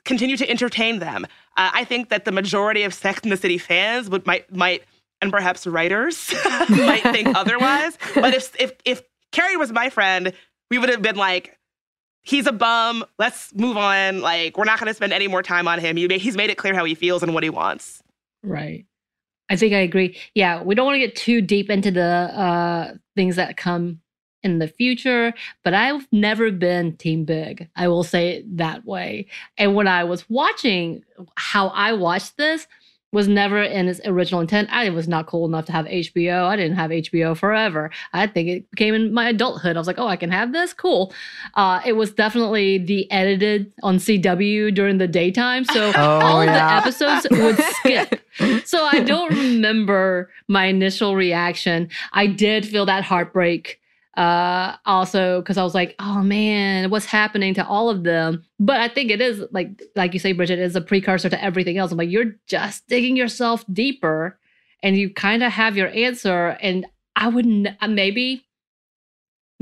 continue 0.06 0.38
to 0.38 0.50
entertain 0.50 1.00
them. 1.00 1.26
Uh, 1.56 1.72
I 1.74 1.84
think 1.84 2.10
that 2.10 2.26
the 2.26 2.32
majority 2.32 2.84
of 2.84 2.94
Sex 2.94 3.22
and 3.24 3.32
the 3.32 3.38
City 3.38 3.58
fans 3.58 4.10
would 4.10 4.26
might 4.26 4.52
might 4.54 4.84
and 5.22 5.32
perhaps 5.32 5.66
writers 5.66 6.34
might 6.70 7.04
think 7.04 7.28
otherwise. 7.36 7.98
But 8.16 8.34
if 8.34 8.56
if 8.60 8.74
if 8.86 9.02
Carrie 9.32 9.58
was 9.58 9.72
my 9.72 9.90
friend, 9.90 10.34
we 10.70 10.78
would 10.78 10.90
have 10.90 11.02
been 11.02 11.16
like, 11.16 11.58
he's 12.22 12.46
a 12.46 12.52
bum. 12.52 13.06
Let's 13.18 13.54
move 13.56 13.78
on. 13.78 14.22
Like 14.22 14.58
we're 14.58 14.66
not 14.66 14.80
going 14.80 14.88
to 14.88 14.94
spend 14.94 15.14
any 15.14 15.28
more 15.28 15.42
time 15.42 15.68
on 15.68 15.80
him. 15.80 15.96
He, 15.96 16.08
he's 16.18 16.36
made 16.38 16.50
it 16.50 16.58
clear 16.58 16.74
how 16.74 16.86
he 16.86 16.96
feels 16.96 17.24
and 17.24 17.34
what 17.34 17.44
he 17.44 17.50
wants. 17.50 18.04
Right. 18.44 18.86
I 19.50 19.56
think 19.56 19.74
I 19.74 19.80
agree. 19.80 20.18
Yeah, 20.36 20.64
we 20.64 20.76
don't 20.76 20.86
want 20.86 20.96
to 20.96 21.00
get 21.00 21.16
too 21.16 21.42
deep 21.42 21.70
into 21.70 21.92
the 21.92 22.02
uh, 22.02 22.94
things 23.16 23.36
that 23.36 23.58
come 23.58 24.00
in 24.44 24.60
the 24.60 24.68
future, 24.68 25.34
but 25.64 25.74
I've 25.74 26.08
never 26.12 26.52
been 26.52 26.98
team 26.98 27.26
big. 27.26 27.70
I 27.76 27.88
will 27.88 28.04
say 28.04 28.30
it 28.38 28.58
that 28.58 28.86
way. 28.86 29.28
And 29.58 29.76
when 29.76 29.88
I 29.88 30.04
was 30.04 30.30
watching 30.30 31.04
how 31.36 31.68
I 31.70 31.94
watched 31.94 32.38
this, 32.38 32.68
was 33.14 33.28
never 33.28 33.62
in 33.62 33.88
its 33.88 34.02
original 34.06 34.42
intent. 34.42 34.68
I 34.72 34.90
was 34.90 35.08
not 35.08 35.28
cool 35.28 35.46
enough 35.46 35.66
to 35.66 35.72
have 35.72 35.86
HBO. 35.86 36.46
I 36.46 36.56
didn't 36.56 36.76
have 36.76 36.90
HBO 36.90 37.38
forever. 37.38 37.92
I 38.12 38.26
think 38.26 38.50
it 38.50 38.66
came 38.76 38.96
in 38.96 39.14
my 39.14 39.30
adulthood. 39.30 39.78
I 39.78 39.80
was 39.80 39.86
like, 39.86 40.00
oh, 40.00 40.08
I 40.08 40.16
can 40.16 40.32
have 40.32 40.52
this? 40.52 40.74
Cool. 40.74 41.14
Uh, 41.54 41.80
it 41.86 41.94
was 41.94 42.12
definitely 42.12 42.80
the 42.80 43.10
edited 43.12 43.72
on 43.84 43.98
CW 43.98 44.74
during 44.74 44.98
the 44.98 45.08
daytime. 45.08 45.64
So 45.64 45.92
oh, 45.96 46.02
all 46.02 46.44
yeah. 46.44 46.54
the 46.54 46.88
episodes 46.88 47.28
would 47.30 47.60
skip. 47.76 48.20
so 48.66 48.84
I 48.84 49.02
don't 49.02 49.32
remember 49.32 50.32
my 50.48 50.66
initial 50.66 51.16
reaction. 51.16 51.90
I 52.14 52.26
did 52.26 52.68
feel 52.68 52.88
that 52.88 53.04
heartbreak 53.04 53.80
uh 54.18 54.76
also 54.86 55.42
because 55.42 55.58
i 55.58 55.64
was 55.64 55.74
like 55.74 55.96
oh 56.00 56.22
man 56.22 56.92
what's 56.92 57.06
happening 57.06 57.54
to 57.54 57.66
all 57.66 57.90
of 57.90 58.04
them 58.04 58.44
but 58.60 58.80
i 58.80 58.88
think 58.88 59.10
it 59.10 59.20
is 59.20 59.44
like 59.52 59.82
like 59.96 60.14
you 60.14 60.20
say 60.20 60.32
bridget 60.34 60.60
is 60.60 60.76
a 60.76 60.82
precursor 60.82 61.30
to 61.30 61.44
everything 61.44 61.80
else 61.80 61.92
i'm 61.92 61.98
like 61.98 62.12
you're 62.12 62.36
just 62.46 62.88
digging 62.88 63.18
yourself 63.18 63.66
deeper 63.74 64.38
and 64.84 64.98
you 64.98 65.12
kind 65.12 65.42
of 65.42 65.52
have 65.52 65.76
your 65.76 65.88
answer 65.90 66.58
and 66.62 66.86
i 67.16 67.28
wouldn't 67.28 67.68
uh, 67.82 67.88
maybe 67.88 68.46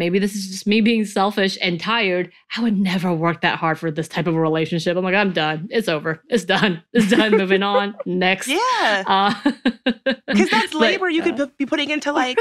maybe 0.01 0.17
this 0.17 0.35
is 0.35 0.47
just 0.47 0.65
me 0.65 0.81
being 0.81 1.05
selfish 1.05 1.59
and 1.61 1.79
tired. 1.79 2.31
I 2.57 2.63
would 2.63 2.75
never 2.75 3.13
work 3.13 3.41
that 3.41 3.59
hard 3.59 3.77
for 3.77 3.91
this 3.91 4.07
type 4.07 4.25
of 4.25 4.35
a 4.35 4.39
relationship. 4.39 4.97
I'm 4.97 5.03
like, 5.03 5.13
I'm 5.13 5.31
done. 5.31 5.67
It's 5.69 5.87
over. 5.87 6.23
It's 6.27 6.43
done. 6.43 6.83
It's 6.91 7.11
done. 7.11 7.37
Moving 7.37 7.61
on. 7.61 7.95
Next. 8.07 8.47
Yeah. 8.47 9.35
Because 9.45 10.47
uh, 10.47 10.47
that's 10.51 10.73
labor 10.73 11.05
but, 11.05 11.13
you 11.13 11.21
could 11.21 11.37
p- 11.37 11.53
be 11.59 11.65
putting 11.67 11.91
into 11.91 12.11
like 12.23 12.39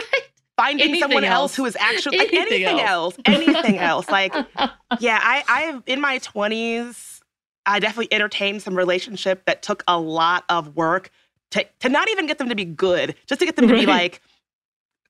finding 0.61 0.85
Anything 0.89 1.01
someone 1.01 1.25
else. 1.25 1.53
else. 1.53 1.57
who 1.57 1.65
is 1.67 1.77
actually 1.77 2.19
like 2.19 2.33
Anything 2.33 2.65
anything 2.65 2.81
else. 2.81 3.15
else. 3.17 3.23
Anything 3.45 3.79
else. 3.91 4.09
Like, 4.09 4.35
yeah, 5.01 5.19
I, 5.23 5.43
I 5.49 5.81
in 5.87 6.01
my 6.01 6.19
20s, 6.19 7.21
I 7.67 7.79
definitely 7.79 8.13
entertained 8.13 8.63
some 8.63 8.77
relationship 8.77 9.45
that 9.47 9.63
took 9.63 9.83
a 9.89 9.99
lot 9.99 10.45
of 10.49 10.77
work 10.77 11.11
to, 11.53 11.65
to 11.81 11.89
not 11.89 12.09
even 12.11 12.27
get 12.27 12.39
them 12.39 12.49
to 12.49 12.55
be 12.55 12.65
good, 12.65 13.15
just 13.27 13.41
to 13.41 13.47
get 13.47 13.57
them 13.57 13.69
to 13.69 13.75
be 13.75 13.87
like 13.87 14.21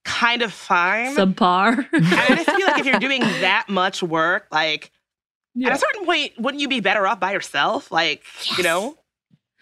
kind 0.04 0.42
of 0.42 0.52
fine. 0.52 1.14
Subpar. 1.16 1.86
And 1.92 2.06
I 2.06 2.28
just 2.28 2.50
feel 2.50 2.66
like 2.66 2.80
if 2.80 2.86
you're 2.86 2.98
doing 3.08 3.20
that 3.20 3.66
much 3.68 4.02
work, 4.02 4.46
like 4.50 4.90
at 5.64 5.72
a 5.72 5.78
certain 5.78 6.04
point, 6.06 6.32
wouldn't 6.38 6.60
you 6.60 6.68
be 6.68 6.80
better 6.80 7.06
off 7.06 7.18
by 7.20 7.32
yourself? 7.32 7.90
Like, 7.90 8.22
you 8.56 8.62
know? 8.64 8.96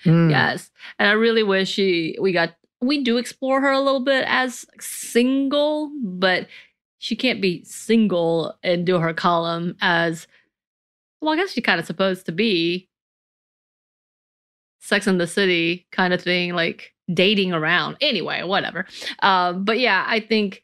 Mm. 0.04 0.30
Yes. 0.30 0.70
And 0.98 1.08
I 1.08 1.12
really 1.12 1.42
wish 1.42 1.70
she 1.70 2.16
we 2.20 2.32
got 2.32 2.54
we 2.80 3.02
do 3.02 3.16
explore 3.16 3.60
her 3.60 3.70
a 3.70 3.80
little 3.80 4.04
bit 4.04 4.24
as 4.28 4.64
single, 4.80 5.90
but 6.02 6.46
she 6.98 7.16
can't 7.16 7.40
be 7.40 7.64
single 7.64 8.56
and 8.62 8.86
do 8.86 8.98
her 8.98 9.14
column 9.14 9.76
as 9.80 10.26
well, 11.20 11.34
I 11.34 11.36
guess 11.36 11.52
she 11.52 11.60
kind 11.60 11.80
of 11.80 11.86
supposed 11.86 12.26
to 12.26 12.32
be 12.32 12.88
Sex 14.80 15.06
and 15.06 15.20
the 15.20 15.26
City 15.26 15.86
kind 15.90 16.14
of 16.14 16.22
thing, 16.22 16.54
like 16.54 16.94
dating 17.12 17.52
around. 17.52 17.96
Anyway, 18.00 18.42
whatever. 18.42 18.86
Um, 19.20 19.64
but 19.64 19.80
yeah, 19.80 20.04
I 20.06 20.20
think 20.20 20.62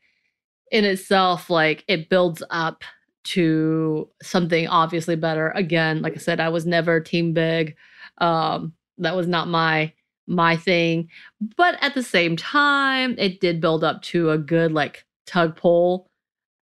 in 0.71 0.85
itself, 0.85 1.51
like 1.51 1.85
it 1.89 2.09
builds 2.09 2.43
up 2.51 2.85
to 3.25 4.09
something 4.23 4.69
obviously 4.69 5.17
better. 5.17 5.51
Again, 5.51 6.03
like 6.03 6.15
I 6.15 6.19
said, 6.19 6.41
I 6.41 6.51
was 6.51 6.67
never 6.67 7.01
team 7.01 7.33
big. 7.33 7.75
Um, 8.19 8.75
that 8.99 9.17
was 9.17 9.27
not 9.27 9.49
my 9.49 9.93
my 10.27 10.57
thing. 10.57 11.09
But 11.57 11.77
at 11.83 11.95
the 11.95 12.03
same 12.03 12.37
time, 12.37 13.15
it 13.19 13.41
did 13.41 13.61
build 13.61 13.85
up 13.85 14.03
to 14.03 14.31
a 14.31 14.39
good 14.39 14.73
like 14.73 15.05
tug 15.27 15.57
pull, 15.57 16.09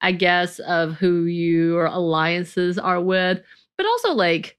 I 0.00 0.12
guess, 0.12 0.58
of 0.60 0.94
who 0.94 1.24
your 1.24 1.86
alliances 1.86 2.78
are 2.78 3.00
with. 3.00 3.40
But 3.76 3.86
also 3.86 4.12
like 4.12 4.56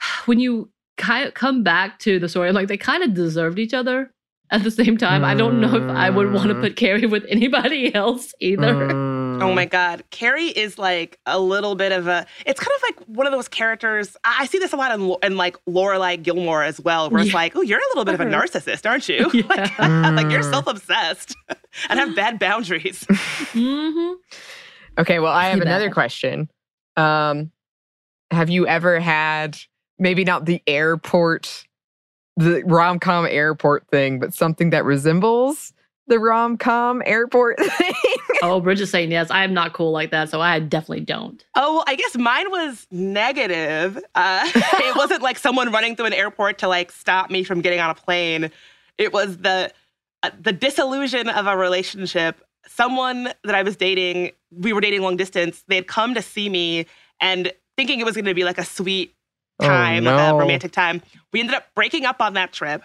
when 0.26 0.38
you 0.40 0.70
kind 0.96 1.26
of 1.26 1.34
come 1.34 1.62
back 1.62 1.98
to 2.00 2.18
the 2.18 2.28
story, 2.28 2.52
like 2.52 2.68
they 2.68 2.76
kind 2.76 3.02
of 3.02 3.14
deserved 3.14 3.58
each 3.58 3.74
other 3.74 4.12
at 4.50 4.64
the 4.64 4.70
same 4.70 4.96
time. 4.96 5.24
I 5.24 5.34
don't 5.34 5.60
know 5.60 5.74
if 5.76 5.90
I 5.90 6.10
would 6.10 6.32
want 6.32 6.48
to 6.48 6.54
Mm. 6.54 6.60
put 6.60 6.76
Carrie 6.76 7.06
with 7.06 7.24
anybody 7.28 7.94
else 7.94 8.34
either. 8.40 8.74
Mm. 8.74 9.09
Oh 9.42 9.52
my 9.54 9.64
God. 9.64 10.04
Carrie 10.10 10.48
is 10.48 10.78
like 10.78 11.18
a 11.26 11.38
little 11.40 11.74
bit 11.74 11.92
of 11.92 12.06
a, 12.06 12.26
it's 12.46 12.60
kind 12.60 12.72
of 12.76 12.82
like 12.82 13.08
one 13.08 13.26
of 13.26 13.32
those 13.32 13.48
characters. 13.48 14.16
I 14.24 14.38
I 14.40 14.46
see 14.46 14.58
this 14.58 14.72
a 14.72 14.76
lot 14.76 14.92
in, 14.92 15.14
in 15.22 15.36
like 15.36 15.56
Lorelai 15.66 16.22
Gilmore 16.22 16.62
as 16.62 16.80
well, 16.80 17.10
where 17.10 17.20
it's 17.20 17.30
Yeah. 17.30 17.36
like, 17.36 17.56
oh, 17.56 17.60
you're 17.62 17.78
a 17.78 17.88
little 17.90 18.04
bit 18.04 18.14
of 18.14 18.20
a 18.20 18.24
Uh-huh. 18.26 18.42
narcissist, 18.42 18.88
aren't 18.88 19.08
you? 19.08 19.28
like, 19.48 19.78
like 20.16 20.30
you're 20.30 20.42
self 20.42 20.66
obsessed 20.66 21.34
and 21.88 21.98
have 21.98 22.14
bad 22.14 22.38
boundaries. 22.38 23.04
hmm 23.52 24.12
Okay, 24.98 25.18
well, 25.18 25.32
I 25.32 25.48
have 25.48 25.56
You 25.58 25.62
another 25.62 25.86
bet. 25.88 25.94
question. 25.94 26.50
Um, 26.96 27.52
have 28.30 28.50
you 28.50 28.66
ever 28.66 29.00
had 29.00 29.56
maybe 29.98 30.24
not 30.24 30.44
the 30.44 30.62
airport, 30.66 31.64
the 32.36 32.62
rom 32.64 32.98
com 32.98 33.26
airport 33.26 33.86
thing, 33.88 34.18
but 34.18 34.34
something 34.34 34.70
that 34.70 34.84
resembles 34.84 35.72
the 36.10 36.18
rom 36.18 36.58
com 36.58 37.02
airport 37.06 37.58
thing? 37.78 37.94
Oh, 38.42 38.60
Bridget's 38.60 38.90
saying 38.90 39.10
yes. 39.10 39.30
I 39.30 39.42
am 39.44 39.54
not 39.54 39.72
cool 39.72 39.90
like 39.92 40.10
that, 40.10 40.28
so 40.28 40.40
I 40.42 40.58
definitely 40.60 41.04
don't. 41.06 41.42
Oh, 41.54 41.76
well, 41.76 41.84
I 41.86 41.94
guess 41.96 42.16
mine 42.18 42.50
was 42.50 42.86
negative. 42.90 43.96
Uh, 44.14 44.42
it 44.54 44.96
wasn't 44.96 45.22
like 45.22 45.38
someone 45.38 45.72
running 45.72 45.96
through 45.96 46.06
an 46.06 46.12
airport 46.12 46.58
to 46.58 46.68
like 46.68 46.92
stop 46.92 47.30
me 47.30 47.42
from 47.44 47.62
getting 47.62 47.80
on 47.80 47.88
a 47.88 47.94
plane. 47.94 48.50
It 48.98 49.12
was 49.14 49.38
the 49.38 49.72
uh, 50.22 50.30
the 50.38 50.52
disillusion 50.52 51.28
of 51.30 51.46
a 51.46 51.56
relationship. 51.56 52.44
Someone 52.66 53.32
that 53.44 53.54
I 53.54 53.62
was 53.62 53.76
dating, 53.76 54.32
we 54.50 54.72
were 54.74 54.80
dating 54.82 55.00
long 55.00 55.16
distance. 55.16 55.64
They 55.68 55.76
had 55.76 55.86
come 55.86 56.14
to 56.14 56.20
see 56.22 56.48
me 56.50 56.84
and 57.20 57.50
thinking 57.76 58.00
it 58.00 58.04
was 58.04 58.14
going 58.14 58.26
to 58.26 58.34
be 58.34 58.44
like 58.44 58.58
a 58.58 58.64
sweet 58.64 59.14
Oh, 59.62 59.66
time, 59.66 60.04
no. 60.04 60.16
a 60.16 60.38
romantic 60.38 60.72
time. 60.72 61.02
We 61.34 61.40
ended 61.40 61.54
up 61.54 61.66
breaking 61.74 62.06
up 62.06 62.22
on 62.22 62.32
that 62.32 62.50
trip. 62.50 62.82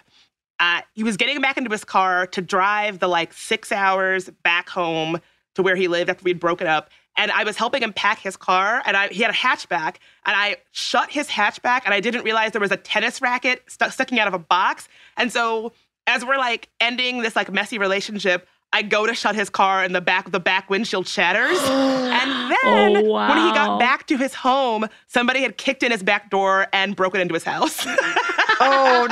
Uh, 0.58 0.80
he 0.94 1.02
was 1.02 1.16
getting 1.16 1.40
back 1.40 1.56
into 1.58 1.70
his 1.70 1.84
car 1.84 2.26
to 2.28 2.40
drive 2.40 2.98
the 2.98 3.08
like 3.08 3.32
six 3.32 3.70
hours 3.72 4.30
back 4.42 4.68
home 4.68 5.20
to 5.54 5.62
where 5.62 5.76
he 5.76 5.88
lived 5.88 6.08
after 6.10 6.22
we'd 6.24 6.40
broken 6.40 6.66
up. 6.66 6.90
And 7.18 7.30
I 7.30 7.44
was 7.44 7.56
helping 7.56 7.82
him 7.82 7.92
pack 7.94 8.18
his 8.18 8.36
car, 8.36 8.82
and 8.84 8.94
I 8.96 9.08
he 9.08 9.22
had 9.22 9.30
a 9.30 9.34
hatchback, 9.34 9.96
and 10.26 10.36
I 10.36 10.56
shut 10.72 11.10
his 11.10 11.28
hatchback, 11.28 11.82
and 11.86 11.94
I 11.94 12.00
didn't 12.00 12.24
realize 12.24 12.52
there 12.52 12.60
was 12.60 12.72
a 12.72 12.76
tennis 12.76 13.22
racket 13.22 13.62
stuck 13.68 13.92
sticking 13.92 14.20
out 14.20 14.28
of 14.28 14.34
a 14.34 14.38
box. 14.38 14.86
And 15.16 15.32
so 15.32 15.72
as 16.06 16.24
we're 16.24 16.36
like 16.36 16.68
ending 16.78 17.22
this 17.22 17.34
like 17.34 17.50
messy 17.50 17.78
relationship, 17.78 18.46
I 18.74 18.82
go 18.82 19.06
to 19.06 19.14
shut 19.14 19.34
his 19.34 19.48
car, 19.48 19.82
and 19.82 19.94
the 19.94 20.02
back 20.02 20.30
the 20.30 20.40
back 20.40 20.68
windshield 20.68 21.08
shatters. 21.08 21.58
and 21.62 22.50
then 22.50 23.06
Oh, 23.06 23.28
when 23.28 23.38
he 23.38 23.50
got 23.54 23.80
back 23.80 24.06
to 24.08 24.18
his 24.18 24.34
home, 24.34 24.86
somebody 25.06 25.40
had 25.40 25.56
kicked 25.56 25.82
in 25.82 25.90
his 25.92 26.02
back 26.02 26.28
door 26.28 26.66
and 26.72 26.94
broken 26.94 27.20
into 27.22 27.32
his 27.32 27.44
house. 27.44 27.86
oh, 28.60 29.06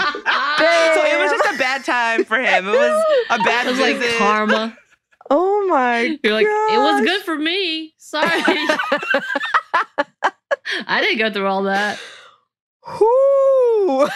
so 0.94 1.04
it 1.04 1.18
was 1.20 1.30
just 1.30 1.54
a 1.54 1.58
bad 1.58 1.84
time 1.84 2.24
for 2.24 2.38
him. 2.38 2.68
It 2.68 2.72
was 2.72 3.04
a 3.30 3.38
bad 3.38 3.66
It 3.66 3.70
was 3.70 3.78
like 3.80 4.00
karma. 4.18 4.76
oh 5.30 5.66
my 5.68 6.18
You're 6.22 6.34
like, 6.34 6.46
it 6.46 6.78
was 6.78 7.00
good 7.04 7.22
for 7.22 7.36
me. 7.36 7.94
Sorry. 7.98 8.28
I 10.86 11.00
didn't 11.00 11.18
go 11.18 11.30
through 11.32 11.46
all 11.46 11.64
that. 11.64 11.98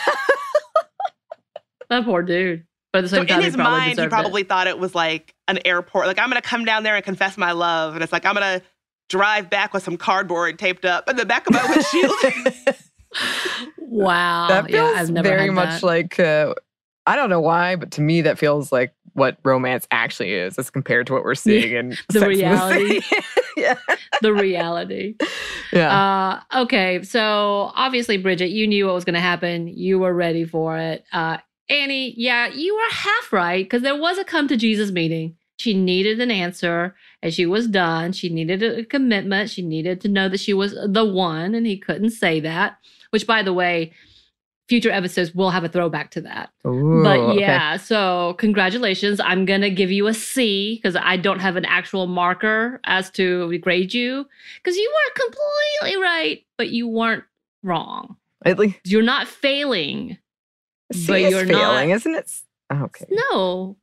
That 1.90 2.04
poor 2.04 2.22
dude. 2.22 2.66
But 2.92 2.98
at 2.98 3.02
the 3.02 3.08
So 3.08 3.16
same 3.24 3.28
in 3.38 3.42
his 3.42 3.54
probably 3.56 3.78
mind, 3.78 3.98
he 3.98 4.06
probably 4.08 4.42
thought 4.42 4.66
it 4.66 4.78
was 4.78 4.94
like 4.94 5.34
an 5.46 5.58
airport. 5.64 6.06
Like 6.06 6.18
I'm 6.18 6.28
gonna 6.28 6.42
come 6.42 6.64
down 6.66 6.82
there 6.82 6.96
and 6.96 7.04
confess 7.04 7.36
my 7.38 7.52
love, 7.52 7.94
and 7.94 8.02
it's 8.02 8.12
like 8.12 8.26
I'm 8.26 8.34
gonna 8.34 8.60
drive 9.08 9.48
back 9.48 9.72
with 9.72 9.82
some 9.82 9.96
cardboard 9.96 10.58
taped 10.58 10.84
up 10.84 11.08
in 11.08 11.16
the 11.16 11.24
back 11.24 11.46
of 11.46 11.54
my 11.54 11.64
windshield. 11.64 12.76
Wow. 13.78 14.48
that 14.48 14.66
feels 14.70 14.74
yeah, 14.74 15.00
I've 15.00 15.10
never 15.10 15.28
very 15.28 15.50
much 15.50 15.80
that. 15.80 15.86
like 15.86 16.20
uh, 16.20 16.54
I 17.06 17.16
don't 17.16 17.30
know 17.30 17.40
why, 17.40 17.76
but 17.76 17.90
to 17.92 18.00
me 18.00 18.20
that 18.22 18.38
feels 18.38 18.70
like 18.70 18.92
what 19.14 19.38
romance 19.44 19.86
actually 19.90 20.32
is 20.32 20.58
as 20.58 20.70
compared 20.70 21.06
to 21.08 21.12
what 21.12 21.24
we're 21.24 21.34
seeing 21.34 21.72
in 21.74 21.96
The 22.10 22.26
reality. 22.26 23.00
City. 23.00 23.22
yeah. 23.56 23.78
the 24.22 24.32
reality. 24.32 25.14
Yeah. 25.70 26.40
Uh, 26.54 26.62
okay, 26.62 27.02
so 27.02 27.72
obviously, 27.74 28.16
Bridget, 28.16 28.48
you 28.48 28.66
knew 28.66 28.86
what 28.86 28.94
was 28.94 29.04
going 29.04 29.16
to 29.16 29.20
happen. 29.20 29.68
You 29.68 29.98
were 29.98 30.14
ready 30.14 30.46
for 30.46 30.78
it. 30.78 31.04
Uh, 31.12 31.36
Annie, 31.68 32.14
yeah, 32.16 32.46
you 32.48 32.74
were 32.74 32.90
half 32.90 33.32
right 33.34 33.66
because 33.66 33.82
there 33.82 33.94
was 33.94 34.16
a 34.16 34.24
come 34.24 34.48
to 34.48 34.56
Jesus 34.56 34.90
meeting. 34.90 35.36
She 35.58 35.74
needed 35.74 36.20
an 36.20 36.30
answer 36.30 36.94
and 37.22 37.34
she 37.34 37.44
was 37.44 37.66
done. 37.68 38.12
She 38.12 38.30
needed 38.30 38.62
a 38.62 38.82
commitment. 38.82 39.50
She 39.50 39.60
needed 39.60 40.00
to 40.00 40.08
know 40.08 40.30
that 40.30 40.40
she 40.40 40.54
was 40.54 40.72
the 40.72 41.04
one, 41.04 41.54
and 41.54 41.66
he 41.66 41.76
couldn't 41.76 42.10
say 42.12 42.40
that, 42.40 42.78
which, 43.10 43.26
by 43.26 43.42
the 43.42 43.52
way, 43.52 43.92
future 44.68 44.90
episodes 44.90 45.34
will 45.34 45.50
have 45.50 45.64
a 45.64 45.68
throwback 45.68 46.10
to 46.10 46.20
that. 46.20 46.50
Ooh, 46.66 47.02
But 47.02 47.18
okay. 47.18 47.40
yeah, 47.40 47.76
so 47.78 48.34
congratulations. 48.38 49.18
I'm 49.20 49.46
going 49.46 49.62
to 49.62 49.70
give 49.70 49.90
you 49.90 50.06
a 50.08 50.14
C 50.14 50.74
because 50.76 50.94
I 50.94 51.16
don't 51.16 51.40
have 51.40 51.56
an 51.56 51.64
actual 51.64 52.06
marker 52.06 52.80
as 52.84 53.10
to 53.12 53.56
grade 53.60 53.94
you 53.94 54.26
because 54.62 54.76
you 54.76 54.92
weren't 54.94 55.32
completely 55.80 56.02
right, 56.02 56.44
but 56.58 56.68
you 56.68 56.86
weren't 56.86 57.24
wrong. 57.62 58.16
At 58.44 58.58
least 58.58 58.76
You're 58.84 59.02
not 59.02 59.26
failing. 59.26 60.18
C 60.92 61.06
but 61.06 61.20
is 61.22 61.30
you're 61.32 61.46
failing, 61.46 61.88
not. 61.88 61.96
isn't 61.96 62.14
it? 62.14 62.30
Oh, 62.70 62.84
Okay. 62.84 63.06
No. 63.10 63.76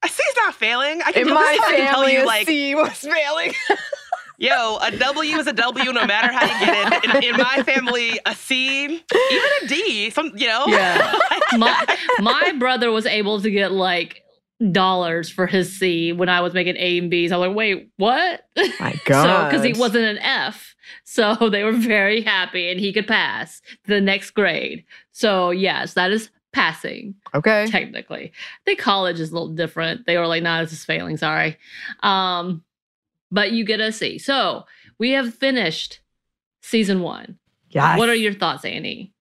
I 0.00 0.06
see 0.06 0.22
it's 0.24 0.36
not 0.36 0.54
failing. 0.54 1.02
I 1.02 1.10
can, 1.10 1.26
tell- 1.26 1.34
my 1.34 1.56
this 1.58 1.60
I 1.66 1.76
can 1.76 1.88
tell 1.92 2.08
you 2.08 2.24
like 2.24 2.46
C 2.46 2.74
was 2.76 2.92
failing. 2.98 3.52
Yo, 4.40 4.76
a 4.80 4.96
W 4.96 5.36
is 5.36 5.48
a 5.48 5.52
W 5.52 5.92
no 5.92 6.06
matter 6.06 6.32
how 6.32 6.44
you 6.44 6.66
get 6.66 6.92
it. 6.92 7.04
In, 7.04 7.30
in 7.30 7.36
my 7.36 7.62
family, 7.64 8.20
a 8.24 8.34
C, 8.36 8.84
even 8.84 9.02
a 9.62 9.66
D, 9.66 10.10
some 10.10 10.32
you 10.36 10.46
know. 10.46 10.64
Yeah. 10.68 11.12
my 11.58 11.96
my 12.20 12.52
brother 12.52 12.92
was 12.92 13.04
able 13.04 13.40
to 13.40 13.50
get 13.50 13.72
like 13.72 14.22
dollars 14.70 15.28
for 15.28 15.46
his 15.48 15.76
C 15.78 16.12
when 16.12 16.28
I 16.28 16.40
was 16.40 16.54
making 16.54 16.76
A 16.76 16.98
and 16.98 17.10
B's. 17.10 17.32
I 17.32 17.36
was 17.36 17.48
like, 17.48 17.56
wait, 17.56 17.90
what? 17.96 18.48
My 18.78 18.92
So 19.06 19.44
because 19.44 19.64
he 19.64 19.72
wasn't 19.72 20.04
an 20.04 20.18
F. 20.18 20.76
So 21.02 21.34
they 21.50 21.64
were 21.64 21.72
very 21.72 22.20
happy 22.22 22.70
and 22.70 22.78
he 22.78 22.92
could 22.92 23.08
pass 23.08 23.60
the 23.86 24.00
next 24.00 24.30
grade. 24.30 24.84
So 25.10 25.50
yes, 25.50 25.94
that 25.94 26.12
is 26.12 26.30
passing 26.52 27.14
Okay. 27.34 27.66
technically. 27.66 28.32
I 28.34 28.60
think 28.64 28.78
college 28.78 29.20
is 29.20 29.30
a 29.30 29.32
little 29.32 29.48
different. 29.54 30.06
They 30.06 30.16
were 30.16 30.26
like, 30.26 30.42
nah, 30.42 30.62
this 30.62 30.72
is 30.72 30.84
failing, 30.84 31.16
sorry. 31.16 31.56
Um, 32.02 32.62
but 33.30 33.52
you 33.52 33.64
get 33.64 33.80
a 33.80 33.92
C. 33.92 34.18
So 34.18 34.64
we 34.98 35.12
have 35.12 35.34
finished 35.34 36.00
season 36.62 37.00
one. 37.00 37.38
Yes. 37.70 37.98
What 37.98 38.08
are 38.08 38.14
your 38.14 38.32
thoughts, 38.32 38.64
Annie? 38.64 39.12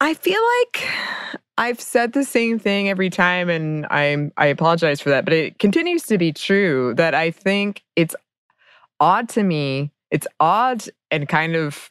I 0.00 0.14
feel 0.14 0.40
like 0.58 0.88
I've 1.58 1.80
said 1.80 2.12
the 2.12 2.24
same 2.24 2.58
thing 2.58 2.88
every 2.88 3.08
time 3.08 3.48
and 3.48 3.86
I'm 3.90 4.32
I 4.36 4.46
apologize 4.46 5.00
for 5.00 5.08
that, 5.10 5.24
but 5.24 5.32
it 5.32 5.58
continues 5.58 6.02
to 6.04 6.18
be 6.18 6.32
true 6.32 6.94
that 6.94 7.14
I 7.14 7.30
think 7.30 7.82
it's 7.96 8.14
odd 9.00 9.28
to 9.30 9.42
me. 9.42 9.90
It's 10.10 10.26
odd 10.38 10.84
and 11.10 11.28
kind 11.28 11.56
of 11.56 11.90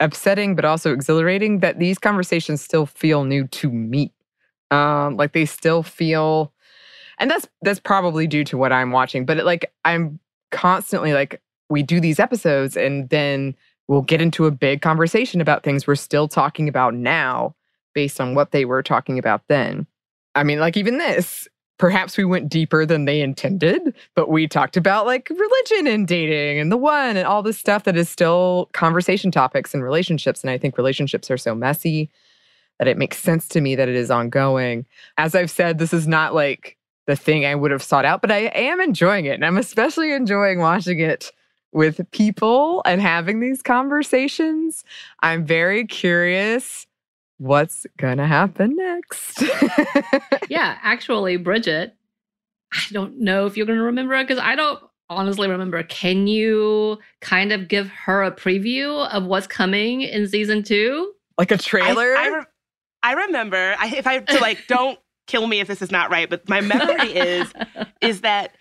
upsetting, 0.00 0.54
but 0.56 0.64
also 0.64 0.92
exhilarating 0.92 1.60
that 1.60 1.78
these 1.78 1.98
conversations 1.98 2.62
still 2.62 2.86
feel 2.86 3.24
new 3.24 3.46
to 3.48 3.70
me. 3.70 4.12
Um, 4.70 5.16
like 5.18 5.32
they 5.32 5.44
still 5.44 5.82
feel, 5.82 6.52
and 7.18 7.30
that's 7.30 7.46
that's 7.60 7.80
probably 7.80 8.26
due 8.26 8.44
to 8.44 8.56
what 8.56 8.72
I'm 8.72 8.90
watching. 8.90 9.26
But 9.26 9.38
it, 9.38 9.44
like 9.44 9.70
I'm 9.84 10.18
constantly 10.52 11.12
like 11.12 11.40
we 11.68 11.82
do 11.82 11.98
these 11.98 12.20
episodes, 12.20 12.76
and 12.76 13.08
then 13.08 13.56
we'll 13.88 14.02
get 14.02 14.22
into 14.22 14.46
a 14.46 14.50
big 14.50 14.80
conversation 14.80 15.40
about 15.40 15.64
things 15.64 15.86
we're 15.86 15.96
still 15.96 16.28
talking 16.28 16.68
about 16.68 16.94
now, 16.94 17.54
based 17.94 18.20
on 18.20 18.34
what 18.34 18.52
they 18.52 18.64
were 18.64 18.82
talking 18.82 19.18
about 19.18 19.42
then. 19.48 19.86
I 20.34 20.44
mean, 20.44 20.60
like 20.60 20.76
even 20.76 20.98
this, 20.98 21.48
perhaps 21.78 22.16
we 22.16 22.24
went 22.24 22.48
deeper 22.48 22.86
than 22.86 23.06
they 23.06 23.20
intended, 23.20 23.94
but 24.14 24.30
we 24.30 24.46
talked 24.46 24.76
about 24.76 25.04
like 25.04 25.28
religion 25.28 25.86
and 25.88 26.06
dating 26.06 26.60
and 26.60 26.70
the 26.70 26.76
one 26.76 27.16
and 27.16 27.26
all 27.26 27.42
this 27.42 27.58
stuff 27.58 27.84
that 27.84 27.96
is 27.96 28.08
still 28.08 28.70
conversation 28.72 29.30
topics 29.30 29.74
and 29.74 29.82
relationships. 29.82 30.42
And 30.42 30.50
I 30.50 30.58
think 30.58 30.78
relationships 30.78 31.30
are 31.30 31.36
so 31.36 31.54
messy 31.54 32.08
that 32.78 32.88
it 32.88 32.96
makes 32.96 33.18
sense 33.18 33.48
to 33.48 33.60
me 33.60 33.74
that 33.74 33.88
it 33.88 33.94
is 33.94 34.10
ongoing. 34.10 34.86
As 35.18 35.34
I've 35.34 35.50
said, 35.50 35.78
this 35.78 35.92
is 35.92 36.06
not 36.06 36.34
like 36.34 36.76
the 37.06 37.16
thing 37.16 37.44
I 37.44 37.54
would 37.54 37.70
have 37.70 37.82
sought 37.82 38.04
out, 38.04 38.20
but 38.20 38.30
I 38.30 38.50
am 38.54 38.80
enjoying 38.80 39.24
it. 39.24 39.34
And 39.34 39.44
I'm 39.44 39.58
especially 39.58 40.12
enjoying 40.12 40.60
watching 40.60 41.00
it 41.00 41.32
with 41.72 42.00
people 42.12 42.82
and 42.84 43.00
having 43.00 43.40
these 43.40 43.62
conversations. 43.62 44.84
I'm 45.20 45.44
very 45.44 45.86
curious 45.86 46.86
what's 47.38 47.86
gonna 47.96 48.26
happen 48.26 48.76
next. 48.76 49.42
yeah, 50.48 50.78
actually, 50.82 51.36
Bridget, 51.36 51.96
I 52.72 52.82
don't 52.92 53.18
know 53.18 53.46
if 53.46 53.56
you're 53.56 53.66
gonna 53.66 53.82
remember 53.82 54.14
it 54.14 54.28
because 54.28 54.42
I 54.42 54.54
don't 54.54 54.80
honestly 55.10 55.48
remember. 55.48 55.82
Can 55.82 56.26
you 56.26 56.98
kind 57.20 57.52
of 57.52 57.68
give 57.68 57.88
her 57.88 58.22
a 58.22 58.30
preview 58.30 59.08
of 59.08 59.24
what's 59.24 59.46
coming 59.46 60.02
in 60.02 60.28
season 60.28 60.62
two? 60.62 61.12
Like 61.38 61.50
a 61.50 61.56
trailer? 61.58 62.14
I, 62.16 62.24
I, 62.24 62.28
re- 62.28 62.44
I 63.02 63.12
remember. 63.12 63.74
I, 63.78 63.94
if 63.96 64.06
I 64.06 64.24
so 64.24 64.38
like, 64.38 64.58
don't 64.68 64.98
kill 65.32 65.46
me 65.46 65.60
if 65.60 65.66
this 65.66 65.80
is 65.80 65.90
not 65.90 66.10
right, 66.10 66.28
but 66.28 66.46
my 66.48 66.60
memory 66.60 67.10
is 67.12 67.52
is 68.02 68.20
that 68.20 68.54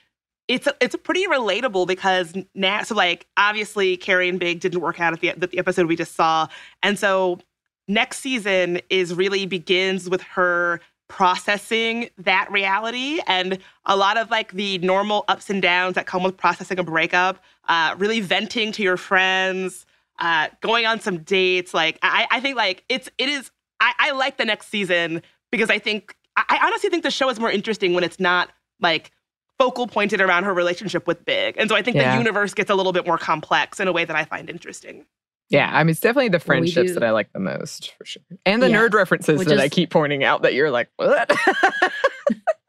it's 0.47 0.67
it's 0.79 0.95
pretty 0.95 1.27
relatable 1.27 1.85
because 1.85 2.33
now 2.55 2.81
so 2.83 2.95
like 2.95 3.27
obviously 3.37 3.97
Carrie 3.97 4.29
and 4.29 4.39
Big 4.39 4.61
didn't 4.61 4.79
work 4.79 4.99
out 4.99 5.13
at 5.13 5.21
the, 5.21 5.47
the 5.47 5.59
episode 5.59 5.87
we 5.87 5.95
just 5.95 6.15
saw, 6.15 6.47
and 6.81 6.97
so 6.97 7.39
next 7.87 8.19
season 8.19 8.79
is 8.89 9.13
really 9.13 9.45
begins 9.45 10.09
with 10.09 10.21
her 10.21 10.79
processing 11.09 12.09
that 12.17 12.49
reality. 12.49 13.19
And 13.27 13.57
a 13.85 13.97
lot 13.97 14.15
of 14.15 14.31
like 14.31 14.53
the 14.53 14.77
normal 14.77 15.25
ups 15.27 15.49
and 15.49 15.61
downs 15.61 15.95
that 15.95 16.05
come 16.05 16.23
with 16.23 16.37
processing 16.37 16.79
a 16.79 16.83
breakup 16.83 17.43
uh, 17.67 17.95
really 17.97 18.21
venting 18.21 18.71
to 18.71 18.81
your 18.81 18.95
friends 18.95 19.85
uh, 20.19 20.47
going 20.61 20.85
on 20.85 21.01
some 21.01 21.17
dates 21.19 21.73
like 21.73 21.99
I, 22.01 22.27
I 22.31 22.39
think 22.39 22.55
like 22.55 22.85
it's 22.87 23.09
it 23.17 23.27
is 23.27 23.51
I, 23.81 23.93
I 23.99 24.11
like 24.11 24.37
the 24.37 24.45
next 24.45 24.67
season 24.67 25.23
because 25.51 25.69
i 25.71 25.79
think 25.79 26.15
I, 26.49 26.57
I 26.57 26.67
honestly 26.67 26.89
think 26.89 27.03
the 27.03 27.11
show 27.11 27.29
is 27.29 27.39
more 27.39 27.51
interesting 27.51 27.93
when 27.93 28.03
it's 28.03 28.19
not 28.19 28.49
like 28.79 29.11
focal 29.59 29.87
pointed 29.87 30.21
around 30.21 30.43
her 30.45 30.53
relationship 30.53 31.05
with 31.07 31.23
big 31.23 31.55
and 31.57 31.69
so 31.69 31.75
i 31.75 31.81
think 31.81 31.95
Yeah. 31.97 32.11
the 32.11 32.17
universe 32.17 32.53
gets 32.53 32.69
a 32.71 32.75
little 32.75 32.93
bit 32.93 33.05
more 33.05 33.17
complex 33.17 33.79
in 33.79 33.87
a 33.87 33.91
way 33.91 34.03
that 34.05 34.15
i 34.15 34.25
find 34.25 34.49
interesting 34.49 35.05
Yeah, 35.49 35.69
I 35.71 35.83
mean, 35.83 35.91
it's 35.91 35.99
definitely 35.99 36.29
the 36.29 36.39
friendships 36.39 36.93
that 36.93 37.03
I 37.03 37.11
like 37.11 37.31
the 37.33 37.39
most 37.39 37.91
for 37.97 38.05
sure. 38.05 38.23
And 38.45 38.63
the 38.63 38.69
Yeah, 38.69 38.77
nerd 38.77 38.93
references 38.93 39.37
which 39.37 39.49
that 39.49 39.59
I 39.59 39.67
keep 39.69 39.89
pointing 39.91 40.23
out 40.23 40.43
that 40.43 40.53
you're 40.53 40.71
like, 40.71 40.89
what? 40.95 41.29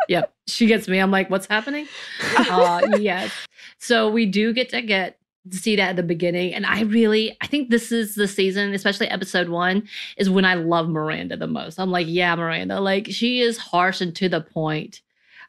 Yep, 0.08 0.32
she 0.48 0.66
gets 0.66 0.88
me. 0.88 0.98
I'm 0.98 1.12
like, 1.12 1.30
what's 1.30 1.46
happening? 1.46 1.86
uh, 2.50 2.82
yes. 2.98 3.30
So 3.78 4.10
we 4.10 4.26
do 4.26 4.52
get 4.52 4.68
to 4.70 4.82
get 4.82 5.16
to 5.16 5.21
see 5.50 5.76
that 5.76 5.90
at 5.90 5.96
the 5.96 6.02
beginning, 6.02 6.54
and 6.54 6.64
I 6.64 6.82
really, 6.82 7.36
I 7.40 7.46
think 7.46 7.70
this 7.70 7.90
is 7.92 8.14
the 8.14 8.28
season, 8.28 8.72
especially 8.74 9.08
episode 9.08 9.48
one, 9.48 9.88
is 10.16 10.30
when 10.30 10.44
I 10.44 10.54
love 10.54 10.88
Miranda 10.88 11.36
the 11.36 11.46
most. 11.48 11.80
I'm 11.80 11.90
like, 11.90 12.06
yeah, 12.08 12.34
Miranda, 12.36 12.80
like 12.80 13.08
she 13.10 13.40
is 13.40 13.58
harsh 13.58 14.00
and 14.00 14.14
to 14.16 14.28
the 14.28 14.40
point. 14.40 15.00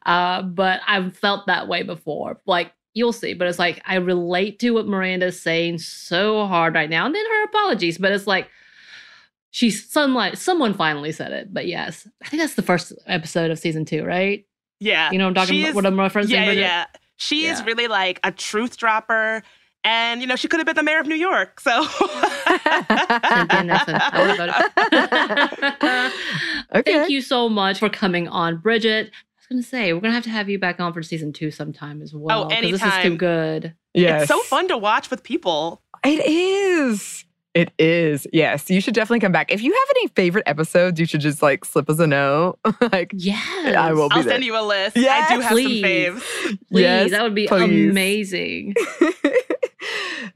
Uh, 0.05 0.41
but 0.41 0.81
I've 0.87 1.15
felt 1.17 1.45
that 1.47 1.67
way 1.67 1.83
before. 1.83 2.39
Like 2.45 2.73
you'll 2.93 3.13
see, 3.13 3.33
but 3.33 3.47
it's 3.47 3.59
like 3.59 3.81
I 3.85 3.95
relate 3.95 4.59
to 4.59 4.71
what 4.71 4.87
Miranda's 4.87 5.39
saying 5.41 5.77
so 5.79 6.45
hard 6.47 6.73
right 6.75 6.89
now, 6.89 7.05
and 7.05 7.13
then 7.15 7.25
her 7.25 7.43
apologies. 7.45 7.97
But 7.97 8.11
it's 8.11 8.27
like 8.27 8.49
she's 9.51 9.89
sunlight. 9.89 10.37
Someone 10.37 10.73
finally 10.73 11.11
said 11.11 11.31
it, 11.31 11.53
but 11.53 11.67
yes, 11.67 12.07
I 12.23 12.29
think 12.29 12.41
that's 12.41 12.55
the 12.55 12.61
first 12.63 12.93
episode 13.07 13.51
of 13.51 13.59
season 13.59 13.85
two, 13.85 14.03
right? 14.03 14.45
Yeah. 14.79 15.11
You 15.11 15.19
know 15.19 15.27
I'm 15.27 15.33
talking 15.33 15.53
She 15.53 15.61
about? 15.61 15.69
is- 15.69 15.75
What 15.75 15.85
I'm 15.85 15.95
referencing? 15.95 16.29
Yeah, 16.29 16.39
yeah, 16.39 16.45
Bridget? 16.45 16.59
yeah. 16.61 16.85
She 17.17 17.45
is 17.45 17.63
really 17.63 17.87
like 17.87 18.19
a 18.23 18.31
truth 18.31 18.75
dropper. 18.75 19.43
And, 19.85 20.21
you 20.21 20.27
know, 20.27 20.35
she 20.37 20.47
could 20.47 20.59
have 20.59 20.65
been 20.65 20.75
the 20.77 20.83
mayor 20.83 20.99
of 20.99 21.07
New 21.07 21.15
York. 21.15 21.59
So 21.59 21.83
Cynthia 21.83 23.63
Nixon. 23.63 23.95
I 23.99 24.19
would've 24.21 24.37
voted. 24.37 26.13
Okay. 26.79 26.93
Thank 26.93 27.09
you 27.09 27.21
so 27.21 27.49
much 27.49 27.79
for 27.79 27.89
coming 27.89 28.27
on, 28.27 28.57
Bridget. 28.57 29.07
I 29.07 29.35
was 29.39 29.47
gonna 29.49 29.61
say 29.63 29.93
we're 29.93 29.99
gonna 29.99 30.13
have 30.13 30.23
to 30.23 30.29
have 30.29 30.49
you 30.49 30.57
back 30.57 30.79
on 30.79 30.93
for 30.93 31.03
season 31.03 31.33
two 31.33 31.51
sometime 31.51 32.01
as 32.01 32.13
well. 32.13 32.49
'cause 32.49 32.61
This 32.61 32.81
is 32.81 32.93
too 33.03 33.15
good. 33.17 33.73
yes. 33.93 34.23
it's 34.23 34.31
so 34.31 34.39
fun 34.43 34.67
to 34.69 34.77
watch 34.77 35.11
with 35.11 35.21
people. 35.23 35.81
It 36.03 36.25
is. 36.25 37.25
It 37.53 37.71
is. 37.77 38.25
Yes. 38.33 38.69
You 38.71 38.81
should 38.81 38.95
definitely 38.95 39.19
come 39.19 39.31
back. 39.31 39.51
If 39.51 39.61
you 39.61 39.71
have 39.71 39.87
any 39.97 40.07
favorite 40.15 40.43
episodes, 40.47 40.99
you 40.99 41.05
should 41.05 41.21
just 41.21 41.43
like 41.43 41.65
slip 41.65 41.87
us 41.89 41.99
a 41.99 42.07
note. 42.07 42.57
like, 42.91 43.11
Yes. 43.13 43.75
I 43.75 43.93
will 43.93 44.09
be 44.09 44.15
I'll 44.15 44.23
there. 44.23 44.33
send 44.33 44.43
you 44.43 44.57
a 44.57 44.63
list. 44.65 44.97
Yes, 44.97 45.29
I 45.29 45.35
do 45.35 45.41
have 45.41 45.51
please. 45.51 45.81
some 45.81 45.89
faves. 45.89 46.57
Please, 46.71 46.81
Yes, 46.81 47.11
that 47.11 47.21
would 47.21 47.35
be 47.35 47.47
please. 47.47 47.89
amazing. 47.91 48.73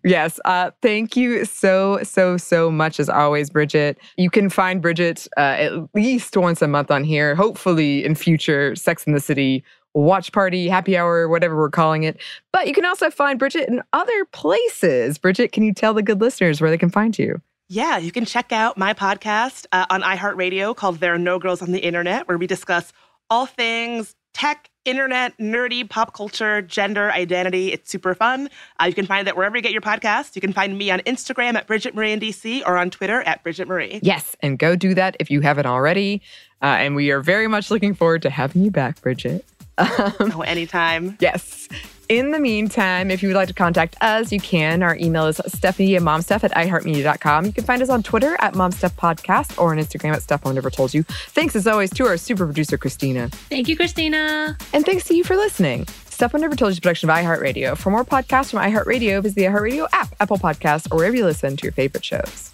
yes. 0.09 0.39
Uh, 0.45 0.71
thank 0.81 1.15
you 1.15 1.45
so, 1.45 1.99
so, 2.03 2.37
so 2.37 2.71
much 2.71 2.99
as 2.99 3.09
always, 3.09 3.49
Bridget. 3.49 3.97
You 4.17 4.29
can 4.29 4.49
find 4.49 4.81
Bridget 4.81 5.27
uh, 5.37 5.39
at 5.39 5.71
least 5.93 6.35
once 6.37 6.61
a 6.61 6.67
month 6.67 6.91
on 6.91 7.03
here, 7.03 7.35
hopefully 7.35 8.03
in 8.05 8.15
future 8.15 8.75
Sex 8.75 9.05
and 9.05 9.15
the 9.15 9.19
City 9.19 9.63
watch 9.93 10.31
party, 10.31 10.67
happy 10.67 10.95
hour, 10.95 11.27
whatever 11.27 11.57
we're 11.57 11.69
calling 11.69 12.03
it. 12.03 12.21
But 12.53 12.67
you 12.67 12.73
can 12.73 12.85
also 12.85 13.09
find 13.09 13.39
Bridget 13.39 13.67
in 13.67 13.81
other 13.93 14.25
places. 14.25 15.17
Bridget, 15.17 15.51
can 15.51 15.63
you 15.63 15.73
tell 15.73 15.93
the 15.93 16.03
good 16.03 16.21
listeners 16.21 16.61
where 16.61 16.69
they 16.69 16.77
can 16.77 16.89
find 16.89 17.17
you? 17.17 17.41
Yeah, 17.69 17.97
you 17.97 18.11
can 18.11 18.23
check 18.23 18.51
out 18.51 18.77
my 18.77 18.93
podcast 18.93 19.65
uh, 19.73 19.85
on 19.89 20.01
iHeartRadio 20.01 20.75
called 20.75 20.99
There 20.99 21.13
Are 21.13 21.17
No 21.17 21.37
Girls 21.37 21.61
on 21.61 21.71
the 21.71 21.79
Internet, 21.79 22.27
where 22.27 22.37
we 22.37 22.47
discuss 22.47 22.93
all 23.29 23.45
things 23.45 24.15
tech, 24.33 24.69
internet, 24.87 25.37
nerdy, 25.37 25.87
pop 25.87 26.13
culture, 26.13 26.61
gender, 26.61 27.11
identity. 27.11 27.71
It's 27.73 27.91
super 27.91 28.15
fun. 28.15 28.49
Uh, 28.81 28.85
you 28.85 28.93
can 28.93 29.05
find 29.05 29.27
that 29.27 29.35
wherever 29.37 29.55
you 29.55 29.61
get 29.61 29.71
your 29.73 29.81
podcasts. 29.81 30.35
You 30.35 30.41
can 30.41 30.53
find 30.53 30.77
me 30.77 30.89
on 30.89 30.99
Instagram 31.01 31.55
at 31.55 31.67
Bridget 31.67 31.93
Marie 31.93 32.13
in 32.13 32.19
DC 32.19 32.63
or 32.65 32.77
on 32.77 32.89
Twitter 32.89 33.21
at 33.23 33.43
Bridget 33.43 33.67
Marie. 33.67 33.99
Yes, 34.01 34.35
and 34.41 34.57
go 34.57 34.75
do 34.75 34.93
that 34.95 35.17
if 35.19 35.29
you 35.29 35.41
haven't 35.41 35.65
already. 35.65 36.21
Uh, 36.61 36.65
and 36.79 36.95
we 36.95 37.11
are 37.11 37.19
very 37.21 37.47
much 37.47 37.69
looking 37.69 37.93
forward 37.93 38.21
to 38.23 38.29
having 38.29 38.63
you 38.63 38.71
back, 38.71 39.01
Bridget. 39.01 39.45
Um, 39.79 40.13
Oh, 40.33 40.41
anytime. 40.41 41.17
yes. 41.19 41.67
In 42.09 42.31
the 42.31 42.39
meantime, 42.39 43.11
if 43.11 43.21
you 43.21 43.27
would 43.27 43.35
like 43.35 43.49
to 43.49 43.53
contact 43.53 43.97
us, 43.99 44.31
you 44.31 44.39
can. 44.39 44.81
Our 44.81 44.95
email 44.95 45.25
is 45.25 45.41
Stephanie 45.47 45.97
at 45.97 46.01
momstuff 46.01 46.41
at 46.45 46.51
iheartmedia.com. 46.53 47.45
You 47.45 47.51
can 47.51 47.65
find 47.65 47.81
us 47.81 47.89
on 47.89 48.01
Twitter 48.01 48.37
at 48.39 48.53
momstuffpodcast 48.53 49.59
or 49.59 49.71
on 49.71 49.77
Instagram 49.77 50.13
at 50.13 50.21
Stuff 50.21 50.45
I 50.45 50.53
Never 50.53 50.69
Told 50.69 50.93
You. 50.93 51.03
Thanks 51.03 51.53
as 51.57 51.67
always 51.67 51.89
to 51.95 52.05
our 52.05 52.15
super 52.15 52.45
producer, 52.45 52.77
Christina. 52.77 53.27
Thank 53.49 53.67
you, 53.67 53.75
Christina. 53.75 54.57
And 54.71 54.85
thanks 54.85 55.03
to 55.05 55.15
you 55.15 55.25
for 55.25 55.35
listening. 55.35 55.85
Stuff 56.05 56.33
I 56.33 56.37
Never 56.37 56.55
Told 56.55 56.69
You 56.69 56.71
is 56.73 56.77
a 56.77 56.81
production 56.81 57.09
of 57.09 57.15
iHeartRadio. 57.17 57.77
For 57.77 57.89
more 57.89 58.05
podcasts 58.05 58.51
from 58.51 58.59
iHeartRadio, 58.59 59.21
visit 59.21 59.35
the 59.35 59.43
iHeartRadio 59.43 59.89
app, 59.91 60.15
Apple 60.21 60.37
Podcasts, 60.37 60.87
or 60.89 60.97
wherever 60.97 61.15
you 61.15 61.25
listen 61.25 61.57
to 61.57 61.63
your 61.63 61.73
favorite 61.73 62.05
shows. 62.05 62.53